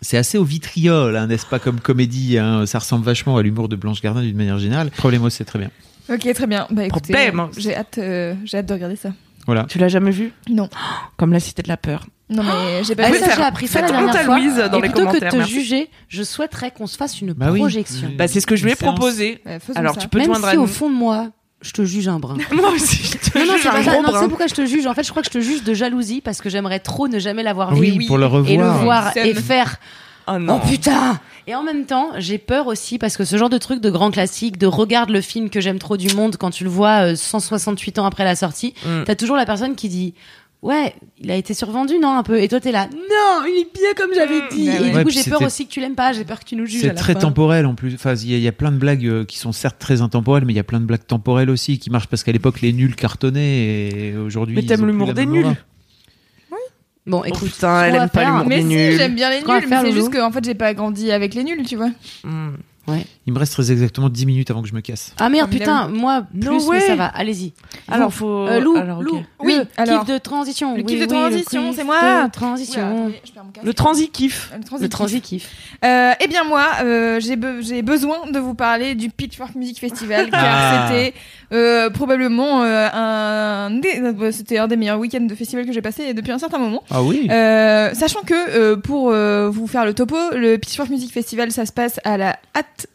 [0.00, 2.38] c'est assez au vitriol, hein, n'est-ce pas comme comédie.
[2.38, 2.64] hein.
[2.66, 4.90] Ça ressemble vachement à l'humour de Blanche Gardin d'une manière générale.
[4.90, 5.70] Problemos, c'est très bien.
[6.10, 6.66] Ok, très bien.
[6.70, 7.40] Bah écoutez, Problème.
[7.40, 9.10] euh, j'ai hâte, euh, j'ai hâte de regarder ça.
[9.46, 9.64] Voilà.
[9.64, 10.32] Tu l'as jamais vu?
[10.48, 10.68] Non,
[11.16, 12.06] Comme la cité de la peur.
[12.30, 14.24] non mais j'ai pas Ah, vu ça, j'ai appris ça la faites honte dernière à
[14.24, 14.38] fois.
[14.38, 15.52] Louise dans et les plutôt que de commentaires, te merci.
[15.52, 17.58] juger, je souhaiterais qu'on se fasse une Bah oui.
[17.60, 18.10] projection.
[18.16, 18.94] Bah, c'est ce que je lui ai une séance.
[18.94, 19.42] proposé.
[19.60, 20.00] Faisons Alors ça.
[20.00, 20.66] tu peux te Même joindre si à au nous.
[20.68, 21.28] fond de moi,
[21.60, 22.36] je te juge un brin.
[22.52, 23.90] Moi aussi, je te Non, non, juge c'est un pas ça.
[23.92, 24.20] gros Non, brin.
[24.22, 24.86] c'est pourquoi je te juge.
[24.86, 27.18] En fait, je crois que je te juge de jalousie parce que j'aimerais trop ne
[27.20, 27.80] jamais l'avoir vu.
[27.92, 28.50] Oui, pour le revoir.
[28.52, 29.24] Et le voir Seum.
[29.26, 29.76] et faire
[30.28, 30.60] Oh non.
[30.62, 33.80] Oh putain Et en même temps, j'ai peur aussi parce que ce genre de truc
[33.80, 36.70] de grand classique, de regarde le film que j'aime trop du monde quand tu le
[36.70, 39.04] vois euh, 168 ans après la sortie, Mm.
[39.06, 40.14] t'as toujours la personne qui dit
[40.62, 42.40] Ouais, il a été survendu, non, un peu.
[42.40, 44.68] Et toi, t'es là, non, il est bien comme j'avais dit.
[44.68, 44.98] bah et ouais.
[44.98, 46.82] du coup, j'ai peur aussi que tu l'aimes pas, j'ai peur que tu nous juges.
[46.82, 47.18] C'est très fin.
[47.18, 47.94] temporel en plus.
[47.94, 50.52] Enfin, il y, y a plein de blagues euh, qui sont certes très intemporelles, mais
[50.52, 52.94] il y a plein de blagues temporelles aussi qui marchent parce qu'à l'époque les nuls
[52.94, 53.58] cartonnaient
[54.12, 54.54] et aujourd'hui.
[54.54, 55.56] Mais t'aimes l'humour des nuls.
[57.04, 58.44] Bon, Oh écoute, putain, elle aime pas.
[58.44, 58.96] Mais des si, nuls.
[58.96, 60.00] j'aime bien les Ce qu'on va nuls, mais faire, c'est Loulou.
[60.00, 61.90] juste qu'en fait j'ai pas grandi avec les nuls, tu vois.
[62.22, 62.54] Hmm.
[63.26, 65.14] Il me reste très exactement 10 minutes avant que je me casse.
[65.20, 65.88] Ah merde, Formidable.
[65.92, 67.52] putain, moi, plus, No mais ça va, allez-y.
[67.88, 68.26] Alors faut.
[68.48, 69.04] euh, Lou, alors, ok.
[69.04, 70.04] Lou, Oui, le alors.
[70.04, 70.72] kiff de transition.
[70.76, 72.24] Le Oui, kiff de transition, c'est moi.
[72.26, 72.82] de transition.
[72.82, 73.20] Attendez.
[73.62, 74.50] Le transi kiff.
[74.56, 74.96] Le transi Le kiff.
[74.98, 75.48] transi kiff.
[75.84, 79.78] Euh, eh bien moi, euh, j'ai be- j'ai besoin de vous parler du Pitchfork Music
[79.78, 80.88] Festival car Ah.
[80.88, 81.14] c'était
[81.52, 85.82] euh, probablement euh, un des, euh, c'était un des meilleurs week-ends de festival que j'ai
[85.82, 86.82] passé depuis un certain moment.
[86.90, 87.28] Ah oui.
[87.30, 91.64] Euh, sachant que euh, pour euh, vous faire le topo, le Pitchfork Music Festival, ça
[91.66, 92.36] se passe à la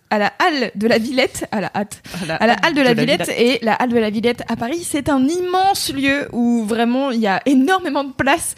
[0.09, 3.29] à la halle de la Villette, à la hâte, à la halle de la Villette
[3.29, 7.19] et la halle de la Villette à Paris, c'est un immense lieu où vraiment il
[7.19, 8.55] y a énormément de place.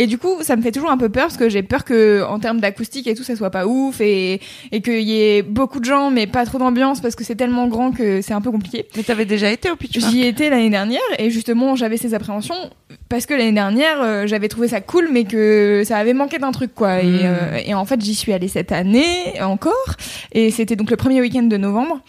[0.00, 2.24] Et du coup, ça me fait toujours un peu peur parce que j'ai peur que,
[2.26, 4.40] en termes d'acoustique et tout, ça soit pas ouf et,
[4.72, 7.68] et qu'il y ait beaucoup de gens mais pas trop d'ambiance parce que c'est tellement
[7.68, 8.86] grand que c'est un peu compliqué.
[8.96, 12.54] Mais t'avais déjà été au Pitchfork J'y étais l'année dernière et justement j'avais ces appréhensions
[13.10, 16.52] parce que l'année dernière euh, j'avais trouvé ça cool mais que ça avait manqué d'un
[16.52, 17.02] truc quoi.
[17.02, 17.18] Et, Mm.
[17.24, 19.96] euh, et en fait j'y suis allée cette année encore
[20.32, 22.00] et c'était donc le premier week-end de novembre.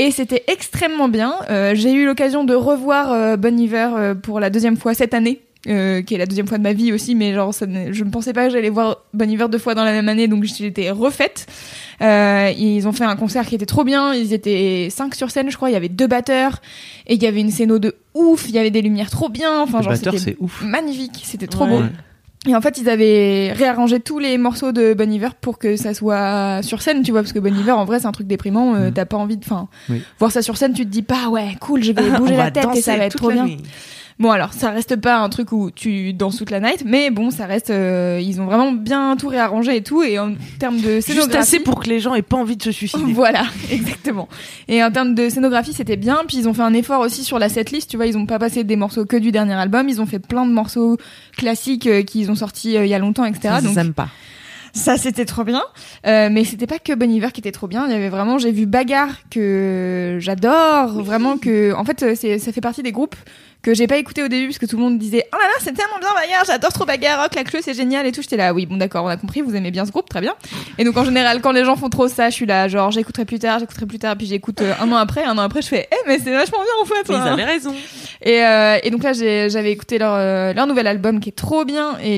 [0.00, 1.34] Et c'était extrêmement bien.
[1.50, 5.12] Euh, j'ai eu l'occasion de revoir euh, Bon Iver euh, pour la deuxième fois cette
[5.12, 5.40] année.
[5.68, 8.10] Euh, qui est la deuxième fois de ma vie aussi, mais genre ça je ne
[8.10, 10.90] pensais pas que j'allais voir Bon Iver deux fois dans la même année, donc j'étais
[10.90, 11.46] refaite.
[12.00, 14.14] Euh, ils ont fait un concert qui était trop bien.
[14.14, 15.68] Ils étaient cinq sur scène, je crois.
[15.70, 16.60] Il y avait deux batteurs
[17.06, 18.48] et il y avait une scéno de ouf.
[18.48, 19.60] Il y avait des lumières trop bien.
[19.62, 20.62] Enfin, genre c'était c'est ouf.
[20.62, 21.20] magnifique.
[21.24, 21.70] C'était trop Ouais.
[21.70, 21.82] beau.
[22.46, 25.92] Et en fait, ils avaient réarrangé tous les morceaux de Bon Iver pour que ça
[25.92, 28.76] soit sur scène, tu vois, parce que Bon Iver, en vrai, c'est un truc déprimant.
[28.76, 28.92] euh, Mm.
[28.94, 30.00] T'as pas envie de, enfin, Oui.
[30.20, 32.52] voir ça sur scène, tu te dis pas, ouais, cool, je vais On bouger la
[32.52, 33.44] tête et ça va être trop bien.
[33.44, 33.56] nuit.
[34.18, 37.30] Bon alors, ça reste pas un truc où tu danses toute la night, mais bon,
[37.30, 37.70] ça reste.
[37.70, 41.36] euh, ils ont vraiment bien tout réarrangé et tout, et en termes de Juste scénographie.
[41.36, 43.12] assez pour que les gens aient pas envie de se suicider.
[43.12, 44.28] Voilà, exactement.
[44.66, 46.22] Et en termes de scénographie, c'était bien.
[46.26, 47.88] Puis ils ont fait un effort aussi sur la setlist.
[47.90, 49.88] Tu vois, ils ont pas passé des morceaux que du dernier album.
[49.88, 50.96] Ils ont fait plein de morceaux
[51.36, 53.54] classiques euh, qu'ils ont sortis euh, il y a longtemps, etc.
[53.54, 54.08] Ça, Donc ça pas.
[54.72, 55.62] ça, c'était trop bien.
[56.08, 57.86] Euh, mais c'était pas que Bon Iver qui était trop bien.
[57.86, 61.02] Il y avait vraiment, j'ai vu Bagarre que j'adore.
[61.04, 63.14] Vraiment que, en fait, euh, ça fait partie des groupes
[63.62, 65.54] que j'ai pas écouté au début parce que tout le monde disait oh là là
[65.58, 68.36] c'est tellement bien Bagarre j'adore trop Bagarre rock la queue c'est génial et tout j'étais
[68.36, 70.34] là oui bon d'accord on a compris vous aimez bien ce groupe très bien
[70.78, 73.24] et donc en général quand les gens font trop ça je suis là genre j'écouterai
[73.24, 75.68] plus tard j'écouterai plus tard puis j'écoute euh, un an après un an après je
[75.68, 77.32] fais eh mais c'est vachement bien en fait Ils hein.
[77.32, 77.74] avaient raison.
[78.22, 81.64] et, euh, et donc là j'avais écouté leur, euh, leur nouvel album qui est trop
[81.64, 82.17] bien et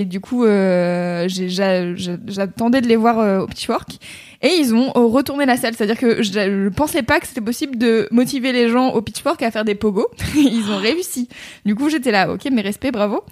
[0.00, 3.98] Et du coup, euh, j'attendais de les voir euh, au Pitchfork.
[4.42, 5.74] Et ils ont euh, retourné la salle.
[5.76, 9.42] C'est-à-dire que je, je pensais pas que c'était possible de motiver les gens au Pitchfork
[9.42, 10.08] à faire des pogos.
[10.34, 11.28] ils ont réussi.
[11.66, 13.22] Du coup, j'étais là, ok, mes respects, bravo.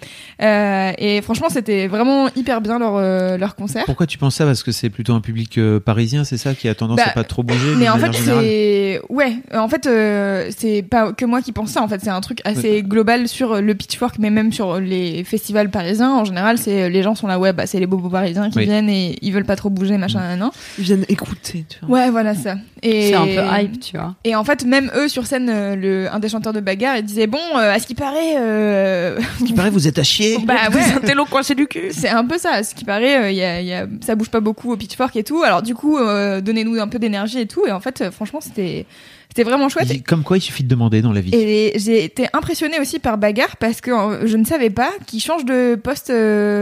[0.41, 3.85] Euh, et franchement, c'était vraiment hyper bien leur, euh, leur concert.
[3.85, 4.45] Pourquoi tu penses ça?
[4.45, 7.11] Parce que c'est plutôt un public euh, parisien, c'est ça qui a tendance Bah, à
[7.11, 7.75] pas trop bouger.
[7.77, 9.33] Mais en fait, c'est ouais.
[9.53, 11.81] En fait, euh, c'est pas que moi qui pense ça.
[11.81, 15.69] En fait, c'est un truc assez global sur le Pitchfork, mais même sur les festivals
[15.71, 16.11] parisiens.
[16.13, 18.65] En général, c'est les gens sont là, ouais, bah c'est les bobos parisiens qui Oui.
[18.65, 20.49] viennent et ils veulent pas trop bouger, machin, nan, nan.
[20.77, 21.97] Ils viennent écouter, tu vois.
[21.99, 22.55] Ouais, voilà ça.
[22.81, 24.15] Et C'est un peu hype, tu vois.
[24.23, 27.03] Et en fait, même eux sur scène, euh, le un des chanteurs de bagarre, il
[27.03, 30.37] disait bon, euh, à ce qui paraît, euh, Il paraît, vous êtes à chier.
[30.45, 31.89] bah ouais, Des intellos coincés du cul.
[31.91, 32.51] c'est un peu ça.
[32.53, 34.77] À ce qui paraît, euh, il y a, y a, ça bouge pas beaucoup au
[34.77, 35.43] pitchfork et tout.
[35.43, 37.65] Alors du coup, euh, donnez-nous un peu d'énergie et tout.
[37.67, 38.85] Et en fait, franchement, c'était
[39.29, 40.03] c'était vraiment chouette.
[40.07, 41.29] Comme quoi, il suffit de demander dans la vie.
[41.35, 43.91] Et j'ai été impressionnée aussi par Bagarre parce que
[44.25, 46.11] je ne savais pas qu'ils changent de poste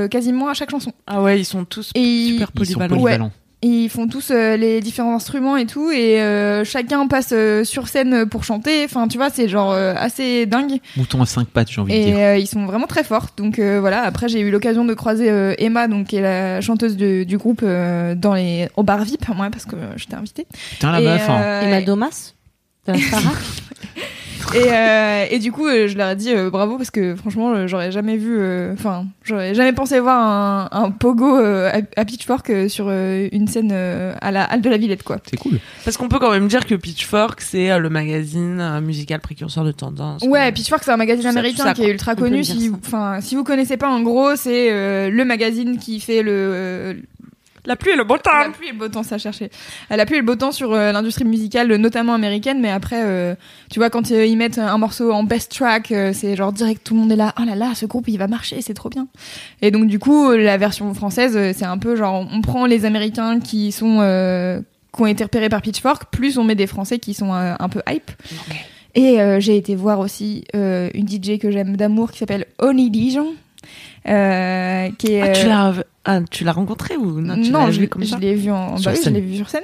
[0.09, 0.91] quasiment à chaque chanson.
[1.07, 2.89] Ah ouais, ils sont tous Et super Ils sont polyvalents.
[3.01, 3.31] polyvalents.
[3.63, 7.87] Ils font tous euh, les différents instruments et tout, et euh, chacun passe euh, sur
[7.87, 8.83] scène pour chanter.
[8.85, 10.79] Enfin, tu vois, c'est genre euh, assez dingue.
[10.95, 12.17] Mouton à cinq pattes, j'ai envie de Et dire.
[12.17, 13.27] euh, ils sont vraiment très forts.
[13.35, 14.03] Donc euh, voilà.
[14.03, 17.37] Après, j'ai eu l'occasion de croiser euh, Emma, donc qui est la chanteuse de- du
[17.37, 20.45] groupe euh, dans les au bar VIP, moi parce que j'étais invitée.
[20.73, 21.29] Putain, la et, meuf.
[21.29, 21.41] hein.
[21.41, 22.33] euh, Et Domas
[22.85, 22.99] de la
[24.55, 27.67] Et, euh, et du coup, euh, je leur ai dit euh, bravo parce que franchement,
[27.67, 32.05] j'aurais jamais vu, euh, enfin, j'aurais jamais pensé voir un, un pogo euh, à, à
[32.05, 35.17] Pitchfork euh, sur euh, une scène euh, à la halle de la Villette, quoi.
[35.29, 35.59] C'est cool.
[35.83, 39.63] Parce qu'on peut quand même dire que Pitchfork, c'est euh, le magazine euh, musical précurseur
[39.65, 40.21] de tendance.
[40.23, 42.43] Ouais, Pitchfork c'est un magazine ça, américain ça, qui est ultra connu.
[42.43, 46.31] Si, enfin, si vous connaissez pas, en gros, c'est euh, le magazine qui fait le
[46.31, 46.93] euh,
[47.67, 48.31] La pluie et le beau temps.
[48.33, 49.51] la pluie et le beau temps, ça cherchait.
[49.89, 53.35] La pluie et le beau temps sur euh, l'industrie musicale, notamment américaine, mais après, euh,
[53.69, 56.83] tu vois, quand euh, ils mettent un morceau en best track, euh, c'est genre direct,
[56.83, 58.89] tout le monde est là, oh là là, ce groupe il va marcher, c'est trop
[58.89, 59.07] bien.
[59.61, 63.39] Et donc du coup, la version française, c'est un peu genre, on prend les Américains
[63.39, 64.61] qui sont euh,
[64.97, 67.69] qui ont été repérés par Pitchfork, plus on met des Français qui sont euh, un
[67.69, 68.11] peu hype.
[68.95, 72.89] Et euh, j'ai été voir aussi euh, une DJ que j'aime d'amour qui s'appelle Oni
[72.89, 73.33] Dijon.
[74.07, 75.73] Euh, qui est, Ah, tu euh, l'as
[76.05, 78.49] ah, tu l'as rencontré ou non, tu l'as je, vu comme je ça l'ai vu
[78.49, 79.63] en, Sur bah oui, je l'ai vu sur scène.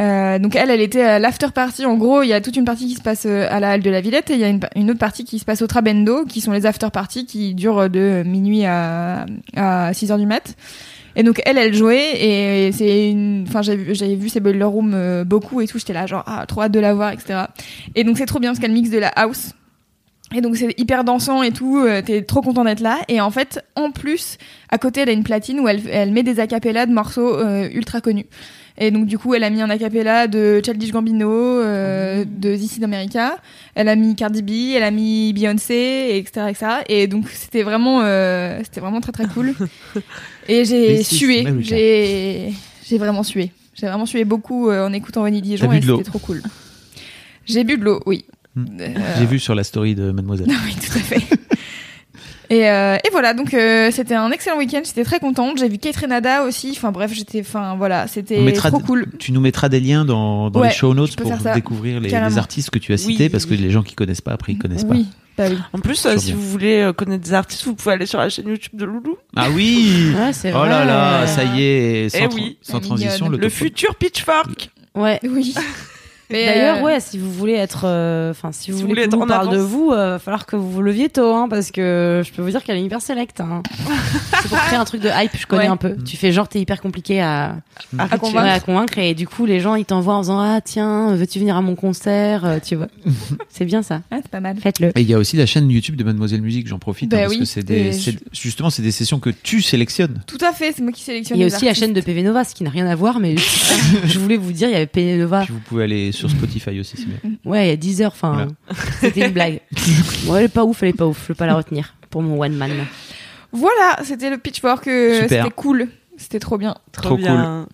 [0.00, 1.84] Euh, donc elle, elle était à l'after party.
[1.84, 3.82] En gros, il y a toute une partie qui se passe euh, à la halle
[3.82, 5.66] de la Villette et il y a une, une autre partie qui se passe au
[5.66, 9.26] Trabendo, qui sont les after parties qui durent de minuit à,
[9.56, 10.56] à 6 heures du mat.
[11.16, 15.24] Et donc elle, elle jouait et c'est une, enfin j'avais vu, ces Boiler Room euh,
[15.24, 15.78] beaucoup et tout.
[15.78, 17.44] J'étais là genre ah trop hâte de la voir, etc.
[17.94, 19.52] Et donc c'est trop bien parce qu'elle mixe de la house.
[20.34, 22.98] Et donc c'est hyper dansant et tout, euh, t'es trop content d'être là.
[23.08, 24.36] Et en fait, en plus,
[24.68, 27.68] à côté, elle a une platine où elle, elle met des acapellas de morceaux euh,
[27.72, 28.26] ultra connus.
[28.76, 32.78] Et donc du coup, elle a mis un acapella de Childish Gambino, euh, de This
[32.78, 33.38] is America.
[33.76, 36.66] Elle a mis Cardi B, elle a mis Beyoncé, etc., etc.
[36.88, 39.54] Et donc c'était vraiment, euh, c'était vraiment très très cool.
[40.48, 42.52] Et j'ai sué, j'ai,
[42.84, 43.52] j'ai vraiment sué.
[43.74, 46.42] J'ai vraiment sué beaucoup en écoutant Vanille Dijon et c'était trop cool.
[47.46, 48.24] J'ai bu de l'eau, oui.
[48.56, 48.66] Hmm.
[48.80, 48.88] Euh,
[49.18, 50.48] J'ai vu sur la story de Mademoiselle.
[50.66, 51.22] oui, tout à fait.
[52.50, 54.82] Et, euh, et voilà, donc euh, c'était un excellent week-end.
[54.84, 55.58] J'étais très contente.
[55.58, 56.72] J'ai vu Kate Renada aussi.
[56.76, 59.06] Enfin bref, j'étais, enfin voilà, c'était trop cool.
[59.18, 62.68] Tu nous mettras des liens dans, dans Ouais, les show notes pour découvrir les, artistes
[62.70, 63.56] que tu as cités Oui, parce que oui.
[63.56, 65.06] les gens qui connaissent pas après ils connaissent Oui,
[65.38, 65.56] bah oui.
[65.72, 68.46] En plus, euh, si vous voulez connaître des artistes, vous pouvez aller sur la chaîne
[68.46, 69.16] YouTube de Loulou.
[69.34, 69.44] pas.
[69.46, 70.12] Ah oui.
[70.16, 70.68] Ouais, c'est Oh vrai.
[70.68, 74.70] là là, ça y est, sans, Eh tra- sans transition, le, Le futur Pitchfork.
[74.94, 75.18] Ouais.
[75.28, 75.54] Oui.
[76.30, 79.04] Mais, D'ailleurs, euh, ouais, si vous voulez être, euh, enfin, si vous Si vous voulez
[79.06, 81.70] voulez qu'on parle de vous, euh, va falloir que vous vous leviez tôt, hein, parce
[81.70, 83.40] que je peux vous dire qu'elle est hyper select.
[83.40, 83.62] Hein.
[84.42, 85.68] C'est pour créer un truc de hype, je connais Ouais.
[85.68, 85.96] un peu.
[86.04, 87.56] Tu fais genre t'es hyper compliqué à,
[87.98, 88.44] À À convaincre.
[88.44, 91.38] ouais, à convaincre, et du coup les gens ils t'envoient en disant ah tiens veux-tu
[91.38, 92.88] venir à mon concert, euh, tu vois.
[93.50, 94.00] c'est bien ça.
[94.10, 94.56] ah, c'est pas mal.
[94.58, 94.88] Faites-le.
[94.98, 97.20] Et il y a aussi la chaîne YouTube de Mademoiselle Musique, j'en profite Bah hein,
[97.22, 100.22] parce oui, que c'est des, et c'est- je- justement c'est des sessions que tu sélectionnes.
[100.26, 101.38] Tout à fait, c'est moi qui sélectionne.
[101.38, 103.20] Il y a aussi la chaîne de PV Nova, ce qui n'a rien à voir,
[103.20, 103.34] mais
[104.06, 105.42] je voulais vous dire il y avait PV Nova.
[105.44, 107.18] Puis vous pouvez aller sur Spotify aussi, c'est bien.
[107.44, 108.50] Ouais, il y a 10 heures, enfin Voilà.
[109.00, 109.60] c'était une blague.
[110.28, 112.22] Ouais, elle est pas ouf, elle est pas ouf, je peux pas la retenir pour
[112.22, 112.70] mon one man.
[113.52, 114.86] Voilà, c'était le pitchfork.
[114.88, 115.44] euh, Super.
[115.44, 115.88] C'était cool.
[116.16, 116.74] C'était trop bien.
[116.92, 117.66] Trop bien.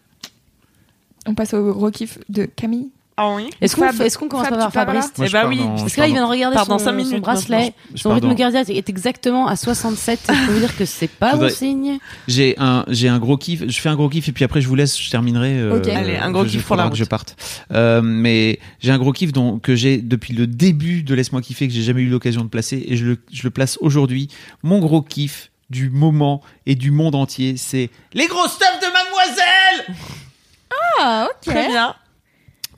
[1.27, 2.91] On passe au gros kiff de Camille.
[3.23, 3.51] Ah oui.
[3.61, 3.77] Est-ce
[4.17, 6.25] qu'on commence Fab, par tu pars Fabrice Eh bah oui, Parce que là, il vient
[6.25, 7.57] de regarder son, dans son bracelet.
[7.59, 7.73] maintenant.
[7.95, 10.21] je Son pars rythme dans- cardiaque est exactement à 67.
[10.27, 11.99] Je peux vous dire que c'est pas bon signe.
[12.29, 13.63] J'ai un, j'ai un gros kiff.
[13.69, 14.99] Je fais un gros kiff et puis après je vous laisse.
[14.99, 15.59] Je terminerai.
[15.59, 15.89] euh, Ok.
[15.89, 17.37] Allez, un gros je- kiff pour la que je parte.
[17.73, 21.69] Euh, mais j'ai un gros kiff dont, que j'ai depuis le début de Laisse-moi kiffer
[21.69, 24.29] que j'ai jamais eu l'occasion de placer et je le, je le place aujourd'hui.
[24.63, 29.97] Mon gros kiff du moment et du monde entier, c'est les gros stuff de Mademoiselle.
[31.01, 31.53] Ah, ok.
[31.53, 31.95] Très bien.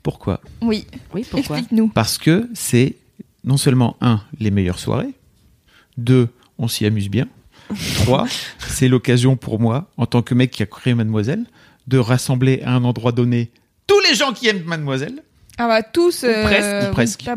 [0.03, 1.87] Pourquoi Oui, Oui, pourquoi explique-nous.
[1.89, 2.95] Parce que c'est
[3.43, 5.13] non seulement un les meilleures soirées,
[5.97, 6.27] deux
[6.59, 7.27] on s'y amuse bien,
[7.95, 8.25] trois
[8.59, 11.45] c'est l'occasion pour moi en tant que mec qui a créé Mademoiselle
[11.87, 13.51] de rassembler à un endroit donné
[13.87, 15.23] tous les gens qui aiment Mademoiselle.
[15.57, 16.23] Ah bah tous.
[16.23, 17.25] euh, presque, ou oui, presque.
[17.25, 17.35] pas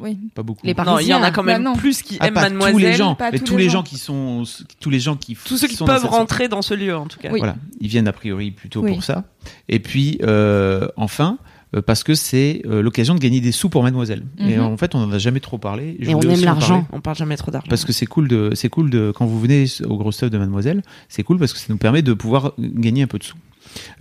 [0.00, 0.18] oui.
[0.34, 0.66] Pas beaucoup.
[0.66, 2.72] Les Non, il y en a quand même Bah plus qui Ah, aiment pas Mademoiselle.
[2.74, 3.70] tous les gens, pas mais tous tous les gens.
[3.70, 4.42] gens qui sont
[4.80, 6.96] tous les gens qui Tous ceux qui sont dans peuvent cette rentrer dans ce lieu,
[6.96, 7.30] en tout cas.
[7.30, 7.38] Oui.
[7.38, 8.90] Voilà, ils viennent a priori plutôt Oui.
[8.92, 9.22] pour ça.
[9.68, 13.82] Et puis euh, enfin, euh, parce que c'est euh, l'occasion de gagner des sous pour
[13.82, 14.24] Mademoiselle.
[14.38, 14.60] Et Mhm.
[14.64, 15.96] en fait, on en a jamais trop parlé.
[16.00, 16.86] Je Et on aime l'argent.
[16.92, 17.66] On parle jamais trop d'argent.
[17.68, 20.38] Parce que c'est cool de, c'est cool de, quand vous venez au gros stuff de
[20.38, 23.36] Mademoiselle, c'est cool parce que ça nous permet de pouvoir gagner un peu de sous.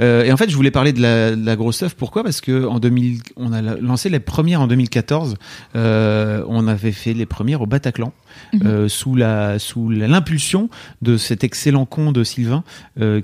[0.01, 1.95] Euh, et en fait, je voulais parler de la, grosse stuff.
[1.95, 2.24] Pourquoi?
[2.24, 5.36] Parce que en 2000, on a lancé les premières en 2014.
[5.76, 8.13] Euh, on avait fait les premières au Bataclan
[8.53, 8.61] mhm.
[8.65, 10.69] euh, sous la sous l'impulsion
[11.01, 12.63] de cet excellent con de Sylvain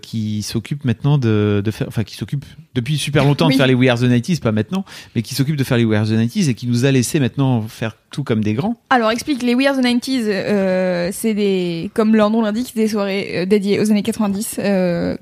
[0.02, 2.46] qui s'occupe maintenant de, faire, enfin qui s'occupe
[2.76, 4.86] depuis super longtemps de faire les We Are the 90s, pas maintenant,
[5.16, 7.20] mais qui s'occupe de faire les We Are the 90s et qui nous a laissé
[7.20, 8.76] maintenant faire tout comme des grands.
[8.90, 13.46] Alors explique les We Are the 90s, c'est des comme leur nom l'indique, des soirées
[13.46, 14.60] dédiées aux années 90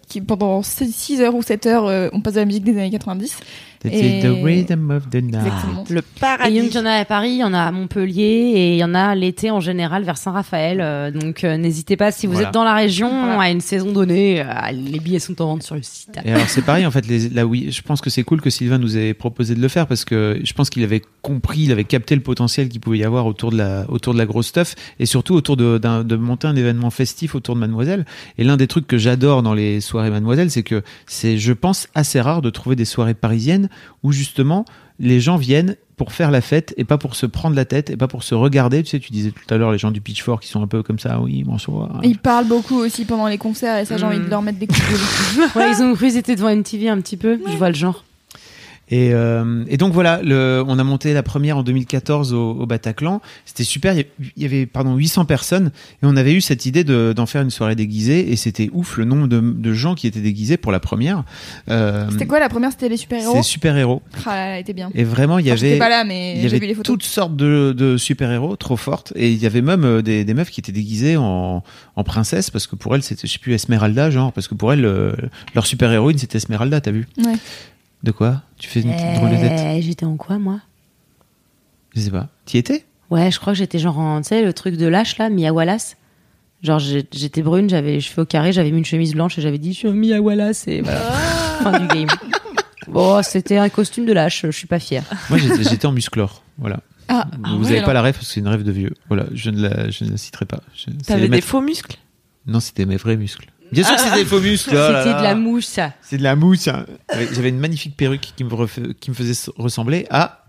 [0.07, 3.38] qui pendant six 6h ou 7h, euh, on passe à la musique des années 90.
[3.89, 5.35] That's Et- it, the rhythm of the night.
[5.35, 5.83] Exactement.
[5.89, 6.55] Le Et paradis.
[6.57, 8.23] il y en a à Paris, il y en a à Montpellier
[8.55, 10.79] et il y en a l'été en général vers Saint-Raphaël.
[10.81, 12.47] euh, donc euh, n'hésitez pas si vous Voilà.
[12.49, 13.39] êtes dans la région Voilà.
[13.41, 16.17] à une saison donnée, euh, les billets sont en vente sur le site.
[16.25, 18.49] Et alors c'est pareil en fait, les, là oui, je pense que c'est cool que
[18.49, 21.71] Sylvain nous ait proposé de le faire parce que je pense qu'il avait compris, il
[21.71, 24.47] avait capté le potentiel qu'il pouvait y avoir autour de la autour de la grosse
[24.47, 28.05] stuff et surtout autour de, de monter un événement festif autour de Mademoiselle.
[28.38, 31.88] Et l'un des trucs que j'adore dans les soirées Mademoiselle, c'est que c'est, je pense,
[31.95, 33.69] assez rare de trouver des soirées parisiennes
[34.03, 34.65] où justement
[34.99, 37.97] les gens viennent pour faire la fête et pas pour se prendre la tête et
[37.97, 38.84] pas pour se regarder.
[38.84, 40.84] Tu sais, tu disais tout à l'heure les gens du Pitchfork qui sont un peu
[40.84, 41.99] comme ça, oui, bonsoir.
[42.03, 44.09] Ils parlent beaucoup aussi pendant les concerts et ça, j'ai Hmm.
[44.09, 45.57] envie de leur mettre des coups de.
[45.59, 47.75] Ouais, ils ont cru qu'ils étaient devant une TV un petit peu, je vois le
[47.75, 48.03] genre.
[48.89, 52.65] Et, euh, et donc voilà, le, on a monté la première en 2014 au, au
[52.65, 53.21] Bataclan.
[53.45, 53.93] C'était super.
[53.97, 54.05] Il
[54.38, 55.71] y avait pardon 800 personnes
[56.01, 58.97] et on avait eu cette idée de- d'en faire une soirée déguisée et c'était ouf
[58.97, 61.23] le nombre de, de gens qui étaient déguisés pour la première.
[61.69, 62.71] Euh, C'était quoi la première?
[62.71, 63.33] C'était les super-héros?
[63.35, 64.01] C'est super héros.
[64.25, 64.89] Ah là là, elle était bien.
[64.95, 66.93] Et vraiment, il y avait pas là, mais il y j'ai avait vu les photos.
[66.93, 70.23] toutes sortes de, de super héros trop fortes et il y avait même euh, des,
[70.23, 71.63] des meufs qui étaient déguisées en,
[71.95, 74.71] en princesse parce que pour elles c'était je sais plus Esmeralda genre parce que pour
[74.73, 75.11] elles euh,
[75.55, 77.33] leur super héroïne c'était Esmeralda t'as vu Ouais.
[78.03, 80.61] De quoi tu fais une petite drôle de tête Eh, J'étais en quoi moi
[81.95, 84.51] je sais pas t'y étais Ouais, je crois que j'étais genre en, tu sais, le
[84.51, 85.95] truc de lâche là, Mia Wallace.
[86.61, 89.57] Genre j'étais brune, j'avais les cheveux au carré, j'avais mis une chemise blanche et j'avais
[89.59, 90.99] dit je suis Mia Wallace et voilà.
[91.63, 92.07] fin du game.
[92.89, 95.03] Bon, c'était un costume de lâche, je suis pas fière.
[95.29, 96.41] Moi, j'étais en musclore.
[96.57, 96.79] Voilà.
[97.09, 97.85] Ah, Vous ouais, avez alors.
[97.87, 98.93] pas la rêve parce que c'est une rêve de vieux.
[99.07, 100.61] Voilà, je ne la, je ne la citerai pas.
[101.05, 101.97] T'avais des faux muscles?
[102.45, 103.47] Non, c'était mes vrais muscles.
[103.72, 104.70] Bien sûr que c'était des faux muscles.
[104.72, 105.93] C'était de la mouche ça.
[106.01, 106.68] C'est de la mousse.
[106.68, 106.86] hein.
[107.11, 110.45] J'avais- J'avais une magnifique perruque qui me, qui me faisait s- ressembler à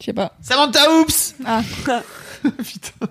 [0.00, 0.36] Je sais pas.
[0.40, 1.34] Samantha Oops.
[1.44, 1.62] Ah,
[2.42, 3.06] Putain.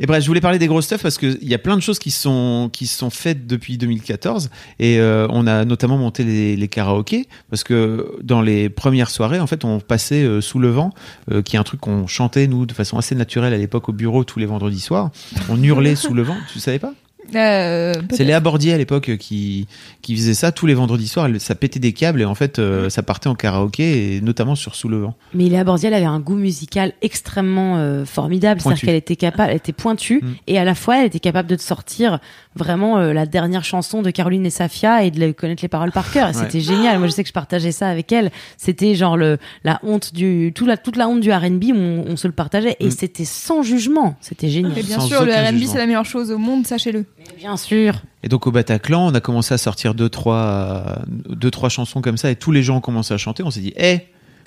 [0.00, 2.00] Et bref, je voulais parler des grosses stuff parce qu'il y a plein de choses
[2.00, 4.50] qui sont qui sont faites depuis 2014
[4.80, 9.38] et euh, on a notamment monté les, les karaokés parce que dans les premières soirées,
[9.38, 10.92] en fait, on passait euh, sous le vent,
[11.30, 13.92] euh, qui est un truc qu'on chantait nous de façon assez naturelle à l'époque au
[13.92, 15.10] bureau tous les vendredis soirs.
[15.48, 16.36] On hurlait sous le vent.
[16.52, 16.94] Tu savais pas?
[17.36, 18.24] Euh, C'est.
[18.24, 19.66] Léa Bordier à l'époque qui
[20.02, 21.26] qui faisait ça tous les vendredis soirs.
[21.26, 24.54] Elle- Ça pétait des câbles et en fait, euh, ça partait en karaoké et notamment
[24.54, 25.14] sur sous le vent.
[25.34, 28.76] Mais Léa Bordiel avait un goût musical extrêmement euh, formidable, Pointu.
[28.80, 30.32] c'est-à-dire qu'elle était capable, elle était pointue Mm.
[30.46, 32.18] et à la fois elle était capable de te sortir
[32.54, 36.10] vraiment euh, la dernière chanson de Caroline et Safia et de connaître les paroles par
[36.12, 36.28] cœur.
[36.30, 36.98] Et C'était génial.
[36.98, 38.30] Moi je sais que je partageais ça avec elle.
[38.56, 42.16] C'était genre le la honte du toute la toute la honte du R&B, on, on
[42.16, 42.90] se le partageait et Mm.
[42.90, 44.16] c'était sans jugement.
[44.20, 44.76] C'était génial.
[44.78, 47.04] Et bien Sans sûr, le R&B c'est la meilleure chose au monde, sachez-le.
[47.36, 47.94] Bien sûr.
[48.22, 52.16] Et donc au Bataclan, on a commencé à sortir deux trois deux trois chansons comme
[52.16, 53.42] ça et tous les gens ont commencé à chanter.
[53.42, 53.98] On s'est dit, eh,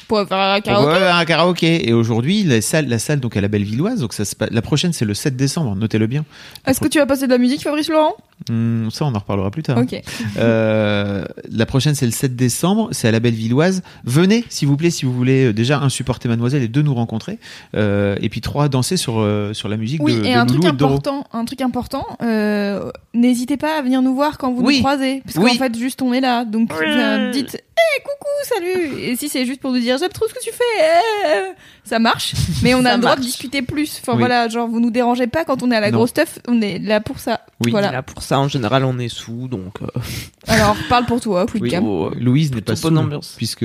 [0.08, 1.04] Pour faire un karaoké.
[1.04, 1.90] un karaoké.
[1.90, 4.00] Et aujourd'hui, la salle, la salle donc à la Bellevilloise.
[4.00, 5.76] Donc ça, se la prochaine c'est le 7 décembre.
[5.76, 6.24] Notez-le bien.
[6.66, 8.16] Est-ce que tu vas passer de la musique, Fabrice Laurent?
[8.50, 9.78] Hum, ça, on en reparlera plus tard.
[10.38, 12.90] Euh, la prochaine, c'est le 7 décembre.
[12.92, 13.82] C'est à la Bellevilloise.
[14.04, 16.94] Venez, s'il vous plaît, si vous voulez euh, déjà un supporter Mademoiselle et deux nous
[16.94, 17.40] rencontrer.
[17.76, 20.60] Euh, et puis trois danser sur sur la musique Oui, de, et de un Loulou
[20.60, 24.62] truc et important, un truc important, euh, n'hésitez pas à venir nous voir quand vous
[24.64, 24.76] Oui.
[24.76, 25.52] nous croisez, parce Oui.
[25.58, 29.46] qu'en fait, juste on est là, donc euh, dites, hé, coucou, salut, et si c'est
[29.46, 30.64] juste pour nous dire, j'aime trop ce que tu fais,
[31.28, 31.54] eh,
[31.88, 32.34] ça marche,
[32.64, 34.20] mais on a le droit de discuter plus, enfin Oui.
[34.20, 35.98] voilà, genre vous nous dérangez pas quand on est à la Non.
[36.00, 37.72] grosse stuff, on est là pour ça, Oui.
[37.72, 37.92] voilà.
[37.92, 39.82] Là, pour ça, en général, on est sous, donc.
[39.82, 39.88] euh,
[40.48, 41.70] Alors parle pour toi, quick Oui.
[41.70, 41.84] cam.
[41.86, 43.34] oh, euh, Louise n'est Plutôt pas bonne saoule, ambiance.
[43.38, 43.64] puisque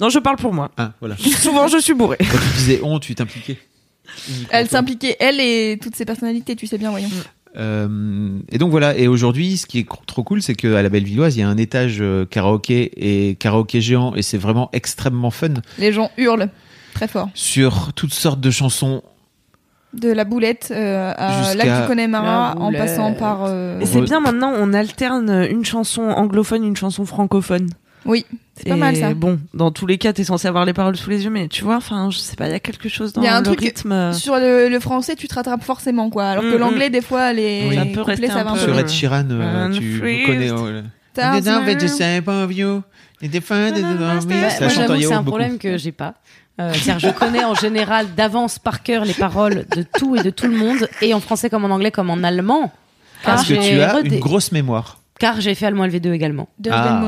[0.00, 0.70] Non, je parle pour moi.
[0.76, 1.16] ah voilà.
[1.40, 2.16] Souvent, je suis bourré.
[2.20, 3.58] Quand tu disais on, tu t'impliquais.
[4.50, 7.08] Elle s'impliquait, elle et toutes ses personnalités, tu sais bien, voyons.
[7.56, 8.96] Euh, et donc voilà.
[8.96, 11.56] Et aujourd'hui, ce qui est trop cool, c'est qu'à la Bellevilloise, il y a un
[11.56, 12.90] étage euh, karaoké
[13.30, 16.48] et karaoké géant, et c'est vraiment extrêmement fun Les gens hurlent
[16.94, 17.28] très fort.
[17.34, 19.02] sur toutes sortes de chansons.
[19.94, 23.44] De la boulette euh, à Lac du Connemara, La en passant par...
[23.44, 27.68] euh, Et c'est bien maintenant, on alterne une chanson anglophone, une chanson francophone.
[28.06, 29.14] Oui, c'est pas Et mal ça.
[29.14, 31.64] Bon, dans tous les cas, t'es censé avoir les paroles sous les yeux, mais tu
[31.64, 33.40] vois, enfin, je sais pas, il y a quelque chose dans Il y a un
[33.40, 34.12] le truc- rythme.
[34.12, 36.24] Sur le, le français, tu te rattrapes forcément, quoi.
[36.26, 37.74] Alors que Mm, l'anglais, des fois, les Oui.
[37.76, 38.60] Ça peut rester ça un va un peu-.
[38.60, 40.24] Sur Ed Sheeran, euh, tu free.
[40.26, 40.50] connais.
[45.00, 46.14] c'est un problème que j'ai pas.
[46.60, 50.30] Euh, c'est-à-dire, je connais en général d'avance par cœur les paroles de tout et de
[50.30, 52.72] tout le monde, et en français comme en anglais comme en allemand.
[53.24, 54.98] Car Parce que j'ai tu as redé- une grosse mémoire.
[55.18, 56.48] Car j'ai fait allemand LV2 également.
[56.70, 57.00] Ah.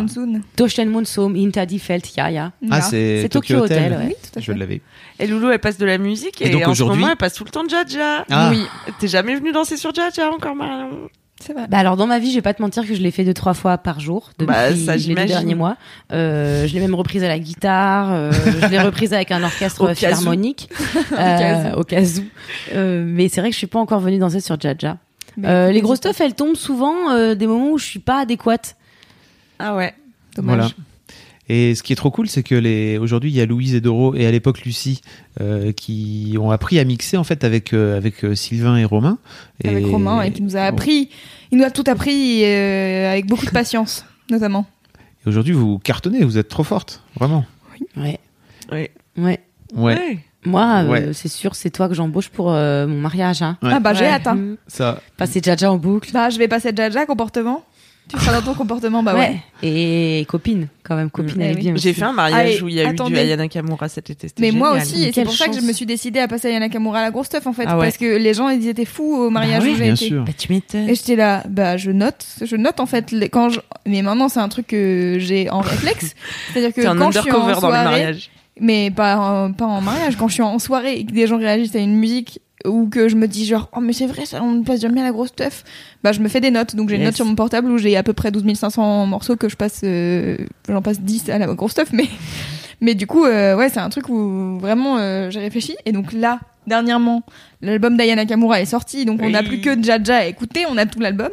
[0.57, 2.53] Durch hinter die Feld, ja, ja.
[2.71, 2.81] Ah, Ja.
[2.83, 3.93] c'est C'est Tokyo, Tokyo Hotel.
[3.93, 4.07] Hotel, ouais.
[4.09, 4.81] Oui, tout à Je l'avais.
[5.19, 7.17] Et Loulou, elle passe de la musique Et et, donc en ce aujourd'hui- moment, elle
[7.19, 8.25] passe tout le temps Jaja.
[8.31, 8.49] Ah.
[8.51, 8.65] Oui,
[9.01, 10.89] T'es jamais venu danser sur Jaja encore, Marion?
[11.41, 11.67] C'est vrai.
[11.69, 13.35] Bah alors dans ma vie, je vais pas te mentir que je l'ai fait deux
[13.35, 15.77] trois fois par jour depuis Bah, ça, les deux derniers mois.
[16.13, 19.93] Euh, je l'ai même reprise à la guitare, euh, je l'ai reprise avec un orchestre
[19.95, 20.71] philharmonique
[21.19, 22.25] euh, au cas où.
[22.75, 24.97] Euh, mais c'est vrai que je suis pas encore venue danser sur Jaja.
[25.45, 28.77] Euh, les grosses stuff, elles tombent souvent euh, des moments où je suis pas adéquate.
[29.59, 29.95] Ah ouais.
[30.35, 30.57] Dommage.
[30.57, 30.71] Voilà.
[31.49, 33.81] Et ce qui est trop cool, c'est que les aujourd'hui il y a Louise et
[33.81, 35.01] Doro et à l'époque Lucie
[35.41, 39.19] euh, qui ont appris à mixer en fait avec euh, avec euh, Sylvain et Romain.
[39.63, 41.09] Et Avec Romain, et qui nous a appris.
[41.53, 44.67] Il nous a tout appris euh, avec beaucoup de patience, notamment.
[45.25, 47.45] Et aujourd'hui vous cartonnez, vous êtes trop forte, vraiment.
[47.97, 48.19] Ouais,
[48.73, 48.91] Ouais.
[49.17, 49.41] ouais.
[49.75, 50.19] Ouais.
[50.45, 51.13] Moi, euh, Ouais.
[51.13, 53.43] c'est sûr, c'est toi que j'embauche pour euh, mon mariage.
[53.43, 53.59] Hein.
[53.63, 53.71] Ouais.
[53.73, 54.11] Ah bah j'ai Ouais.
[54.11, 54.27] hâte.
[54.29, 54.55] hein.
[54.69, 55.01] Ça.
[55.17, 56.11] Passer Jaja en boucle.
[56.13, 57.65] Bah je vais passer Jaja comportement.
[58.09, 59.37] Tu seras dans ton comportement, bah ouais.
[59.65, 61.41] Et copine, quand même, copine, Mm.
[61.41, 61.61] elle Eh est oui.
[61.63, 61.77] bien.
[61.77, 64.29] J'ai fait un mariage Allez, où il y a eu du Ayana Kamura cet été.
[64.39, 66.51] Mais moi aussi, et c'est pour ça que je me suis décidée à passer à
[66.53, 67.87] Yana Kamura à la grosse stuff en fait, Ah ouais.
[67.87, 70.07] parce que les gens ils étaient fous au mariage Bah oui, où j'ai Bien été.
[70.07, 70.25] sûr.
[70.25, 70.89] Bah, tu m'étonnes.
[70.89, 74.29] Et j'étais là, bah je note, je note en fait les- quand je, mais maintenant
[74.29, 76.15] c'est un truc que j'ai en réflexe,
[76.53, 78.31] c'est-à-dire que quand je suis en undercover dans le soirée, mariage.
[78.61, 81.39] mais pas en, pas en mariage, quand je suis en soirée et que des gens
[81.39, 84.43] réagissent à une musique ou que je me dis genre oh mais c'est vrai ça
[84.43, 85.65] on passe jamais à la grosse stuff,
[86.03, 87.09] bah je me fais des notes, donc j'ai une Yes.
[87.11, 89.81] note sur mon portable où j'ai à peu près 12 500 morceaux que je passe,
[89.85, 90.37] euh,
[90.69, 92.07] j'en passe 10 à la grosse stuff, mais
[92.81, 95.77] mais du coup euh, ouais c'est un truc où vraiment euh, j'ai réfléchi.
[95.87, 97.23] Et donc là dernièrement
[97.63, 99.05] l'album d'Ayana Kamura est sorti.
[99.05, 101.31] Donc on n'a plus que Jaja à écouter, on a tout l'album.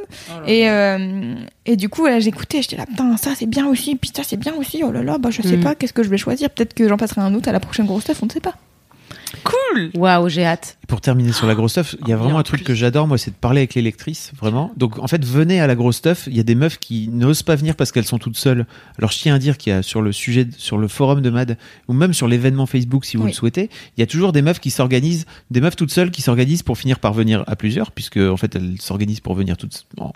[0.48, 1.34] Et, euh,
[1.66, 4.38] et du coup, là, j'écoutais, j'étais là, putain, ça c'est bien aussi, puis ça c'est
[4.38, 5.62] bien aussi, oh là là, bah je sais Mm.
[5.64, 6.50] pas, qu'est-ce que je vais choisir?
[6.52, 8.54] Peut-être que j'en passerai un autre à la prochaine grosse stuff, on ne sait pas.
[9.44, 10.78] Cool Waouh, j'ai hâte.
[10.84, 12.74] Et pour terminer sur la grosse stuff, il y a vraiment Bien un truc que
[12.74, 14.72] j'adore, moi, c'est de parler avec les lectrices, vraiment.
[14.78, 16.26] Donc, en fait, venez à la grosse stuff.
[16.28, 18.66] Il y a des meufs qui n'osent pas venir parce qu'elles sont toutes seules.
[18.98, 21.30] Alors, je tiens à dire qu'il y a sur le sujet, sur le forum de
[21.30, 23.32] Mad, ou même sur l'événement Facebook, si vous Oui.
[23.32, 26.22] le souhaitez, il y a toujours des meufs qui s'organisent, des meufs toutes seules qui
[26.22, 29.86] s'organisent pour finir par venir à plusieurs, puisque, en fait, elles s'organisent pour venir toutes,
[29.98, 30.14] en-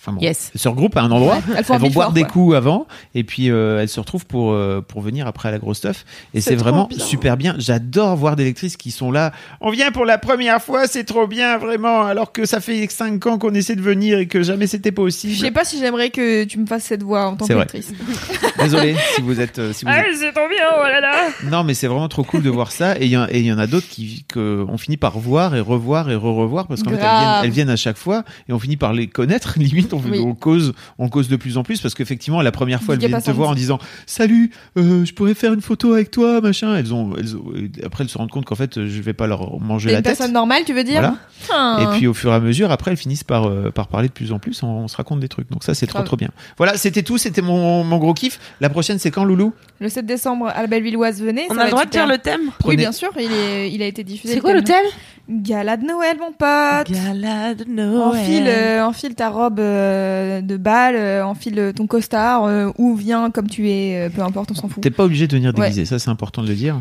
[0.00, 0.50] enfin bon, Yes.
[0.54, 1.38] elles se regroupent à un endroit.
[1.48, 2.30] Elles un Elles vont boire des quoi.
[2.30, 5.58] coups avant et puis euh, elles se retrouvent pour euh, pour venir après à la
[5.58, 6.04] grosse stuff
[6.34, 6.98] et C'est vraiment bien.
[6.98, 7.54] super bien.
[7.58, 9.32] J'adore voir des lectrices qui sont là.
[9.60, 13.24] On vient pour la première fois, c'est trop bien vraiment alors que ça fait 5
[13.26, 15.34] ans qu'on essaie de venir et que jamais c'était Je possible.
[15.36, 17.56] sais pas si j'aimerais que tu me fasses cette voix en tant vrai.
[17.56, 17.92] qu'actrice.
[18.58, 21.14] Désolé si vous êtes euh, si vous êtes- c'est trop bien, oh là là
[21.44, 23.66] Non mais c'est vraiment trop cool de voir ça et il y, en- y a
[23.66, 27.02] d'autres qui que on finit par voir et revoir et re-revoir parce qu'en fait elles
[27.02, 27.20] Grave.
[27.20, 30.18] viennent, elles viennent à chaque fois et on finit par les connaître limite on, Oui.
[30.20, 33.20] on cause on cause de plus en plus parce qu'effectivement la première fois elles viennent
[33.22, 36.92] te voir en disant salut euh, je pourrais faire une photo avec toi machin elles
[36.94, 39.60] ont, elles ont- et après elles se rendent compte qu'en fait je vais pas leur
[39.60, 40.16] manger la une tête.
[40.18, 41.16] personne normale, tu veux dire Voilà.
[41.52, 41.78] Ah.
[41.94, 44.12] et puis au fur et à mesure après elles finissent par euh, par parler de
[44.12, 44.62] plus en plus.
[44.62, 45.50] On, on se raconte des trucs.
[45.50, 46.30] Donc ça c'est trop trop bien.
[46.58, 47.18] Voilà c'était tout.
[47.18, 48.38] C'était mon, mon gros kiff.
[48.60, 49.52] La prochaine c'est quand Loulou?
[49.80, 51.46] Le 7 décembre à la Bellevilloise, venez.
[51.50, 52.40] On a le droit de dire le thème?
[52.64, 54.34] Oui, bien sûr, il, est, il a été diffusé.
[54.34, 54.84] C'est quoi le thème?
[55.30, 58.20] Gala de Noël, mon pote Gala de Noël.
[58.20, 63.30] Enfile, euh, enfile ta robe euh, de bal, euh, enfile ton costard, euh, ou viens
[63.30, 64.82] comme tu es, euh, peu importe, on s'en fout.
[64.82, 65.66] t'es pas obligé de venir Ouais.
[65.68, 66.80] déguisé ça c'est important de le dire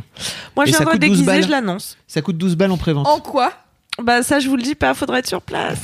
[0.55, 1.43] Moi, je viendrai coûte 12 déguisée, balles.
[1.43, 1.97] je l'annonce.
[2.07, 3.51] ça coûte 12 balles en prévente En quoi?
[4.01, 5.77] Bah, ça, je vous le dis pas, faudrait être sur place.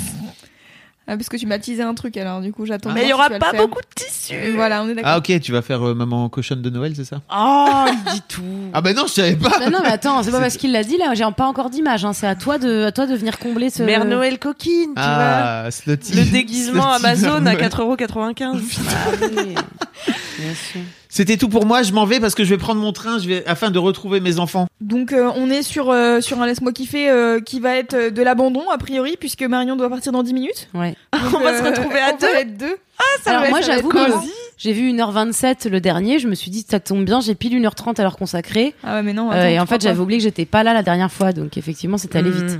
[1.07, 2.91] Ah, Parce que tu m'as teasé un truc, alors du coup j'attends.
[2.91, 4.53] Mais il y voir aura pas beaucoup de tissus.
[4.55, 5.11] Voilà, on est d'accord.
[5.13, 7.21] Ah ok, tu vas faire euh, maman cochonne de Noël, c'est ça?
[7.35, 8.41] Oh, il dit tout.
[8.73, 9.59] Ah bah non, je savais pas.
[9.59, 12.05] Bah non, mais attends, c'est pas parce qu'il l'a dit là, j'ai pas encore d'image.
[12.05, 12.13] Hein.
[12.13, 13.83] C'est à toi de, à toi de venir combler ce.
[13.83, 16.13] Mère Noël coquine, tu Ah, slutty.
[16.13, 17.57] Le déguisement Amazon à Noël.
[17.57, 18.79] 4,95€.
[18.89, 19.55] Ah oui.
[19.55, 20.15] Bien sûr.
[21.09, 23.27] C'était tout pour moi, je m'en vais parce que je vais prendre mon train, je
[23.27, 24.67] vais afin de retrouver mes enfants.
[24.81, 28.21] Donc euh, on est sur, euh, sur un laisse-moi kiffer euh, qui va être de
[28.21, 30.67] l'abandon a priori puisque Marion doit partir dans 10 minutes.
[30.73, 30.95] Ouais.
[31.13, 32.27] Donc, On va se retrouver à deux.
[32.27, 32.75] être deux.
[33.23, 33.91] ça Alors va- moi, j'avoue
[34.57, 37.99] j'ai vu 1h27 le dernier, je me suis dit ça tombe bien, j'ai pile 1h30
[37.99, 38.73] à leur consacrer.
[38.83, 39.29] Ah ouais mais non.
[39.31, 41.57] Euh, attends, et en fait, j'avais oublié que j'étais pas là la dernière fois, donc
[41.57, 42.57] effectivement, c'était allé vite.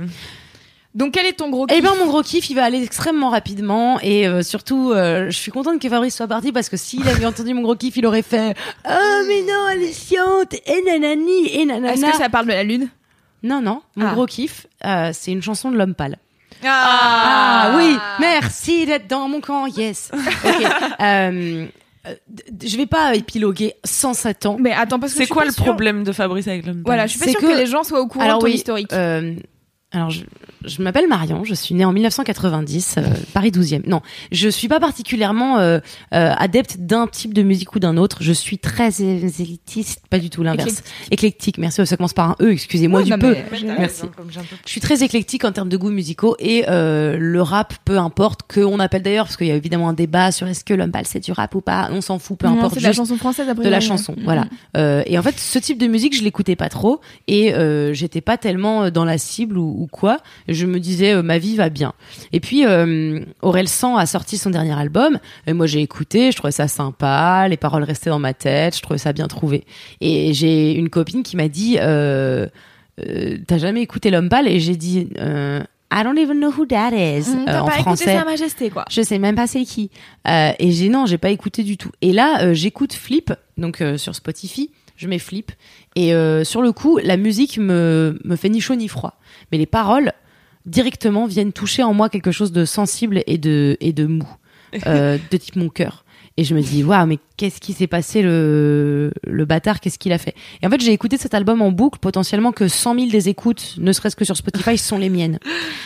[0.96, 3.28] Donc quel est ton gros Eh kiff bien, mon gros kiff, il va aller extrêmement
[3.30, 7.06] rapidement et euh, surtout, euh, je suis contente que Fabrice soit parti parce que s'il
[7.06, 8.54] avait entendu mon gros kiff, il aurait fait
[8.88, 11.92] Oh mais non, elle est chiante et nanani et nanana.
[11.92, 12.88] Est-ce que ça parle de la lune?
[13.42, 14.14] Non, non, mon Ah.
[14.14, 16.16] gros kiff, euh, c'est une chanson de l'homme pâle.
[16.64, 20.10] Ah, Ah, oui, merci d'être dans mon camp, yes.
[20.44, 20.66] Ok.
[21.02, 21.66] euh,
[22.64, 24.56] je vais pas épiloguer 107 ans.
[24.58, 27.10] Mais attends parce que C'est quoi le sûre- problème de Fabrice avec l'homme Voilà, je
[27.10, 27.56] suis pas C'est sûre que- que...
[27.58, 28.92] les gens soient au courant Alors de ton oui, historique.
[28.92, 29.34] euh,
[29.92, 30.22] alors je,
[30.66, 33.02] je m'appelle Marion, je suis née en 1990, euh,
[33.32, 33.82] Paris 12e.
[33.86, 34.00] Non,
[34.32, 35.78] je suis pas particulièrement euh,
[36.14, 38.18] euh, adepte d'un type de musique ou d'un autre.
[38.20, 40.82] Je suis très élitiste, pas du tout l'inverse.
[41.10, 41.58] Éclectique.
[41.58, 41.84] merci.
[41.86, 43.36] Ça commence par un E, excusez-moi Ouais, du non, peu.
[43.52, 44.02] mais Merci.
[44.64, 48.40] Je suis très éclectique en termes de goûts musicaux et euh, le rap, peu importe,
[48.52, 51.06] qu'on appelle d'ailleurs, parce qu'il y a évidemment un débat sur est-ce que l'homme pâle
[51.06, 52.74] c'est du rap ou pas, on s'en fout, peu Non, importe.
[52.74, 53.64] c'est de la chanson française après.
[53.64, 54.24] de la chanson, Mm.
[54.24, 54.46] voilà.
[54.76, 58.20] Euh, et en fait, ce type de musique, je l'écoutais pas trop et euh, j'étais
[58.20, 60.18] pas tellement dans la cible ou, ou quoi.
[60.48, 61.92] Je me disais, euh, ma vie va bien.
[62.32, 65.18] Et puis, euh, Aurel San a sorti son dernier album.
[65.46, 68.80] Et moi, j'ai écouté, je trouvais ça sympa, les paroles restaient dans ma tête, je
[68.80, 69.64] trouvais ça bien trouvé.
[70.00, 72.46] Et j'ai une copine qui m'a dit, euh,
[73.46, 74.48] t'as jamais écouté l'homme pâle?
[74.48, 75.08] Et j'ai dit,
[75.92, 78.16] I don't even know who that is Mm, euh, en pas écouté français.
[78.18, 78.84] Sa Majesté, quoi.
[78.90, 79.90] Je sais même pas c'est qui.
[80.28, 81.90] Euh, et j'ai non, j'ai pas écouté du tout.
[82.02, 85.52] Et là, euh, j'écoute Flip, donc sur Spotify, je mets Flip.
[85.94, 86.12] Et
[86.44, 89.18] sur le coup, la musique me, me fait ni chaud ni froid.
[89.50, 90.12] Mais les paroles,
[90.66, 94.28] directement, viennent toucher en moi quelque chose de sensible et de, et de mou,
[94.86, 96.04] euh, de type mon cœur.
[96.36, 100.12] Et je me dis, waouh, mais qu'est-ce qui s'est passé, le, le bâtard, qu'est-ce qu'il
[100.12, 100.34] a fait?
[100.62, 103.76] Et en fait, j'ai écouté cet album en boucle, potentiellement que 100 000 des écoutes,
[103.78, 105.38] ne serait-ce que sur Spotify, sont les miennes.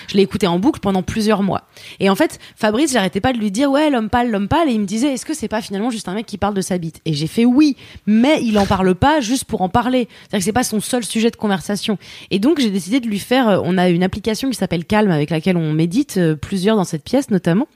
[0.08, 1.62] Je l'ai écouté en boucle pendant plusieurs mois.
[2.00, 4.72] Et en fait, Fabrice, j'arrêtais pas de lui dire, ouais, l'homme pâle, l'homme pâle, et
[4.72, 6.78] il me disait, est-ce que c'est pas finalement juste un mec qui parle de sa
[6.78, 7.00] bite?
[7.04, 7.76] Et j'ai fait oui,
[8.06, 10.08] mais il en parle pas juste pour en parler.
[10.22, 11.98] C'est-à-dire que c'est pas son seul sujet de conversation.
[12.30, 15.10] Et donc, j'ai décidé de lui faire, euh, on a une application qui s'appelle Calm,
[15.10, 17.68] avec laquelle on médite, euh, plusieurs dans cette pièce notamment.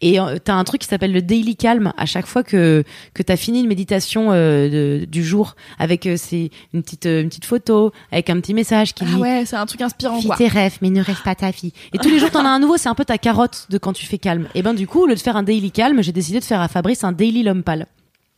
[0.00, 3.22] Et euh, t'as un truc qui s'appelle le Daily Calm à chaque fois que, que
[3.22, 7.28] t'as fini une méditation euh, de- du jour, avec euh, c'est une petite, euh, une
[7.28, 10.36] petite photo, avec un petit message qui Ah dit ouais, c'est un truc inspirant, quoi.
[10.36, 11.72] tes rêves, mais ne rêve pas ta vie.
[11.92, 13.92] Et tous les jours, t'en as un nouveau, c'est un peu ta carotte de quand
[13.92, 14.48] tu fais calme.
[14.54, 16.60] Et ben, du coup, au lieu de faire un daily calme, j'ai décidé de faire
[16.60, 17.86] à Fabrice un daily l'homme pâle.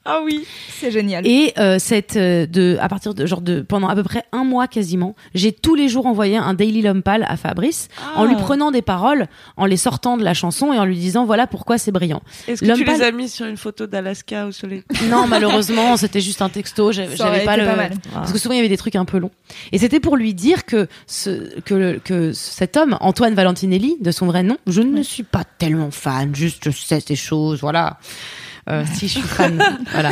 [0.04, 1.24] Ah oui, c'est génial.
[1.26, 4.42] Et euh, cette euh, de à partir de genre de pendant à peu près un
[4.42, 7.86] mois quasiment, j'ai tous les jours envoyé un daily l'homme pâle à Fabrice
[8.16, 11.24] en lui prenant des paroles, en les sortant de la chanson et en lui disant
[11.24, 12.20] voilà pourquoi c'est brillant.
[12.48, 15.96] Est-ce que L'homme tu les as mis sur une photo d'Alaska au soleil Non, malheureusement,
[15.96, 16.90] c'était juste un texto.
[16.90, 17.64] J'avais pas le.
[17.64, 17.92] pas mal.
[18.12, 19.30] Parce que souvent il y avait des trucs un peu longs.
[19.70, 24.10] Et c'était pour lui dire que ce que le- que cet homme Antoine Valentinelli, de
[24.10, 26.34] son vrai nom, je ne suis pas tellement fan.
[26.34, 27.98] Juste je sais ces choses, voilà.
[28.70, 29.60] Euh, si je suis fan,
[29.90, 30.10] voilà.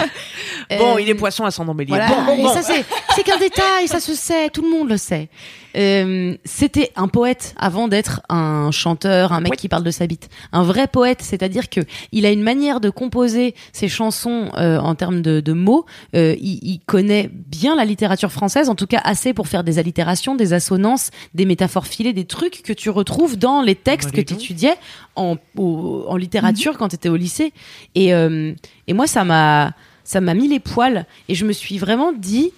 [0.79, 1.95] Bon, Euh, il est poisson à son embellir.
[1.95, 2.09] voilà.
[2.09, 2.53] Bon, bon, Et bon.
[2.55, 2.85] ça c'est
[3.15, 5.29] c'est qu'un détail, ça se sait, tout le monde le sait.
[5.77, 10.29] Euh, c'était un poète avant d'être un chanteur, un mec qui parle de sa bite.
[10.53, 11.81] Un vrai poète, c'est-à-dire que
[12.13, 15.87] il a une manière de composer ses chansons euh, en termes de, de mots.
[16.15, 19.79] Euh, il, il connaît bien la littérature française, en tout cas assez pour faire des
[19.79, 24.21] allitérations, des assonances, des métaphores filées, des trucs que tu retrouves dans les textes que
[24.21, 24.75] tu étudiais
[25.17, 27.53] en, au- en littérature quand tu étais au lycée.
[27.95, 28.53] Et, euh,
[28.87, 32.51] et moi, ça m'a ça m'a mis les poils et je me suis vraiment dit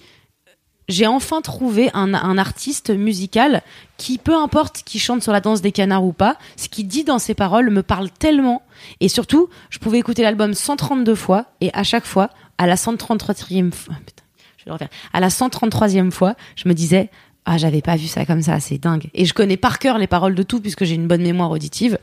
[0.87, 3.61] j'ai enfin trouvé un, un artiste musical
[3.97, 7.03] qui, peu importe qui chante sur la danse des canards ou pas, ce qu'il dit
[7.03, 8.63] dans ses paroles me parle tellement.
[8.99, 13.71] Et surtout, je pouvais écouter l'album 132 fois et à chaque fois, à la 133e
[13.71, 14.23] fois, putain,
[14.57, 14.89] je vais le refaire.
[15.13, 17.09] À la 133e fois, je me disais,
[17.45, 19.09] ah, j'avais pas vu ça comme ça, c'est dingue.
[19.13, 21.97] Et je connais par cœur les paroles de tout puisque j'ai une bonne mémoire auditive.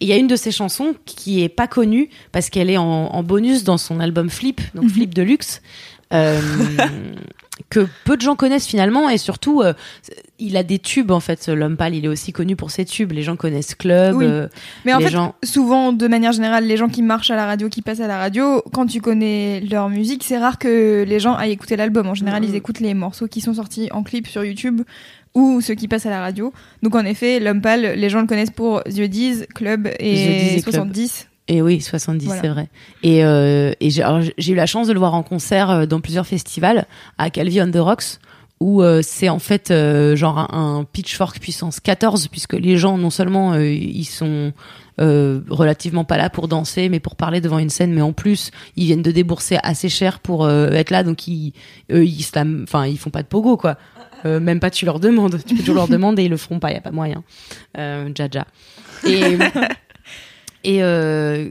[0.00, 2.78] Et il y a une de ces chansons qui est pas connue parce qu'elle est
[2.78, 5.60] en, en bonus dans son album Flip, donc Flip Deluxe.
[6.12, 6.40] Euh,
[7.70, 9.72] que peu de gens connaissent finalement et surtout euh,
[10.38, 13.12] il a des tubes en fait l'homme pâle il est aussi connu pour ses tubes
[13.12, 14.24] les gens connaissent Club Oui.
[14.26, 14.46] euh,
[14.84, 17.46] Mais en les fait, gens- souvent, de manière générale, les gens qui marchent à la
[17.46, 21.18] radio, qui passent à la radio, quand tu connais leur musique, c'est rare que les
[21.18, 22.06] gens aillent écouter l'album.
[22.08, 24.82] En général, ils écoutent les morceaux qui sont sortis en clip sur YouTube
[25.34, 26.52] ou ceux qui passent à la radio.
[26.82, 30.56] Donc, en effet, l'homme pâle, les gens le connaissent pour The Diz, Club The et
[30.58, 30.74] et Club.
[30.74, 31.28] 70.
[31.48, 32.40] Et oui, 70, Voilà.
[32.42, 32.68] c'est vrai.
[33.02, 36.26] Et, euh, et j'ai eu la chance de le voir en concert euh, dans plusieurs
[36.26, 36.86] festivals,
[37.18, 38.18] à Calvi on the Rocks,
[38.58, 42.98] où euh, c'est en fait euh, genre un, un pitchfork puissance 14, puisque les gens,
[42.98, 44.52] non seulement euh, ils sont
[44.98, 48.50] euh, relativement pas là pour danser, mais pour parler devant une scène, mais en plus,
[48.76, 51.52] ils viennent de débourser assez cher pour euh, être là, donc ils,
[51.92, 52.26] eux, ils,
[52.64, 53.76] enfin, ils font pas de pogo, quoi.
[54.24, 56.72] Euh, même pas tu leur demandes, tu peux toujours leur demander, ils le feront pas,
[56.72, 57.22] y a pas moyen.
[57.78, 58.08] Euh.
[59.06, 59.38] Et,
[60.66, 61.48] et euh,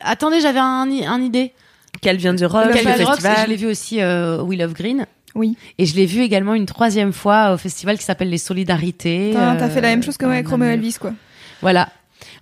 [0.00, 1.52] attendez, j'avais un, i- un idée.
[2.00, 3.36] Calvin the Rock, Le Calvin festival.
[3.44, 5.06] je l'ai vu aussi euh, au Will of Green.
[5.34, 5.56] Oui.
[5.78, 9.30] Et je l'ai vu également une troisième fois au festival qui s'appelle Les Solidarités.
[9.32, 10.68] T'as euh, fait la même chose que moi avec Romeo.
[10.70, 11.12] Elvis, quoi.
[11.60, 11.88] Voilà.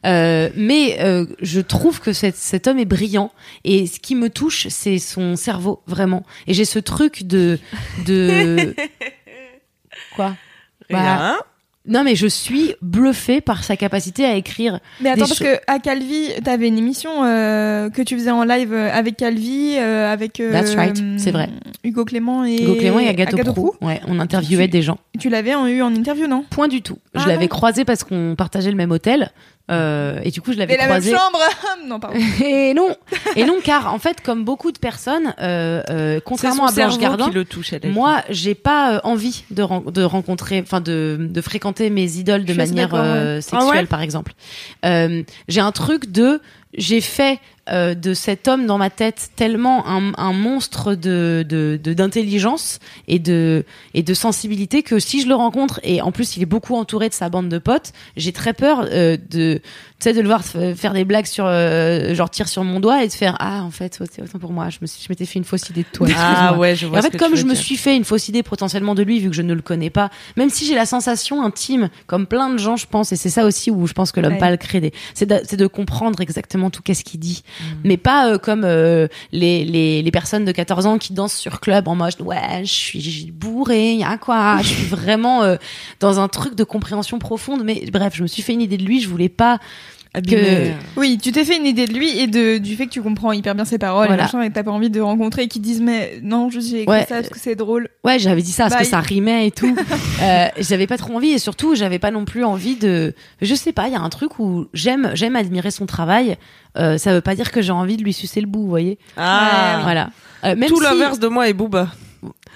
[0.05, 3.31] Euh, mais euh, je trouve que cet, cet homme est brillant
[3.65, 7.59] et ce qui me touche c'est son cerveau vraiment et j'ai ce truc de
[8.05, 8.75] de
[10.17, 10.35] quoi?
[10.91, 11.37] Rien.
[11.87, 15.79] Non mais je suis bluffée par sa capacité à écrire Mais attends, parce que à
[15.79, 20.39] Calvi, t'avais une émission euh, que tu faisais en live euh, avec Calvi, euh, avec.
[20.41, 21.49] euh, That's right, c'est vrai.
[21.85, 23.73] Hugo Clément et Hugo Clément et Agathe Agathe Prou.
[23.81, 24.99] Ouais, on interviewait Tu- des gens.
[25.19, 26.45] Tu l'avais eu en interview, non?
[26.51, 26.99] Point du tout.
[27.15, 29.31] Je Ah l'avais croisé parce qu'on partageait le même hôtel.
[29.71, 31.13] Euh, et du coup, je l'avais Et la même croisé.
[31.17, 31.39] chambre
[31.87, 32.19] Non, pardon.
[32.45, 32.95] Et non,
[33.37, 37.29] et non, car en fait, comme beaucoup de personnes, euh, euh, contrairement à Blanche Gardin,
[37.29, 37.73] qui le touche.
[37.73, 42.17] elle moi, j'ai pas euh, envie de, ren- de rencontrer, enfin de, de fréquenter mes
[42.19, 44.33] idoles de Je manière euh, Ah sexuelle, ouais par exemple.
[44.85, 46.41] Euh, j'ai un truc de,
[46.75, 47.39] j'ai fait
[47.71, 52.81] euh, de cet homme dans ma tête tellement un, un monstre de de- de- d'intelligence
[53.07, 53.65] et de
[53.95, 57.09] et de sensibilité que si je le rencontre et en plus il est beaucoup entouré
[57.09, 59.61] de sa bande de potes, j'ai très peur euh, de
[60.01, 63.05] tu sais de le voir faire des blagues sur euh, genre tire sur mon doigt
[63.05, 65.25] et de faire ah en fait c'est autant pour moi je me suis je m'étais
[65.27, 66.99] fait une fausse idée de toi Ah ouais, je vois.
[66.99, 67.63] en fait, comme je me dire.
[67.63, 70.11] suis fait une fausse idée potentiellement de lui, vu que je ne le connais pas,
[70.37, 73.45] même si j'ai la sensation intime, comme plein de gens, je pense, et c'est ça
[73.45, 74.39] aussi où je pense que l'homme Ouais.
[74.39, 77.65] pâle crée des, c'est de, c'est de comprendre exactement tout qu'est-ce qu'il dit, Mm.
[77.85, 81.61] mais pas euh, comme euh, les, les les personnes de 14 ans qui dansent sur
[81.61, 85.57] club en mode ouais, je suis bourré, y a quoi, je suis vraiment euh,
[86.01, 87.63] dans un truc de compréhension profonde.
[87.65, 89.59] Mais bref, je me suis fait une idée de lui, je voulais pas
[90.15, 90.75] Abîmer.
[90.97, 93.33] Oui, tu t'es fait une idée de lui et de, du fait que tu comprends
[93.33, 94.23] hyper bien ses paroles Voilà.
[94.25, 96.61] et machin, et que t'as pas envie de rencontrer et qu'ils disent mais non, je
[96.61, 97.07] j'ai écrit Ouais.
[97.09, 97.89] ça parce que c'est drôle.
[98.05, 99.75] Ouais, j'avais dit ça parce que ça rimait et tout.
[100.23, 103.15] euh, j'avais pas trop envie et surtout, j'avais pas non plus envie de.
[103.41, 106.37] Je sais pas, il y a un truc où j'aime, j'aime admirer son travail.
[106.77, 108.99] Euh, ça veut pas dire que j'ai envie de lui sucer le bout, vous voyez.
[109.17, 110.11] Ah, Voilà.
[110.45, 111.89] Euh, même tout si- l'inverse de moi et Booba.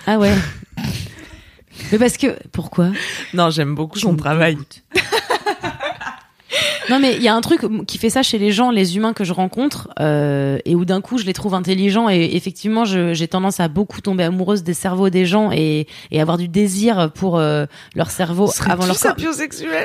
[0.06, 0.32] Ah ouais.
[1.92, 2.88] Mais parce que pourquoi?
[3.34, 4.56] Non, j'aime beaucoup son travail.
[6.90, 9.12] Non mais il y a un truc qui fait ça chez les gens, les humains
[9.12, 13.28] que je rencontre, euh, et où d'un coup je les trouve intelligents et effectivement j'ai
[13.28, 17.38] tendance à beaucoup tomber amoureuse des cerveaux des gens et, et avoir du désir pour
[17.38, 19.14] euh, leur cerveau avant leur corps.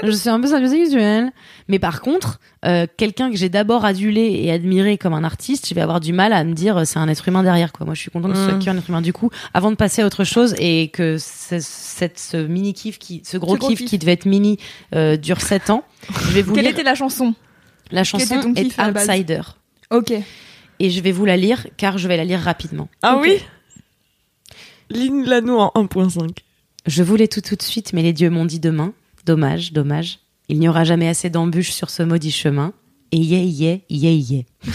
[0.03, 1.31] Je suis un peu sapiosexuelle.
[1.67, 5.73] Mais par contre, euh, quelqu'un que j'ai d'abord adulé et admiré comme un artiste, je
[5.73, 7.85] vais avoir du mal à me dire euh, c'est un être humain derrière quoi.
[7.85, 8.59] Moi, je suis contente que ce soit Mm.
[8.63, 12.19] qu'un être humain du coup, avant de passer à autre chose et que ce, cette,
[12.19, 13.89] ce mini kiff qui, ce gros, Ce gros kiff, kiff.
[13.89, 14.57] qui devait être mini
[14.93, 15.83] euh, dure 7 ans.
[16.27, 17.33] Je vais vous Quelle lire était la chanson
[17.91, 19.41] la chanson ton est kiff Outsider
[19.89, 20.13] Ok.
[20.79, 22.87] et je vais vous la lire car je vais la lire rapidement.
[23.01, 23.21] Ah Ok.
[23.23, 23.39] oui
[24.89, 26.29] Line-la nous en 1.5.
[26.85, 28.93] Je voulais tout tout de suite, mais les dieux m'ont dit demain.
[29.25, 30.19] Dommage, dommage.
[30.51, 32.73] Il n'y aura jamais assez d'embûches sur ce maudit chemin.
[33.13, 34.43] Et yeah, yeah, yeah, yeah.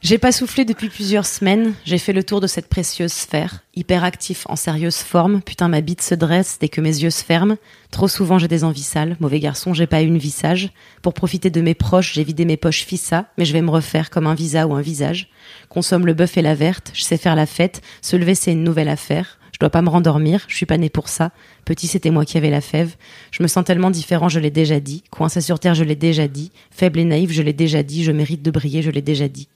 [0.00, 1.74] J'ai pas soufflé depuis plusieurs semaines.
[1.84, 3.64] J'ai fait le tour de cette précieuse sphère.
[3.74, 5.42] Hyperactif en sérieuse forme.
[5.42, 7.56] Putain, ma bite se dresse dès que mes yeux se ferment.
[7.90, 9.16] Trop souvent, j'ai des envies sales.
[9.18, 10.70] Mauvais garçon, j'ai pas eu une vie sage.
[11.02, 13.26] Pour profiter de mes proches, j'ai vidé mes poches fissa.
[13.38, 15.30] Mais je vais me refaire comme un visa ou un visage.
[15.68, 16.92] Consomme le bœuf et la verte.
[16.94, 17.82] Je sais faire la fête.
[18.02, 19.39] Se lever, c'est une nouvelle affaire.
[19.60, 21.32] Je dois pas me rendormir, je suis pas né pour ça.
[21.66, 22.96] Petit, c'était moi qui avais la fève.
[23.30, 25.04] Je me sens tellement différent, je l'ai déjà dit.
[25.10, 26.50] Coincé sur terre, je l'ai déjà dit.
[26.70, 28.02] Faible et naïf, je l'ai déjà dit.
[28.02, 29.48] Je mérite de briller, je l'ai déjà dit.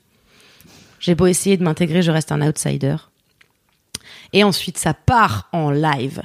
[1.01, 2.97] J'ai beau essayer de m'intégrer, je reste un outsider.
[4.35, 6.21] Et ensuite, ça part en live.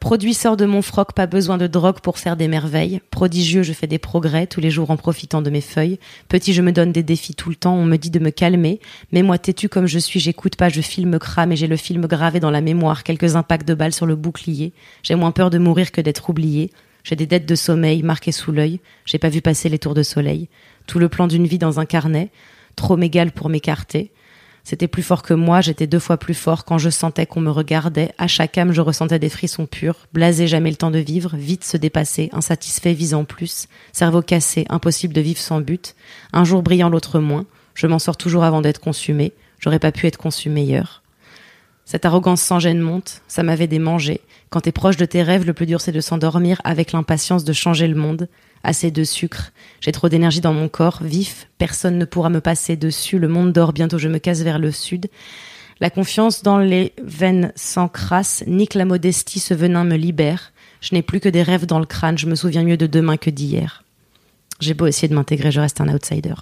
[0.00, 3.02] Produit sort de mon froc, pas besoin de drogue pour faire des merveilles.
[3.10, 5.98] Prodigieux, je fais des progrès, tous les jours en profitant de mes feuilles.
[6.26, 8.80] Petit, je me donne des défis tout le temps, on me dit de me calmer.
[9.12, 12.06] Mais moi, têtu comme je suis, j'écoute pas, je filme crame et j'ai le film
[12.06, 14.72] gravé dans la mémoire, quelques impacts de balles sur le bouclier.
[15.02, 16.70] J'ai moins peur de mourir que d'être oublié.
[17.04, 18.80] J'ai des dettes de sommeil marquées sous l'œil.
[19.04, 20.48] J'ai pas vu passer les tours de soleil.
[20.86, 22.30] Tout le plan d'une vie dans un carnet.
[22.74, 24.12] Trop mégal pour m'écarter.
[24.64, 27.50] C'était plus fort que moi, j'étais deux fois plus fort quand je sentais qu'on me
[27.50, 28.12] regardait.
[28.18, 30.06] À chaque âme, je ressentais des frissons purs.
[30.12, 31.36] Blasé, jamais le temps de vivre.
[31.36, 32.28] Vite se dépasser.
[32.32, 33.68] Insatisfait, visant plus.
[33.92, 35.94] Cerveau cassé, impossible de vivre sans but.
[36.32, 37.46] Un jour brillant, l'autre moins.
[37.74, 39.32] Je m'en sors toujours avant d'être consumé.
[39.58, 41.02] J'aurais pas pu être conçu meilleur.
[41.84, 44.20] Cette arrogance sans gêne monte, ça m'avait démangé.
[44.48, 47.52] Quand t'es proche de tes rêves, le plus dur c'est de s'endormir avec l'impatience de
[47.52, 48.28] changer le monde.
[48.62, 52.76] Assez de sucre, j'ai trop d'énergie dans mon corps, vif, personne ne pourra me passer
[52.76, 55.06] dessus, le monde dort, bientôt je me casse vers le sud.
[55.80, 60.52] La confiance dans les veines s'encrasse, nique la modestie, ce venin me libère.
[60.82, 63.16] Je n'ai plus que des rêves dans le crâne, je me souviens mieux de demain
[63.16, 63.82] que d'hier.
[64.60, 66.34] J'ai beau essayer de m'intégrer, je reste un outsider.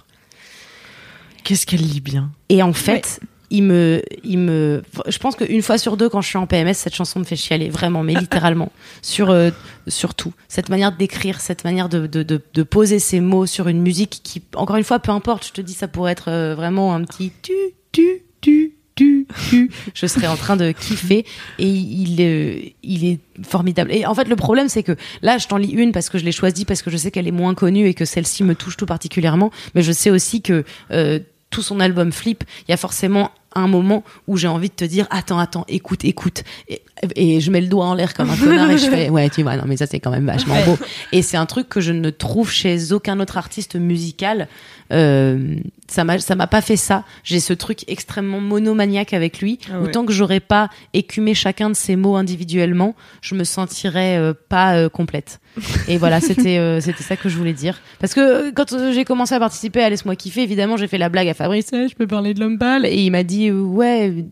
[1.45, 2.31] Qu'est-ce qu'elle lit bien.
[2.49, 6.27] Et en fait, il me, il me, je pense qu'une fois sur deux, quand je
[6.27, 8.71] suis en PMS, cette chanson me fait chialer, vraiment, mais littéralement,
[9.01, 9.51] sur, euh,
[9.87, 10.33] sur tout.
[10.47, 14.21] Cette manière d'écrire, cette manière de, de, de, de poser ses mots sur une musique
[14.23, 17.03] qui, encore une fois, peu importe, je te dis, ça pourrait être euh, vraiment un
[17.03, 17.53] petit tu,
[17.91, 19.71] tu, tu, tu, tu.
[19.93, 21.25] Je serais en train de kiffer
[21.57, 23.91] et il, euh, il est formidable.
[23.91, 26.25] Et en fait, le problème, c'est que là, je t'en lis une parce que je
[26.25, 28.77] l'ai choisie, parce que je sais qu'elle est moins connue et que celle-ci me touche
[28.77, 31.19] tout particulièrement, mais je sais aussi que, euh,
[31.49, 34.85] tout son album Flip, il y a forcément un moment où j'ai envie de te
[34.85, 36.43] dire attends attends écoute écoute.
[36.67, 36.81] Et,
[37.15, 39.43] et je mets le doigt en l'air comme un connard et je fais ouais tu
[39.43, 40.77] vois non mais ça c'est quand même vachement beau.
[41.11, 44.47] Et c'est un truc que je ne trouve chez aucun autre artiste musical
[44.91, 45.55] euh,
[45.87, 47.03] ça m'a ça m'a pas fait ça.
[47.23, 49.59] J'ai ce truc extrêmement monomaniaque avec lui.
[49.71, 49.87] Ah ouais.
[49.87, 54.75] Autant que j'aurais pas écumé chacun de ces mots individuellement, je me sentirais euh, pas
[54.77, 55.39] euh, complète.
[55.87, 57.81] Et voilà, c'était c'était ça que je voulais dire.
[57.99, 61.27] Parce que quand j'ai commencé à participer à Laisse-moi kiffer, évidemment, j'ai fait la blague
[61.27, 64.25] à Fabrice, Eh, je peux parler de l'homme pâle et il m'a dit ouais,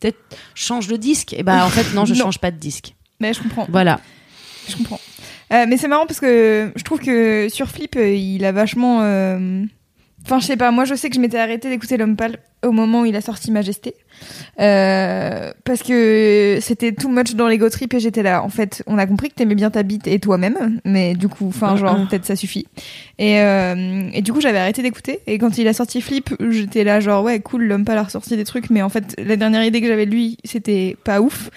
[0.00, 0.18] peut-être
[0.54, 1.32] change de disque.
[1.32, 2.24] Et bah en fait non, je Non.
[2.24, 2.94] change pas de disque.
[3.20, 3.66] Mais je comprends.
[3.70, 4.00] Voilà.
[4.68, 5.00] Je comprends.
[5.50, 9.00] Mais c'est marrant parce que je trouve que sur Flip, il a vachement.
[10.26, 12.72] Enfin, je sais pas, moi je sais que je m'étais arrêtée d'écouter L'Homme Pâle au
[12.72, 13.94] moment où il a sorti Majesté.
[14.58, 18.42] Euh, parce que c'était too much dans l'ego trip et j'étais là.
[18.42, 21.46] En fait, on a compris que t'aimais bien ta bite et toi-même, mais du coup,
[21.46, 22.66] enfin, genre, peut-être ça suffit.
[23.18, 25.20] Et, euh, et du coup, j'avais arrêté d'écouter.
[25.28, 28.36] Et quand il a sorti Flip, j'étais là, genre, ouais, cool, L'Homme Pâle a ressorti
[28.36, 31.50] des trucs, mais en fait, la dernière idée que j'avais de lui, c'était pas ouf.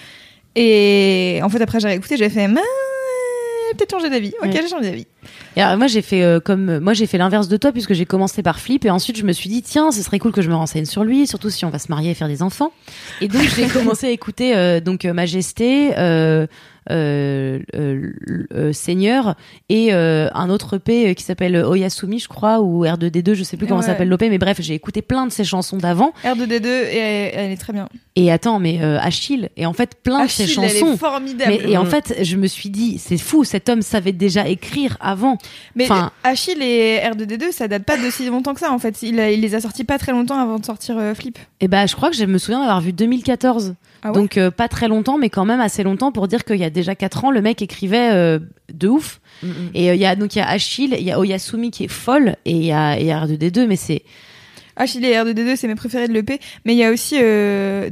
[0.55, 2.47] Et en fait, après, j'ai réécouté, j'ai fait,
[3.77, 4.33] peut-être changer d'avis.
[4.41, 4.51] Ok, Ouais.
[4.61, 5.07] j'ai changé d'avis.
[5.55, 8.05] Et alors, moi j'ai fait euh, comme moi j'ai fait l'inverse de toi puisque j'ai
[8.05, 10.49] commencé par Flip et ensuite je me suis dit tiens ce serait cool que je
[10.49, 12.71] me renseigne sur lui surtout si on va se marier et faire des enfants
[13.21, 16.47] et donc j'ai commencé à écouter euh, donc euh, Majesté euh,
[16.89, 18.11] euh, euh,
[18.53, 19.35] euh, Seigneur
[19.67, 23.67] et euh, un autre EP qui s'appelle Oyasumi je crois ou R2D2 je sais plus
[23.67, 23.85] comment Ouais.
[23.85, 27.51] s'appelle l'OP mais bref j'ai écouté plein de ses chansons d'avant R2D2, et elle, elle
[27.51, 27.87] est très bien.
[28.15, 30.97] et attends mais euh, Achille et en fait plein de ses Achille, elle chansons est
[30.97, 31.55] formidable.
[31.63, 34.97] mais, et en fait, je me suis dit, c'est fou, cet homme savait déjà écrire
[35.09, 35.37] avant.
[35.75, 39.01] Mais enfin- Achille et R2D2, ça date pas de si longtemps que ça, en fait.
[39.01, 41.37] Il, a- il les a sortis pas très longtemps avant de sortir euh, Flip.
[41.59, 43.75] Et ben, je crois que je me souviens d'avoir vu 2014.
[44.01, 46.55] Ah ouais Donc euh, pas très longtemps, mais quand même assez longtemps pour dire qu'il
[46.55, 48.39] y a déjà 4 ans, le mec écrivait euh,
[48.73, 49.19] de ouf.
[49.73, 51.83] Et euh, il y a donc il y a Achille, il y a Oyasumi qui
[51.85, 54.03] est folle et il y a, il y a R2D2, mais c'est
[54.77, 56.39] Achille et R2D2, c'est mes préférés de l'EP.
[56.63, 57.15] Mais il y a aussi,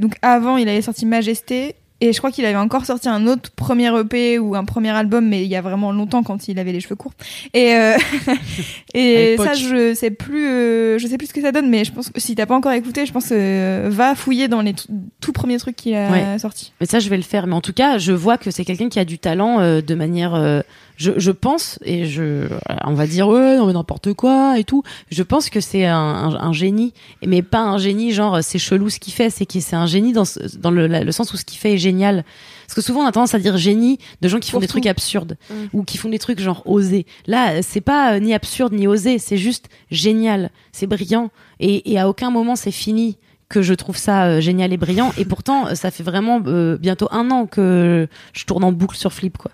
[0.00, 1.74] donc avant, il avait sorti Majesté.
[2.00, 5.26] Et je crois qu'il avait encore sorti un autre premier EP ou un premier album,
[5.28, 7.12] mais il y a vraiment longtemps quand il avait les cheveux courts.
[7.54, 7.96] Et, euh,
[8.94, 11.92] et ça, je sais plus, euh, je sais plus ce que ça donne, mais je
[11.92, 14.74] pense que si t'as pas encore écouté, je pense euh, va fouiller dans les
[15.20, 16.38] tout premiers trucs qu'il a Ouais.
[16.38, 16.72] sortis.
[16.80, 17.46] Mais ça, je vais le faire.
[17.46, 19.94] Mais en tout cas, je vois que c'est quelqu'un qui a du talent euh, de
[19.94, 20.62] manière.
[21.00, 22.48] Euh, je, je pense, et je,
[22.84, 24.82] on va dire, ouais, non, mais n'importe quoi et tout.
[25.10, 26.92] Je pense que c'est un, un, un génie.
[27.24, 29.30] Mais pas un génie genre, euh, c'est chelou ce qu'il fait.
[29.30, 30.24] C'est que c'est un génie dans,
[30.58, 32.24] dans le, la- le sens où ce qu'il fait est génial.
[32.66, 34.66] Parce que souvent, on a tendance à dire génie de gens qui font Pour des
[34.66, 34.72] tout.
[34.72, 35.36] trucs absurdes.
[35.72, 37.06] Ou qui font des trucs genre osés.
[37.26, 39.18] Là, euh, c'est pas euh, ni absurde ni osé.
[39.18, 40.50] C'est juste génial.
[40.72, 41.30] C'est brillant.
[41.60, 43.16] Et, et à aucun moment, c'est fini
[43.48, 45.10] que je trouve ça euh, génial et brillant.
[45.16, 48.96] Et pourtant, euh, ça fait vraiment euh, bientôt un an que je tourne en boucle
[48.96, 49.50] sur Flip, quoi.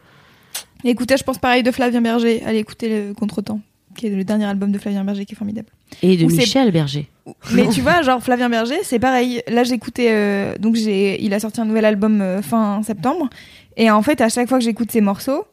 [0.84, 2.42] Et écoutez, je pense pareil de Flavien Berger.
[2.46, 3.60] Allez écouter le Contretemps,
[3.96, 5.68] qui est le dernier album de Flavien Berger qui est formidable.
[6.02, 7.08] Et de c'est- Michel Berger.
[7.52, 9.42] Mais tu vois, genre Flavien Berger, c'est pareil.
[9.48, 13.30] Là, j'écoutais, euh, donc j'ai, il a sorti un nouvel album euh, fin septembre,
[13.78, 15.44] et en fait, à chaque fois que j'écoute ses morceaux,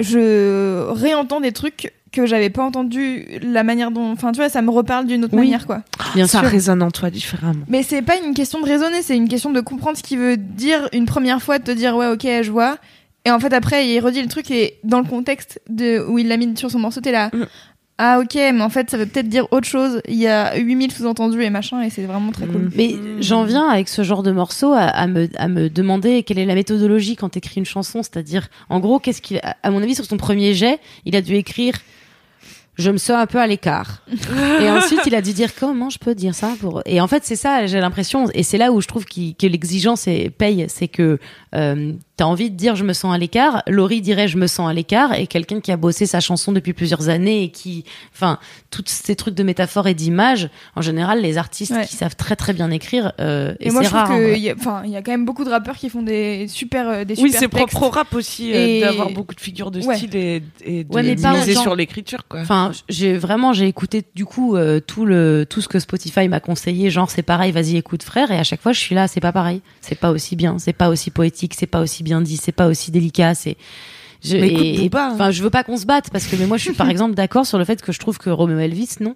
[0.00, 4.62] je réentends des trucs que j'avais pas entendu la manière dont, enfin, tu vois, ça
[4.62, 5.42] me reparle d'une autre Oui.
[5.44, 5.82] manière, quoi.
[6.14, 6.48] Bien ça sûr.
[6.48, 7.64] résonne en toi différemment.
[7.68, 10.36] Mais c'est pas une question de raisonner, c'est une question de comprendre ce qu'il veut
[10.36, 12.78] dire une première fois, de te dire ouais, ok, je vois.
[13.24, 16.28] Et en fait, après, il redit le truc et dans le contexte de où il
[16.28, 17.30] l'a mis sur son morceau, t'es là.
[17.32, 17.46] Mm.
[18.02, 20.00] Ah ok, mais en fait, ça veut peut-être dire autre chose.
[20.08, 22.62] Il y a 8000 sous-entendus et machin, et c'est vraiment très cool.
[22.62, 22.70] Mm.
[22.74, 26.38] Mais j'en viens avec ce genre de morceaux à, à me, à me demander quelle
[26.38, 28.02] est la méthodologie quand t'écris une chanson.
[28.02, 31.34] C'est-à-dire, en gros, qu'est-ce qu'il, à mon avis, sur son premier jet, il a dû
[31.34, 31.74] écrire
[32.80, 34.02] je me sens un peu à l'écart.
[34.60, 36.82] et ensuite, il a dû dire comment je peux dire ça pour.
[36.86, 40.08] Et en fait, c'est ça, j'ai l'impression, et c'est là où je trouve que l'exigence
[40.38, 41.18] paye, c'est que
[41.54, 43.62] euh, t'as envie de dire je me sens à l'écart.
[43.66, 46.72] Laurie dirait je me sens à l'écart, et quelqu'un qui a bossé sa chanson depuis
[46.72, 48.38] plusieurs années et qui, enfin,
[48.70, 51.86] tous ces trucs de métaphores et d'images, en général, les artistes Ouais.
[51.86, 54.16] qui savent très très bien écrire, euh, et, Et moi, c'est je trouve rare.
[54.18, 54.34] vrai.
[54.34, 56.46] qu'il y a, enfin, il y a quand même beaucoup de rappeurs qui font des
[56.48, 57.68] super, euh, des Oui, super c'est textes.
[57.72, 59.96] propre au rap aussi euh, Et- d'avoir beaucoup de figures de Ouais.
[59.96, 62.40] style et, et de Ouais, mais pas miser sur l'écriture, quoi.
[62.40, 66.40] Enfin, j'ai vraiment j'ai écouté du coup euh, tout le tout ce que Spotify m'a
[66.40, 69.20] conseillé, genre c'est pareil, vas-y écoute frère, et à chaque fois je suis là, c'est
[69.20, 72.36] pas pareil, c'est pas aussi bien, c'est pas aussi poétique, c'est pas aussi bien dit,
[72.36, 73.56] c'est pas aussi délicat, c'est
[74.22, 75.10] je, Mais écoute et- et- Booba, hein.
[75.14, 77.14] Enfin, je veux pas qu'on se batte parce que mais moi je suis par exemple
[77.14, 79.14] d'accord sur le fait que je trouve que Romeo Elvis non.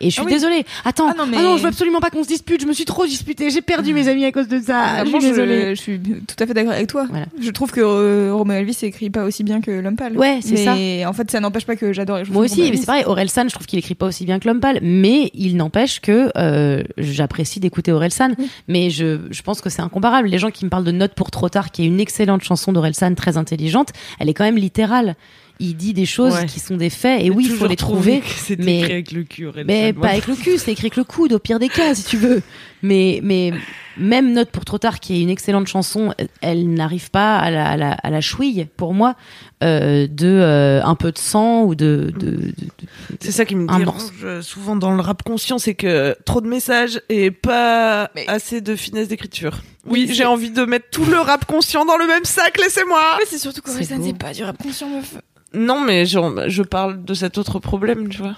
[0.00, 0.32] Et je suis Ah oui.
[0.32, 0.64] désolée.
[0.84, 2.60] Attends, Ah non, mais- ah non, je veux absolument pas qu'on se dispute.
[2.60, 3.50] Je me suis trop disputée.
[3.50, 5.02] J'ai perdu mes amis à cause de ça.
[5.02, 5.74] Vraiment, je suis désolée.
[5.74, 7.06] je, suis tout à fait d'accord avec toi.
[7.08, 7.26] Voilà.
[7.40, 10.16] Je trouve que euh, Romeo Elvis écrit pas aussi bien que L'Homme Pâle.
[10.16, 10.74] Ouais, c'est ça.
[10.74, 13.04] Mais en fait, ça n'empêche pas que j'adore les chansons Moi aussi, mais c'est pareil.
[13.06, 16.30] Orelsan, je trouve qu'il écrit pas aussi bien que l'homme pâle, mais il n'empêche que
[16.36, 18.30] euh, j'apprécie d'écouter Orelsan.
[18.68, 20.28] Mais je, je pense que c'est incomparable.
[20.28, 22.72] Les gens qui me parlent de Note pour trop tard, qui est une excellente chanson
[22.72, 25.16] d'Orelsan, très intelligente, elle est quand même littérale.
[25.58, 26.46] Il dit des choses Ouais.
[26.46, 28.20] qui sont des faits et oui, il faut les trouver.
[28.20, 29.48] que C'était mais- écrit avec le cul.
[29.66, 32.04] Mais pas avec le cul, c'est écrit avec le coude, au pire des cas, si
[32.04, 32.42] tu veux.
[32.82, 33.52] Mais, mais
[33.96, 36.12] même Note pour trop tard, qui est une excellente chanson,
[36.42, 39.14] elle n'arrive pas à la, à la, à la chouille, pour moi,
[39.64, 42.12] euh, de euh, un peu de sang ou de.
[42.18, 42.52] de, de- de-
[43.20, 47.00] C'est ça qui me dérange souvent dans le rap conscient, c'est que trop de messages
[47.08, 49.62] et pas Mais- assez de finesse d'écriture.
[49.86, 52.58] Oui, Oui, c'est- j'ai envie de mettre tout le rap conscient dans le même sac,
[52.58, 54.04] laissez-moi Mais c'est surtout C'est qu'Orelsan, beau.
[54.06, 55.14] c'est pas du rap conscient, meuf.
[55.54, 58.36] Non, mais genre, je parle de cet autre problème, tu vois.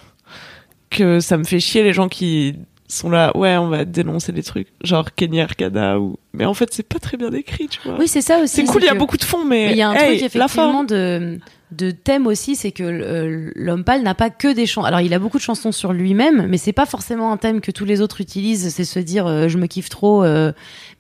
[0.91, 2.57] Que ça me fait chier les gens qui
[2.87, 6.19] sont là, ouais, on va dénoncer les trucs, genre Kenny Arcana ou.
[6.39, 7.99] Mais en fait, c'est pas très bien écrit, tu vois.
[7.99, 8.55] Oui, c'est ça aussi.
[8.57, 9.73] c'est cool, il y a beaucoup de fond, mais.
[9.73, 11.39] Il y a un hey, truc effectivement de
[11.71, 14.87] de thème aussi, c'est que euh, l'homme pâle n'a pas que des chansons.
[14.87, 17.71] Alors il a beaucoup de chansons sur lui-même, mais c'est pas forcément un thème que
[17.71, 18.73] tous les autres utilisent.
[18.75, 20.53] C'est se dire euh, je me kiffe trop, euh,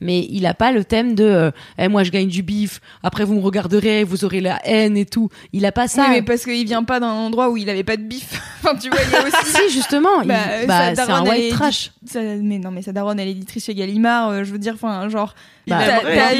[0.02, 2.82] mais il a pas le thème de euh, Eh, moi je gagne du bif.
[3.02, 5.31] Après vous me regarderez, vous aurez la haine et tout.
[5.55, 6.02] Il a pas ça.
[6.02, 8.39] Oui, mais parce qu'il vient pas d'un endroit où il avait pas de bif.
[8.62, 9.36] enfin, tu vois, il y a aussi.
[9.59, 10.35] Si justement, Bah,
[10.66, 11.93] bah, sa c'est un white est trash.
[12.05, 14.28] Ça- mais non, mais sa daronne, elle est éditrice chez Gallimard.
[14.28, 15.28] euh, je veux dire, enfin, genre.
[15.67, 15.81] Bah,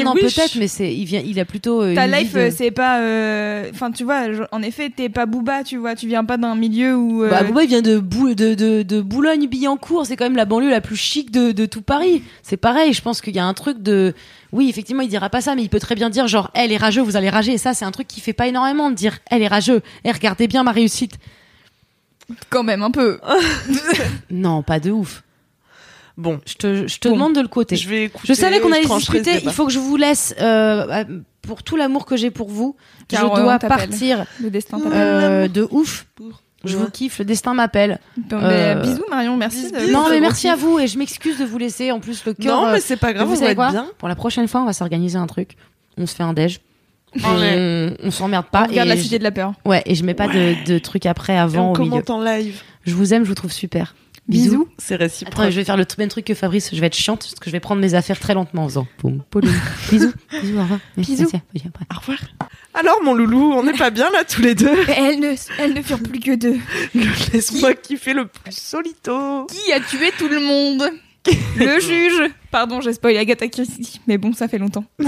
[0.03, 0.35] non, wish.
[0.35, 2.99] peut-être, mais c'est il vient, il a plutôt euh, Ta life, de- euh, c'est pas.
[3.01, 5.93] euh, Enfin, tu vois, je- en effet, t'es pas Booba, tu vois.
[5.93, 7.23] Tu viens pas d'un milieu où.
[7.23, 10.45] euh, Bah, Booba, il vient de, Bou- de, de, de Boulogne-Billancourt, c'est quand même la
[10.45, 12.23] banlieue la plus chic de, de tout Paris.
[12.41, 14.15] C'est pareil, je pense qu'il y a un truc de...
[14.51, 16.77] Oui, effectivement, il dira pas ça, mais il peut très bien dire genre, elle est
[16.77, 17.51] rageux, vous allez rager.
[17.53, 19.81] Et ça, c'est un truc qui fait pas énormément de dire, elle est rageux.
[20.05, 21.13] Eh, regardez bien ma réussite.
[22.49, 23.19] Quand même, un peu.
[24.31, 25.21] Non, pas de ouf.
[26.19, 27.13] Bon, Je te, je te Bon.
[27.15, 27.75] demande de le côté.
[27.77, 28.27] je vais écouter.
[28.27, 29.39] Je savais qu'on allait discuter.
[29.43, 31.03] Il faut que je vous laisse, euh,
[31.41, 32.75] pour tout l'amour que j'ai pour vous.
[33.07, 36.05] Car, je euh, dois on partir Le destin euh, de ouf.
[36.65, 36.83] Je Ouais.
[36.83, 37.99] vous kiffe, le destin m'appelle.
[38.17, 39.71] Bon, euh, bisous, Marion, merci.
[39.71, 39.93] de-.
[39.93, 41.91] Non, mais vous merci à vous et je m'excuse de vous laisser.
[41.91, 42.61] En plus, le cœur.
[42.61, 43.87] Non, mais c'est pas grave, vous on va savez quoi bien.
[43.97, 45.55] Pour la prochaine fois, on va s'organiser un truc.
[45.97, 46.59] On se fait un déj.
[47.15, 47.21] Ouais.
[47.23, 48.63] On, on s'emmerde On pas.
[48.65, 49.53] regarde et la je- cité de la peur.
[49.65, 52.03] Ouais, et je mets pas de, de trucs après, Et avant, on au milieu.
[52.09, 52.61] en live.
[52.85, 53.95] Je vous aime, je vous trouve super.
[54.29, 54.67] Bisous.
[54.77, 55.33] C'est réciproque.
[55.33, 56.69] Attends, je vais faire le t- même truc que Fabrice.
[56.73, 58.87] Je vais être chiante parce que je vais prendre mes affaires très lentement en faisant.
[59.01, 59.41] Boum, poum.
[59.91, 60.13] Bisous.
[60.41, 60.79] Bisous, au revoir.
[60.95, 61.29] Merci, Bisous.
[61.53, 61.67] merci.
[61.91, 62.19] Au revoir.
[62.75, 64.71] Alors, mon loulou, on n'est pas bien là tous les deux.
[64.87, 66.57] Elles ne, elles ne furent plus que deux.
[67.33, 69.45] Laisse-moi kiffer le plus solito.
[69.47, 70.83] Qui a tué tout le monde
[71.57, 72.31] Le juge.
[72.49, 74.85] Pardon, j'ai spoilé Agatha Christie, mais bon, ça fait longtemps.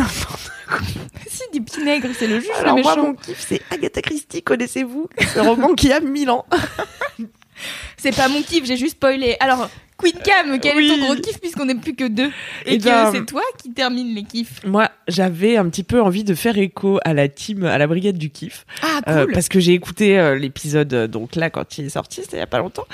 [1.27, 3.07] si, des petits nègres, c'est le juge le Alors, moi, méchant.
[3.07, 6.45] mon kiff, c'est Agatha Christie, connaissez-vous Ce roman qui a 1000 ans?
[8.01, 9.37] C'est pas mon kiff, j'ai juste spoilé.
[9.39, 10.87] Alors, Queen Cam, quel Oui.
[10.89, 12.29] est ton gros kiff puisqu'on n'est plus que deux
[12.65, 16.01] Et Eh que ben, c'est toi qui termine les kiffs Moi, j'avais un petit peu
[16.01, 18.65] envie de faire écho à la team, à la brigade du kiff.
[18.81, 21.89] Ah, Euh, cool parce que j'ai écouté euh, l'épisode euh, donc là quand il est
[21.89, 22.85] sorti, c'était il y a pas longtemps,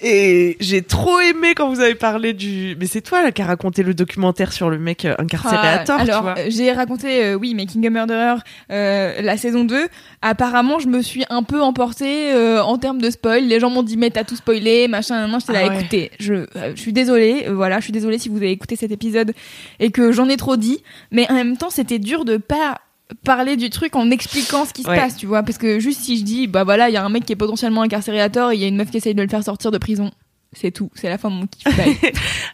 [0.00, 2.76] et j'ai trop aimé quand vous avez parlé du.
[2.80, 5.80] Mais c'est toi là qui a raconté le documentaire sur le mec euh, incarcéré à
[5.80, 8.36] Ah, tort, alors, euh, j'ai raconté, euh, oui, Making a Murderer,
[8.70, 9.88] euh, la saison 2.
[10.22, 13.44] Apparemment, je me suis un peu emportée euh, en termes de spoil.
[13.44, 14.53] Les gens m'ont dit, mais t'as tout spoilé,
[14.88, 15.80] machin, non, j'étais là, Ah ouais.
[15.80, 18.76] écoutez, je, euh, je suis désolée, euh, voilà, je suis désolée si vous avez écouté
[18.76, 19.32] cet épisode
[19.80, 20.82] et que j'en ai trop dit.
[21.10, 22.80] Mais en même temps, c'était dur de pas
[23.22, 24.96] parler du truc en expliquant ce qui se Ouais.
[24.96, 25.42] passe, tu vois.
[25.42, 27.36] Parce que juste si je dis, bah voilà, il y a un mec qui est
[27.36, 29.44] potentiellement incarcéré à tort et il y a une meuf qui essaye de le faire
[29.44, 30.10] sortir de prison.
[30.52, 31.64] C'est tout, c'est la fin de mon kiff.
[31.76, 31.96] Bye.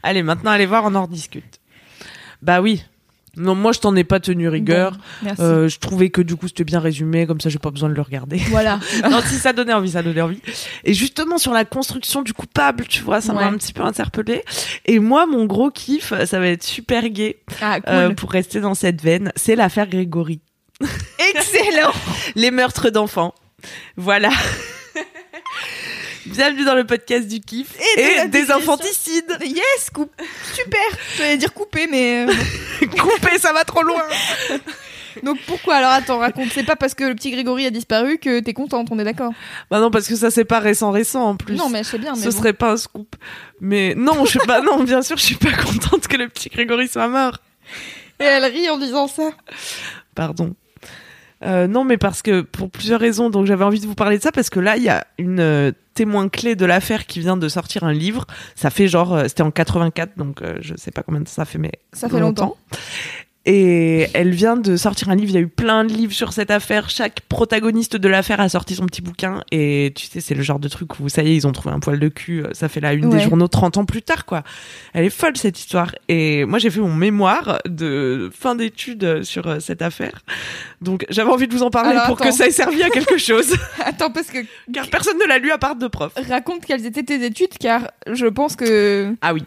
[0.02, 1.60] Allez, maintenant allez voir, on en rediscute.
[2.43, 2.82] Bah oui.
[3.36, 4.97] Non, moi je t'en ai pas tenu rigueur.
[5.23, 5.31] Bon.
[5.39, 7.94] Euh, je trouvais que du coup c'était bien résumé, comme ça j'ai pas besoin de
[7.94, 8.39] le regarder.
[8.48, 8.81] Voilà.
[9.11, 10.40] non, si ça donnait envie, ça donnait envie.
[10.85, 14.43] Et justement sur la construction du coupable, tu vois, ça m'a un petit peu interpellée.
[14.86, 17.93] Et moi, mon gros kiff, ça va être super gay Ah, cool.
[17.94, 19.32] euh, pour rester dans cette veine.
[19.36, 20.40] C'est l'affaire Grégory.
[21.35, 21.93] Excellent.
[22.35, 23.35] Les meurtres d'enfants.
[23.97, 24.31] Voilà.
[26.27, 29.39] Bienvenue dans le podcast du kiff Et des infanticides.
[29.41, 30.13] Yes, coupe.
[30.55, 30.81] Super.
[31.17, 32.33] J'allais dire couper, mais euh,
[32.99, 34.03] Coupé, ça va trop loin.
[35.23, 35.93] donc pourquoi alors?
[35.93, 36.51] Attends raconte.
[36.53, 39.33] C'est pas parce que le petit Grégory a disparu que t'es contente, on est d'accord?
[39.71, 41.57] Bah non, parce que ça c'est pas récent récent en plus.
[41.57, 42.13] Non, mais je sais bien.
[42.15, 42.37] Mais Ce bon.
[42.39, 43.17] serait pas un scoop.
[43.61, 44.61] Mais non, je suis pas.
[44.61, 47.39] Non, bien sûr, je suis pas contente que le petit Grégory soit mort.
[48.21, 49.31] Et elle rit en disant ça.
[50.15, 50.55] Pardon.
[51.43, 53.31] Euh, non, mais parce que pour plusieurs raisons.
[53.31, 55.41] Donc j'avais envie de vous parler de ça parce que là, il y a une
[55.41, 58.27] euh, témoin clé de l'affaire qui vient de sortir un livre.
[58.55, 61.45] Ça fait genre, euh, c'était en 84, donc euh, je sais pas combien de ça
[61.45, 62.57] fait, mais Ça fait longtemps.
[63.47, 65.31] Et elle vient de sortir un livre.
[65.31, 66.91] Il y a eu plein de livres sur cette affaire.
[66.91, 69.43] Chaque protagoniste de l'affaire a sorti son petit bouquin.
[69.51, 71.75] Et tu sais, c'est le genre de truc où ça y est, ils ont trouvé
[71.75, 72.45] un poil de cul.
[72.53, 73.17] Ça fait la une Ouais.
[73.17, 74.43] des journaux 30 ans plus tard, quoi.
[74.93, 75.93] Elle est folle, cette histoire.
[76.09, 80.21] Et moi, j'ai fait mon mémoire de fin d'études sur euh, cette affaire.
[80.83, 82.31] Donc, j'avais envie de vous en parler Alors, pour attends.
[82.31, 83.55] que ça ait servi à quelque chose.
[83.85, 84.39] Attends parce que
[84.73, 86.12] Car personne ne l'a lu à part deux profs.
[86.29, 89.43] raconte quelles étaient tes études car je pense que Ah oui.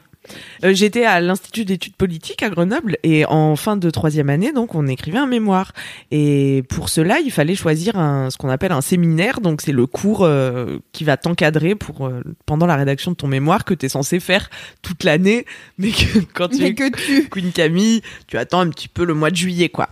[0.64, 4.76] Euh, J'étais à l'Institut d'études politiques à Grenoble et en fin de troisième année, donc
[4.76, 5.74] on écrivait un mémoire.
[6.12, 9.42] Et pour cela, il fallait choisir un, ce qu'on appelle un séminaire.
[9.42, 13.28] Donc c'est le cours euh, qui va t'encadrer pour euh, pendant la rédaction de ton
[13.28, 14.50] mémoire que tu es censé faire
[14.82, 15.46] toute l'année,
[15.78, 17.28] mais que quand tu Mais es que tu.
[17.32, 19.90] Queen Camille, tu attends un petit peu le mois de juillet, quoi.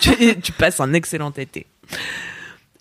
[0.00, 1.66] tu passes un excellent été.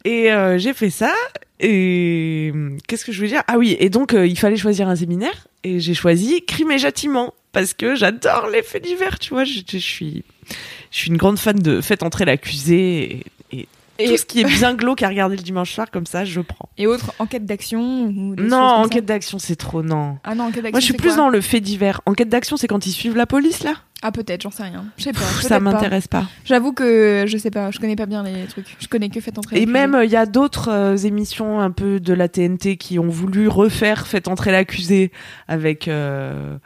[0.06, 1.14] Et euh, j'ai fait ça.
[1.60, 2.52] Et
[2.88, 3.44] qu'est-ce que je voulais dire?
[3.48, 5.48] Ah oui, et donc euh, il fallait choisir un séminaire.
[5.64, 9.19] Et j'ai choisi Crime et Châtiment parce que j'adore les faits divers.
[9.19, 10.23] Tu vois, je, suis,
[10.91, 13.68] je suis une grande fan de Faites entrer l'accusé et
[14.03, 16.41] Et- tout ce qui est bien glauque à regarder le dimanche soir comme ça, je
[16.41, 16.69] prends.
[16.78, 20.18] Et autres enquêtes d'action ou des Non, enquête d'action, c'est trop non.
[20.23, 20.72] Ah non, enquête d'action.
[20.72, 22.02] Moi, je suis plus dans le fait divers.
[22.06, 23.73] Enquête d'action, c'est quand ils suivent la police là?
[24.03, 24.86] Ah peut-être, j'en sais rien.
[24.98, 25.19] Je sais pas.
[25.19, 26.26] Pff, ça m'intéresse pas.
[26.44, 28.76] J'avoue que je sais pas, je connais pas bien les trucs.
[28.80, 29.61] Je connais que Faites entrer.
[29.61, 33.10] Et même, il y a d'autres euh, émissions un peu de la TNT qui ont
[33.10, 35.11] voulu refaire Faites entrer l'accusé
[35.48, 36.57] avec euh,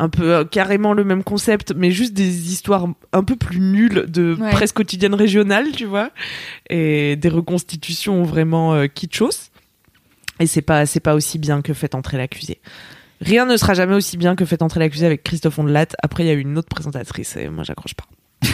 [0.00, 4.06] un peu euh, carrément le même concept, mais juste des histoires un peu plus nulles
[4.08, 4.50] de Ouais.
[4.52, 6.10] presse quotidienne régionale, tu vois,
[6.70, 9.50] et des reconstitutions vraiment euh, kitschos.
[10.40, 12.60] Et c'est pas, c'est pas aussi bien que Faites entrer l'accusé.
[13.20, 15.86] Rien ne sera jamais aussi bien que Faites entrer l'accusé avec Christophe Ondelat.
[16.00, 18.04] Après, il y a eu une autre présentatrice et moi, j'accroche pas.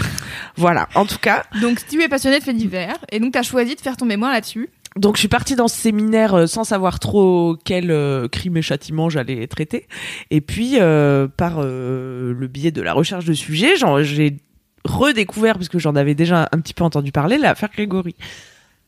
[0.56, 0.88] voilà.
[0.94, 3.80] En tout cas, Donc tu es passionné de faits divers et donc t'as choisi de
[3.82, 4.70] faire ton mémoire là-dessus.
[4.96, 8.62] Donc je suis partie dans ce séminaire euh, sans savoir trop quel euh, crime et
[8.62, 9.88] châtiment j'allais traiter.
[10.30, 14.36] Et puis euh, par euh, le biais de la recherche de sujets, j'ai
[14.84, 18.14] redécouvert, parce que j'en avais déjà un petit peu entendu parler, l'affaire Grégory.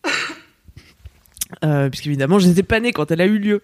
[1.65, 3.62] Euh, puisqu'évidemment, je n'étais pas née quand elle a eu lieu.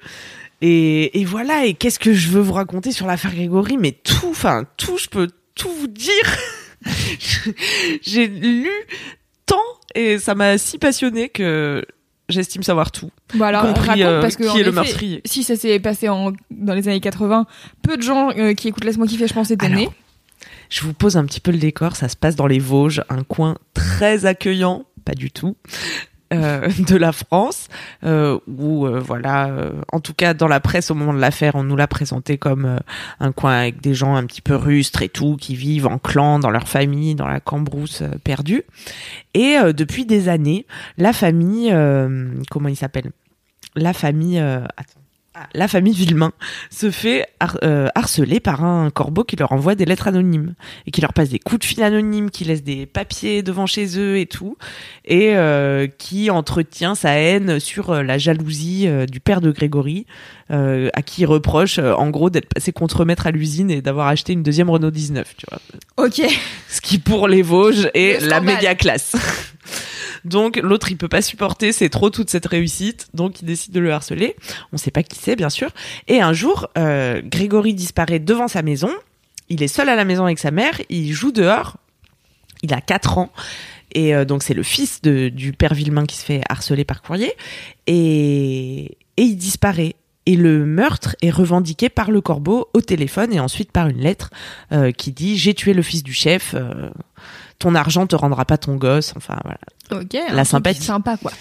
[0.60, 3.76] Et, et voilà, et qu'est-ce que je veux vous raconter sur l'affaire Grégory?
[3.76, 6.36] Mais tout, enfin tout, je peux tout vous dire.
[8.02, 8.70] J'ai lu
[9.46, 9.56] tant
[9.96, 11.84] et ça m'a si passionné que
[12.28, 13.10] j'estime savoir tout.
[13.34, 15.20] Bon alors compris raconte euh, parce que qui est le meurtrier.
[15.24, 17.46] Si ça s'est passé en, dans les années 80,
[17.82, 19.88] peu de gens euh, qui écoutent Laisse-moi kiffer, je pense, étaient nés.
[20.70, 21.96] Je vous pose un petit peu le décor.
[21.96, 25.56] Ça se passe dans les Vosges, un coin très accueillant, pas du tout,
[26.32, 27.68] euh, de la France,
[28.04, 31.54] euh, où euh, voilà, euh, en tout cas dans la presse au moment de l'affaire,
[31.54, 32.78] on nous l'a présenté comme euh,
[33.20, 36.38] un coin avec des gens un petit peu rustres et tout, qui vivent en clan,
[36.38, 38.62] dans leur famille, dans la cambrousse euh, perdue.
[39.34, 40.66] Et depuis des années,
[40.98, 41.74] la famille,
[42.50, 43.12] comment il s'appelle?
[43.74, 45.01] La famille, attends.
[45.34, 46.32] Ah, La famille Villemain
[46.70, 50.54] se fait har- euh, harceler par un corbeau qui leur envoie des lettres anonymes
[50.86, 53.98] et qui leur passe des coups de fil anonymes, qui laisse des papiers devant chez
[53.98, 54.58] eux et tout,
[55.06, 60.04] et euh, qui entretient sa haine sur euh, la jalousie euh, du père de Grégory,
[60.50, 64.34] euh, à qui il reproche en gros d'être passé contre-maître à l'usine et d'avoir acheté
[64.34, 65.60] une deuxième Renault 19, tu vois.
[66.06, 66.20] Ok.
[66.68, 69.14] Ce qui pour les Vosges est la méga classe.
[70.24, 73.80] Donc l'autre il peut pas supporter, c'est trop toute cette réussite, donc il décide de
[73.80, 74.36] le harceler.
[74.72, 75.70] On sait pas qui c'est bien sûr.
[76.08, 78.90] Et un jour, euh, Grégory disparaît devant sa maison.
[79.48, 80.80] Il est seul à la maison avec sa mère.
[80.88, 81.76] Il joue dehors.
[82.62, 83.32] Il a 4 ans.
[83.94, 87.02] Et euh, donc c'est le fils de, du père Villemain qui se fait harceler par
[87.02, 87.32] courrier.
[87.86, 89.96] Et, et il disparaît.
[90.24, 94.30] Et le meurtre est revendiqué par le corbeau au téléphone et ensuite par une lettre
[94.70, 96.54] euh, qui dit j'ai tué le fils du chef.
[97.62, 99.14] Ton argent te rendra pas ton gosse.
[99.16, 100.02] Enfin voilà.
[100.02, 100.16] Ok.
[100.32, 100.82] La sympathie.
[100.82, 101.32] Sympa quoi.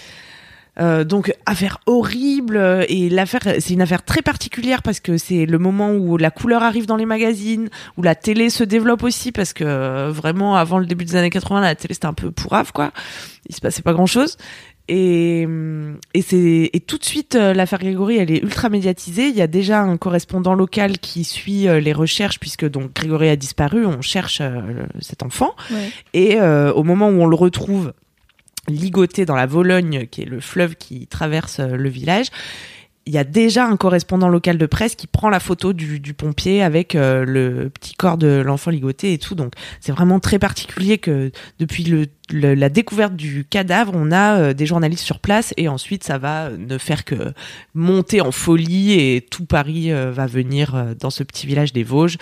[0.80, 5.58] Euh, donc affaire horrible et l'affaire c'est une affaire très particulière parce que c'est le
[5.58, 7.68] moment où la couleur arrive dans les magazines
[7.98, 11.28] où la télé se développe aussi parce que euh, vraiment avant le début des années
[11.28, 12.90] 80 la télé c'était un peu pourrave quoi
[13.50, 14.38] il se passait pas grand chose
[14.88, 19.28] et hum, et c'est et tout de suite euh, l'affaire Grégory elle est ultra médiatisée.
[19.28, 23.28] Il y a déjà un correspondant local qui suit euh, les recherches puisque donc Grégory
[23.28, 23.86] a disparu.
[23.86, 24.60] On cherche euh,
[25.00, 25.54] cet enfant.
[25.70, 25.90] Ouais.
[26.14, 27.92] et euh, au moment où on le retrouve
[28.68, 32.28] ligoté dans la Vologne, qui est le fleuve qui traverse euh, le village,
[33.04, 36.14] il y a déjà un correspondant local de presse qui prend la photo du, du
[36.14, 39.34] pompier avec euh, le petit corps de l'enfant ligoté et tout.
[39.34, 44.38] Donc c'est vraiment très particulier que depuis le, le- la découverte du cadavre, on a
[44.38, 47.32] euh, des journalistes sur place et ensuite ça va euh, ne faire que
[47.74, 52.18] monter en folie et tout Paris va venir dans ce petit village des Vosges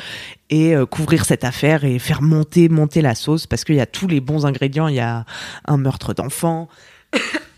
[0.48, 4.08] et couvrir cette affaire et faire monter monter la sauce parce qu'il y a tous
[4.08, 4.88] les bons ingrédients.
[4.88, 5.24] Il y a
[5.66, 6.68] un meurtre d'enfant,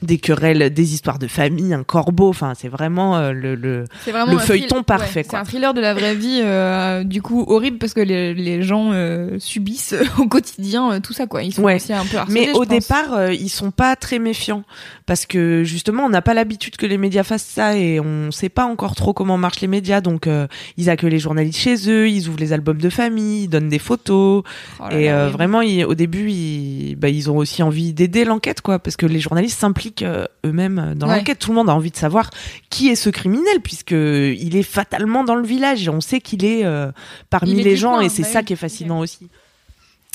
[0.02, 2.28] des querelles, des histoires de famille, un corbeau.
[2.28, 5.80] Enfin, c'est vraiment euh, le, le vraiment Le feuilleton parfait, ouais, C'est un thriller de
[5.80, 10.26] la vraie vie, euh, du coup horrible parce que les, les gens euh, subissent au
[10.26, 11.42] quotidien euh, tout ça quoi.
[11.42, 11.76] Ils sont Ouais.
[11.76, 12.48] aussi un peu harcelés.
[12.48, 14.64] Mais au départ, euh, ils sont pas très méfiants
[15.06, 18.48] parce que justement, on n'a pas l'habitude que les médias fassent ça et on sait
[18.48, 20.00] pas encore trop comment marchent les médias.
[20.00, 20.46] Donc, euh,
[20.76, 23.78] ils accueillent les journalistes chez eux, ils ouvrent les albums de famille, ils donnent des
[23.78, 24.42] photos
[24.80, 27.92] Oh là et là, euh, vraiment, ils- au début, ils, bah, ils ont aussi envie
[27.92, 31.18] d'aider l'enquête, quoi, parce que les journalistes s'impliquent impliquent euh, eux-mêmes euh, dans Ouais.
[31.18, 31.38] l'enquête.
[31.38, 32.30] Tout le monde a envie de savoir
[32.70, 36.44] qui est ce criminel, puisque il est fatalement dans le village et on sait qu'il
[36.44, 36.90] est euh,
[37.30, 38.44] parmi est les gens et c'est bah ça oui.
[38.46, 39.28] qui est fascinant aussi.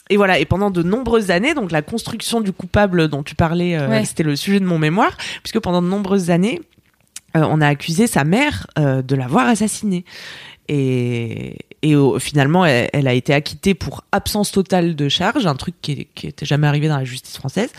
[0.09, 3.77] Et voilà, et pendant de nombreuses années, donc la construction du coupable dont tu parlais,
[3.77, 4.05] euh, Ouais.
[4.05, 6.61] c'était le sujet de mon mémoire, puisque pendant de nombreuses années,
[7.35, 10.05] euh, on a accusé sa mère euh, de l'avoir assassiné.
[10.69, 15.55] Et, et au- finalement, elle, elle a été acquittée pour absence totale de charge, un
[15.55, 17.69] truc qui, qui était jamais arrivé dans la justice française.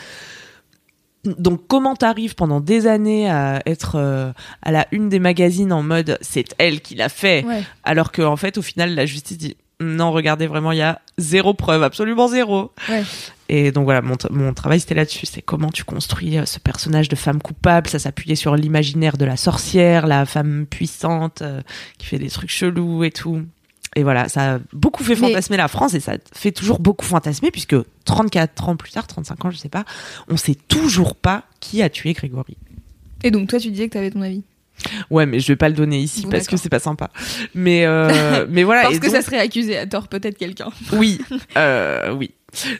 [1.25, 4.33] Donc, comment t'arrives pendant des années à être euh,
[4.63, 7.63] à la une des magazines en mode c'est elle qui l'a fait, Ouais.
[7.85, 11.55] alors qu'en fait, au final, la justice dit non, regardez, vraiment, il y a zéro
[11.55, 12.73] preuve, absolument zéro.
[12.89, 13.05] Ouais.
[13.49, 17.09] Et donc voilà, mon, mon travail c'était là-dessus, c'est comment tu construis euh, ce personnage
[17.09, 17.89] de femme coupable.
[17.89, 21.61] Ça s'appuyait sur l'imaginaire de la sorcière, la femme puissante euh,
[21.99, 23.43] qui fait des trucs chelous et tout.
[23.99, 27.05] Et voilà, ça a beaucoup fait Mais- fantasmer la France et ça fait toujours beaucoup
[27.05, 29.85] fantasmer puisque 34 ans plus tard, 35 ans, je sais pas,
[30.29, 32.57] on sait toujours pas qui a tué Grégory.
[33.25, 34.45] Et donc, toi, tu disais que t'avais ton avis.
[35.11, 37.11] Ouais, mais je vais pas le donner ici Bon, parce que c'est pas sympa.
[37.57, 38.83] Mais euh, mais voilà.
[38.83, 40.69] Parce et que donc- ça serait accusé à tort, peut-être quelqu'un.
[40.93, 41.19] Oui,
[41.57, 42.31] euh, oui.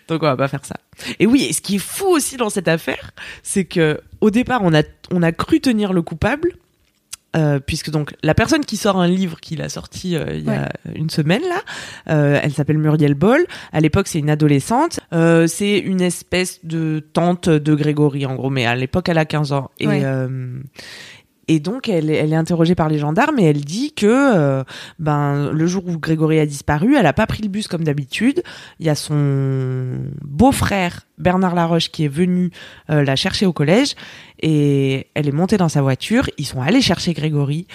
[0.07, 0.77] Donc on va pas faire ça.
[1.19, 3.11] Et oui, et ce qui est fou aussi dans cette affaire,
[3.43, 6.53] c'est que au départ on a on a cru tenir le coupable.
[7.37, 10.51] Euh, puisque donc la personne qui sort un livre qu'il a sorti euh, il y
[10.51, 11.61] a une semaine là,
[12.09, 13.47] euh, elle s'appelle Muriel Boll.
[13.73, 15.01] À l'époque c'est une adolescente.
[15.13, 19.25] Euh, c'est une espèce de tante de Grégory en gros, mais à l'époque elle a
[19.27, 19.71] 15 ans.
[19.79, 20.05] Et Ouais.
[21.49, 24.63] Et donc elle, est- elle est interrogée par les gendarmes et elle dit que euh,
[24.99, 28.43] ben le jour où Grégory a disparu, elle a pas pris le bus comme d'habitude.
[28.79, 32.51] Il y a son beau-frère Bernard Laroche qui est venu
[32.91, 33.95] euh, la chercher au collège
[34.41, 36.29] et elle est montée dans sa voiture.
[36.39, 37.67] Ils sont allés chercher Grégory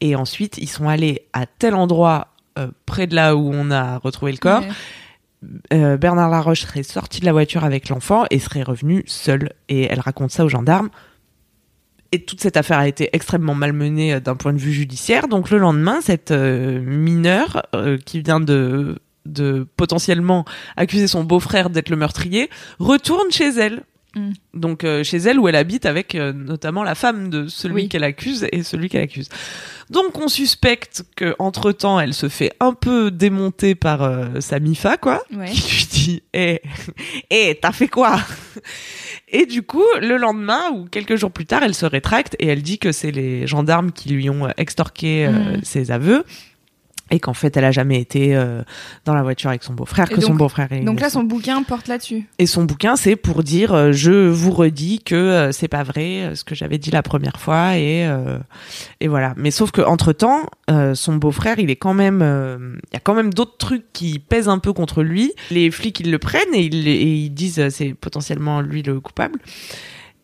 [0.00, 2.28] et ensuite ils sont allés à tel endroit
[2.58, 4.60] euh, près de là où on a retrouvé le corps.
[4.62, 4.68] Ouais.
[5.72, 9.52] Euh, Bernard Laroche serait sorti de la voiture avec l'enfant et serait revenu seul.
[9.70, 10.90] Et elle raconte ça aux gendarmes.
[12.12, 15.28] Et toute cette affaire a été extrêmement malmenée euh, d'un point de vue judiciaire.
[15.28, 20.44] Donc le lendemain, cette euh, mineure euh, qui vient de, de potentiellement
[20.76, 23.84] accuser son beau-frère d'être le meurtrier retourne chez elle.
[24.16, 24.30] Mm.
[24.54, 27.88] Donc euh, chez elle où elle habite avec euh, notamment la femme de celui Oui.
[27.88, 29.28] qu'elle accuse et celui qu'elle accuse.
[29.88, 34.58] Donc on suspecte que entre temps elle se fait un peu démonter par euh, sa
[34.58, 35.50] Mifa quoi Ouais.
[35.50, 36.60] qui lui dit Eh,
[37.30, 38.20] eh, t'as fait quoi?
[39.32, 42.62] Et du coup, le lendemain ou quelques jours plus tard, elle se rétracte et elle
[42.62, 45.60] dit que c'est les gendarmes qui lui ont euh, extorqué Mhm.
[45.62, 46.24] ses aveux
[47.10, 48.62] et qu'en fait, elle a jamais été euh,
[49.04, 51.88] dans la voiture avec son beau-frère, que son beau-frère est Donc là, son bouquin porte
[51.88, 52.26] là-dessus.
[52.38, 56.22] Et son bouquin, c'est pour dire euh, je vous redis que euh, c'est pas vrai
[56.22, 58.38] euh, ce que j'avais dit la première fois et euh,
[59.00, 59.34] et voilà.
[59.36, 60.46] Mais sauf que entre temps,
[60.94, 64.20] son beau-frère, il est quand même, euh, il y a quand même d'autres trucs qui
[64.20, 65.32] pèsent un peu contre lui.
[65.50, 69.40] Les flics, ils le prennent et ils, et ils disent c'est potentiellement lui le coupable.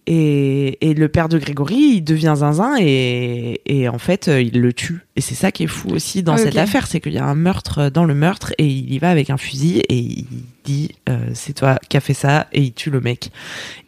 [0.09, 4.61] Et, et le père de Grégory, il devient zinzin et, et en fait, euh, il
[4.61, 5.01] le tue.
[5.17, 7.25] Et c'est ça qui est fou aussi dans Ah, cette affaire, c'est qu'il y a
[7.25, 10.27] un meurtre dans le meurtre et il y va avec un fusil et il
[10.65, 13.31] dit euh, c'est toi qui as fait ça et il tue le mec.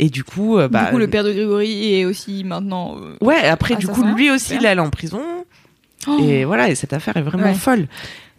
[0.00, 2.96] Et du coup, euh, bah, du coup, le père de Grégory est aussi maintenant.
[3.00, 5.22] euh, ouais, après du coup, lui aussi, il allait en prison.
[6.08, 6.18] Oh.
[6.20, 7.54] Et voilà, et cette affaire est vraiment Ouais.
[7.54, 7.86] folle.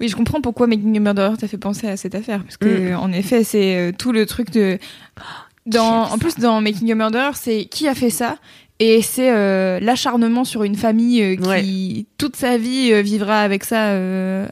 [0.02, 2.42] Oui, je comprends pourquoi Making a Murderer t'a fait penser à cette affaire.
[2.44, 4.78] Parce que, en effet, c'est euh, tout le truc de.
[5.70, 8.38] Dans, en plus, dans Making a Murderer, c'est qui a fait ça
[8.82, 13.66] et c'est euh, l'acharnement sur une famille euh, qui toute sa vie euh, vivra avec
[13.66, 13.92] ça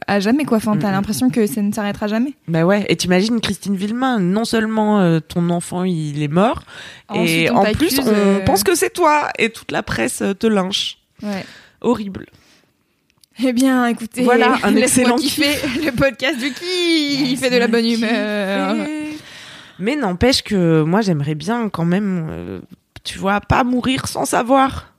[0.06, 0.58] à jamais quoi.
[0.58, 0.92] Enfin, t'as Mhm.
[0.92, 2.34] l'impression que ça ne s'arrêtera jamais.
[2.46, 6.62] Bah ouais, et t'imagines Christine Villemain, non seulement ton enfant il est mort,
[7.14, 10.46] et Ensuite, on en plus on pense que c'est toi, et toute la presse te
[10.46, 10.98] lynche.
[11.22, 11.44] Ouais.
[11.80, 12.26] Horrible.
[13.42, 15.54] Eh bien, écoutez, Voilà, un excellent kiffer
[15.84, 18.74] le podcast du qui fait de la bonne humeur.
[19.78, 22.60] Mais n'empêche que moi j'aimerais bien quand même, euh,
[23.04, 24.94] tu vois, pas mourir sans savoir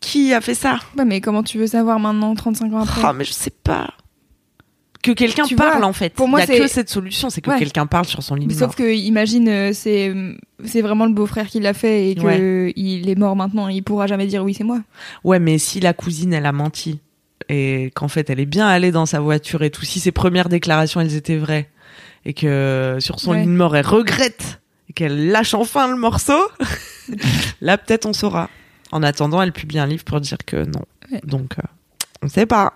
[0.00, 0.78] qui a fait ça.
[1.06, 3.00] Mais comment tu veux savoir maintenant, 35 ans après?
[3.04, 3.94] Ah, mais je sais pas.
[5.02, 6.12] Que quelqu'un parle vois, en fait.
[6.14, 7.58] pour moi, Il y a c'est- que cette solution, c'est que Ouais.
[7.58, 10.14] quelqu'un parle sur son lit Mais sauf que imagine euh, c'est
[10.64, 12.20] c'est vraiment le beau-frère qui l'a fait et que
[12.66, 12.72] Ouais.
[12.76, 14.80] il est mort maintenant, il pourra jamais dire oui c'est moi.
[15.24, 17.00] Ouais, mais si la cousine elle a menti
[17.48, 20.48] et qu'en fait elle est bien allée dans sa voiture et tout, si ses premières
[20.48, 21.68] déclarations elles étaient vraies
[22.24, 23.40] et que sur son Ouais.
[23.40, 26.38] lit de mort elle regrette et qu'elle lâche enfin le morceau,
[27.60, 28.48] là peut-être on saura.
[28.90, 30.82] En attendant, elle publie un livre pour dire que non.
[31.10, 31.20] Ouais.
[31.24, 31.62] Donc euh,
[32.22, 32.74] on sait pas.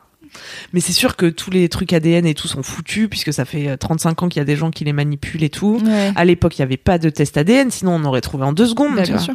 [0.72, 3.68] Mais c'est sûr que tous les trucs ADN et tout sont foutus puisque ça fait
[3.68, 5.80] euh, 35 ans qu'il y a des gens qui les manipulent et tout.
[5.84, 6.12] Ouais.
[6.16, 8.66] À l'époque, il n'y avait pas de test ADN, sinon on aurait trouvé en deux
[8.66, 8.94] secondes.
[8.96, 9.24] Bah, tu bien vois.
[9.24, 9.34] sûr.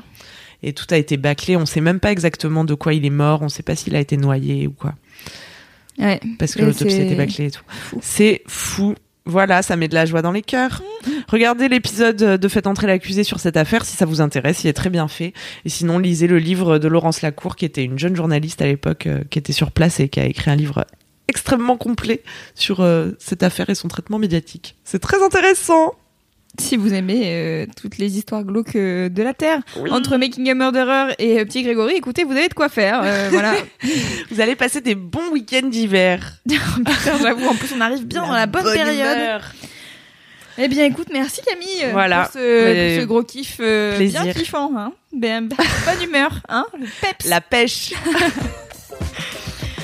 [0.64, 1.56] Et tout a été bâclé.
[1.56, 3.42] On sait même pas exactement de quoi il est mort.
[3.42, 4.94] On sait pas s'il a été noyé ou quoi.
[5.98, 6.20] Ouais.
[6.40, 7.64] Parce que l'autopsie a été bâclée et tout.
[8.02, 8.94] C'est fou
[9.26, 10.82] Voilà, ça met de la joie dans les cœurs.
[11.28, 14.74] Regardez l'épisode de Faites entrer l'accusé sur cette affaire si ça vous intéresse, il est
[14.74, 15.34] très bien fait.
[15.64, 19.08] Et sinon, lisez le livre de Laurence Lacour, qui était une jeune journaliste à l'époque,
[19.08, 20.86] euh, qui était sur place et qui a écrit un livre
[21.28, 22.24] extrêmement complet
[22.56, 24.76] sur euh, cette affaire et son traitement médiatique.
[24.84, 25.94] C'est très intéressant.
[26.60, 30.54] Si vous aimez euh, toutes les histoires glauques euh, de la Terre, entre Making a
[30.54, 33.02] Murderer et euh, Petit Grégory, écoutez, vous avez de quoi faire.
[33.32, 33.54] voilà.
[34.30, 36.40] Vous allez passer des bons week-ends d'hiver.
[37.22, 39.18] J'avoue, en plus, on arrive bien dans la bonne, période.
[39.18, 39.52] humeur.
[40.58, 42.24] Eh bien, écoute, merci Camille Voilà.
[42.24, 44.72] pour, ce, Mais- pour ce gros kiff bien kiffant.
[44.78, 44.92] Hein.
[45.14, 47.30] Ben, bonne humeur, hein, le peps.
[47.30, 47.94] La pêche.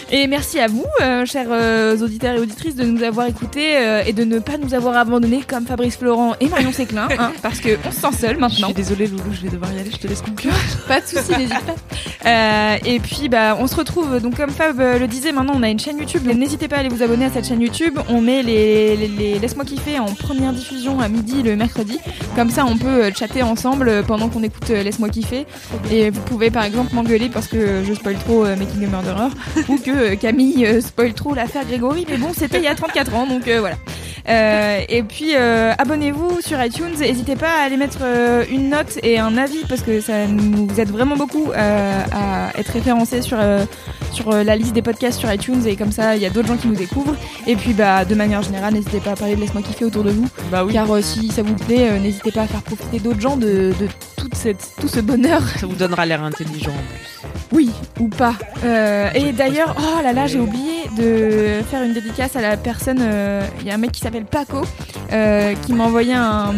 [0.10, 4.04] Et merci à vous, euh, chers euh, auditeurs et auditrices, de nous avoir écoutés euh,
[4.06, 7.60] et de ne pas nous avoir abandonnés comme Fabrice Florent et Marion Séclin, hein, parce
[7.60, 8.68] que on se sent seul Je maintenant.
[8.68, 10.54] suis désolée, Loulou, je vais devoir y aller, je te laisse conclure.
[10.88, 11.76] Pas de soucis, n'hésite pas.
[12.26, 14.22] Euh, et puis, bah, on se retrouve.
[14.22, 16.26] Donc, comme Fab euh, le disait, maintenant, on a une chaîne YouTube.
[16.26, 18.00] N'hésitez pas à aller vous abonner à cette chaîne YouTube.
[18.10, 22.00] On met les, les, les Laisse-moi kiffer en première diffusion à midi le mercredi.
[22.36, 25.46] Comme ça, on peut euh, chatter ensemble pendant qu'on écoute Laisse-moi kiffer.
[25.92, 29.30] Et vous pouvez, par exemple, m'engueuler parce que je spoil trop Making a Murderer
[29.68, 32.06] ou que euh, Camille euh, spoil trop l'affaire Grégory.
[32.10, 33.78] Mais bon, c'était il y a 34 ans, donc euh, voilà.
[34.30, 36.94] Euh, et puis euh, abonnez-vous sur iTunes.
[37.00, 40.68] N'hésitez pas à aller mettre euh, une note et un avis parce que ça nous
[40.78, 43.38] aide vraiment beaucoup à être référencés sur
[44.12, 46.58] sur la liste des podcasts sur iTunes et comme ça il y a d'autres gens
[46.58, 47.16] qui nous découvrent.
[47.46, 50.12] Et puis bah de manière générale, n'hésitez pas à parler de laisse-moi kiffer autour de
[50.12, 50.28] vous.
[50.52, 53.74] Bah oui, Car si ça vous plaît, n'hésitez pas à faire profiter d'autres gens de,
[53.80, 53.88] de
[54.18, 55.42] toute cette, tout ce bonheur.
[55.60, 57.30] ça vous donnera l'air intelligent en plus.
[57.54, 58.36] Oui, ou pas.
[59.16, 63.02] Et d'ailleurs, oh là là, j'ai oublié de faire une dédicace à la personne.
[63.62, 64.62] Il y a un mec qui s'appelle Paco
[65.14, 66.54] euh, qui m'a envoyé un,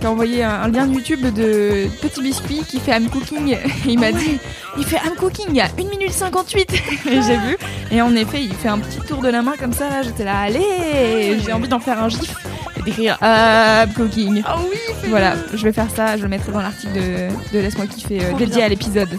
[0.00, 3.52] qui a envoyé un, un lien YouTube de Petit Biscuit qui fait I'm Cooking.
[3.52, 3.58] Et
[3.88, 4.38] il m'a dit,
[4.78, 6.72] il fait I'm Cooking il y a 1 minute 58.
[6.72, 6.78] et
[7.26, 7.56] j'ai vu.
[7.90, 9.88] Et en effet, il fait un petit tour de la main comme ça.
[9.88, 12.34] Là, j'étais là, allez, j'ai envie d'en faire un gif
[12.78, 14.42] et d'écrire I'm Cooking.
[14.46, 14.78] Ah oui,
[15.08, 18.32] Voilà, je vais faire ça, je le mettrai dans l'article de, de Laisse-moi kiffer euh,
[18.32, 18.66] dédié bien.
[18.66, 19.18] à l'épisode.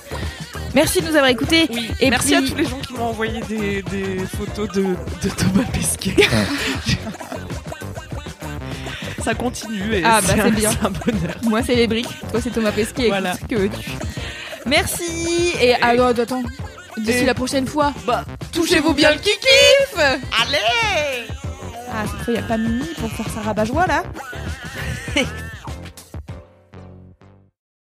[0.74, 1.68] Merci de nous avoir écoutés.
[1.74, 4.82] Oui, Et merci puis- à tous les gens qui m'ont envoyé des, des photos de,
[4.84, 6.16] de Thomas Pesquet.
[9.26, 10.70] Ça continue et Ah, bah, c'est bien.
[10.84, 11.36] un bonheur.
[11.44, 12.16] Moi, c'est les briques.
[12.32, 13.08] Toi, c'est Thomas Pesquet.
[13.08, 13.34] Voilà.
[13.50, 13.90] Que veux-tu
[14.68, 15.54] Merci.
[15.60, 16.44] Et alors, attends.
[16.98, 18.24] D'ici Et- la prochaine fois, Bah,
[18.54, 21.28] touchez-vous bien le kikif allez
[21.92, 24.04] Ah, cette fois, il n'y a pas Mimi pour faire sa rabat-joie, là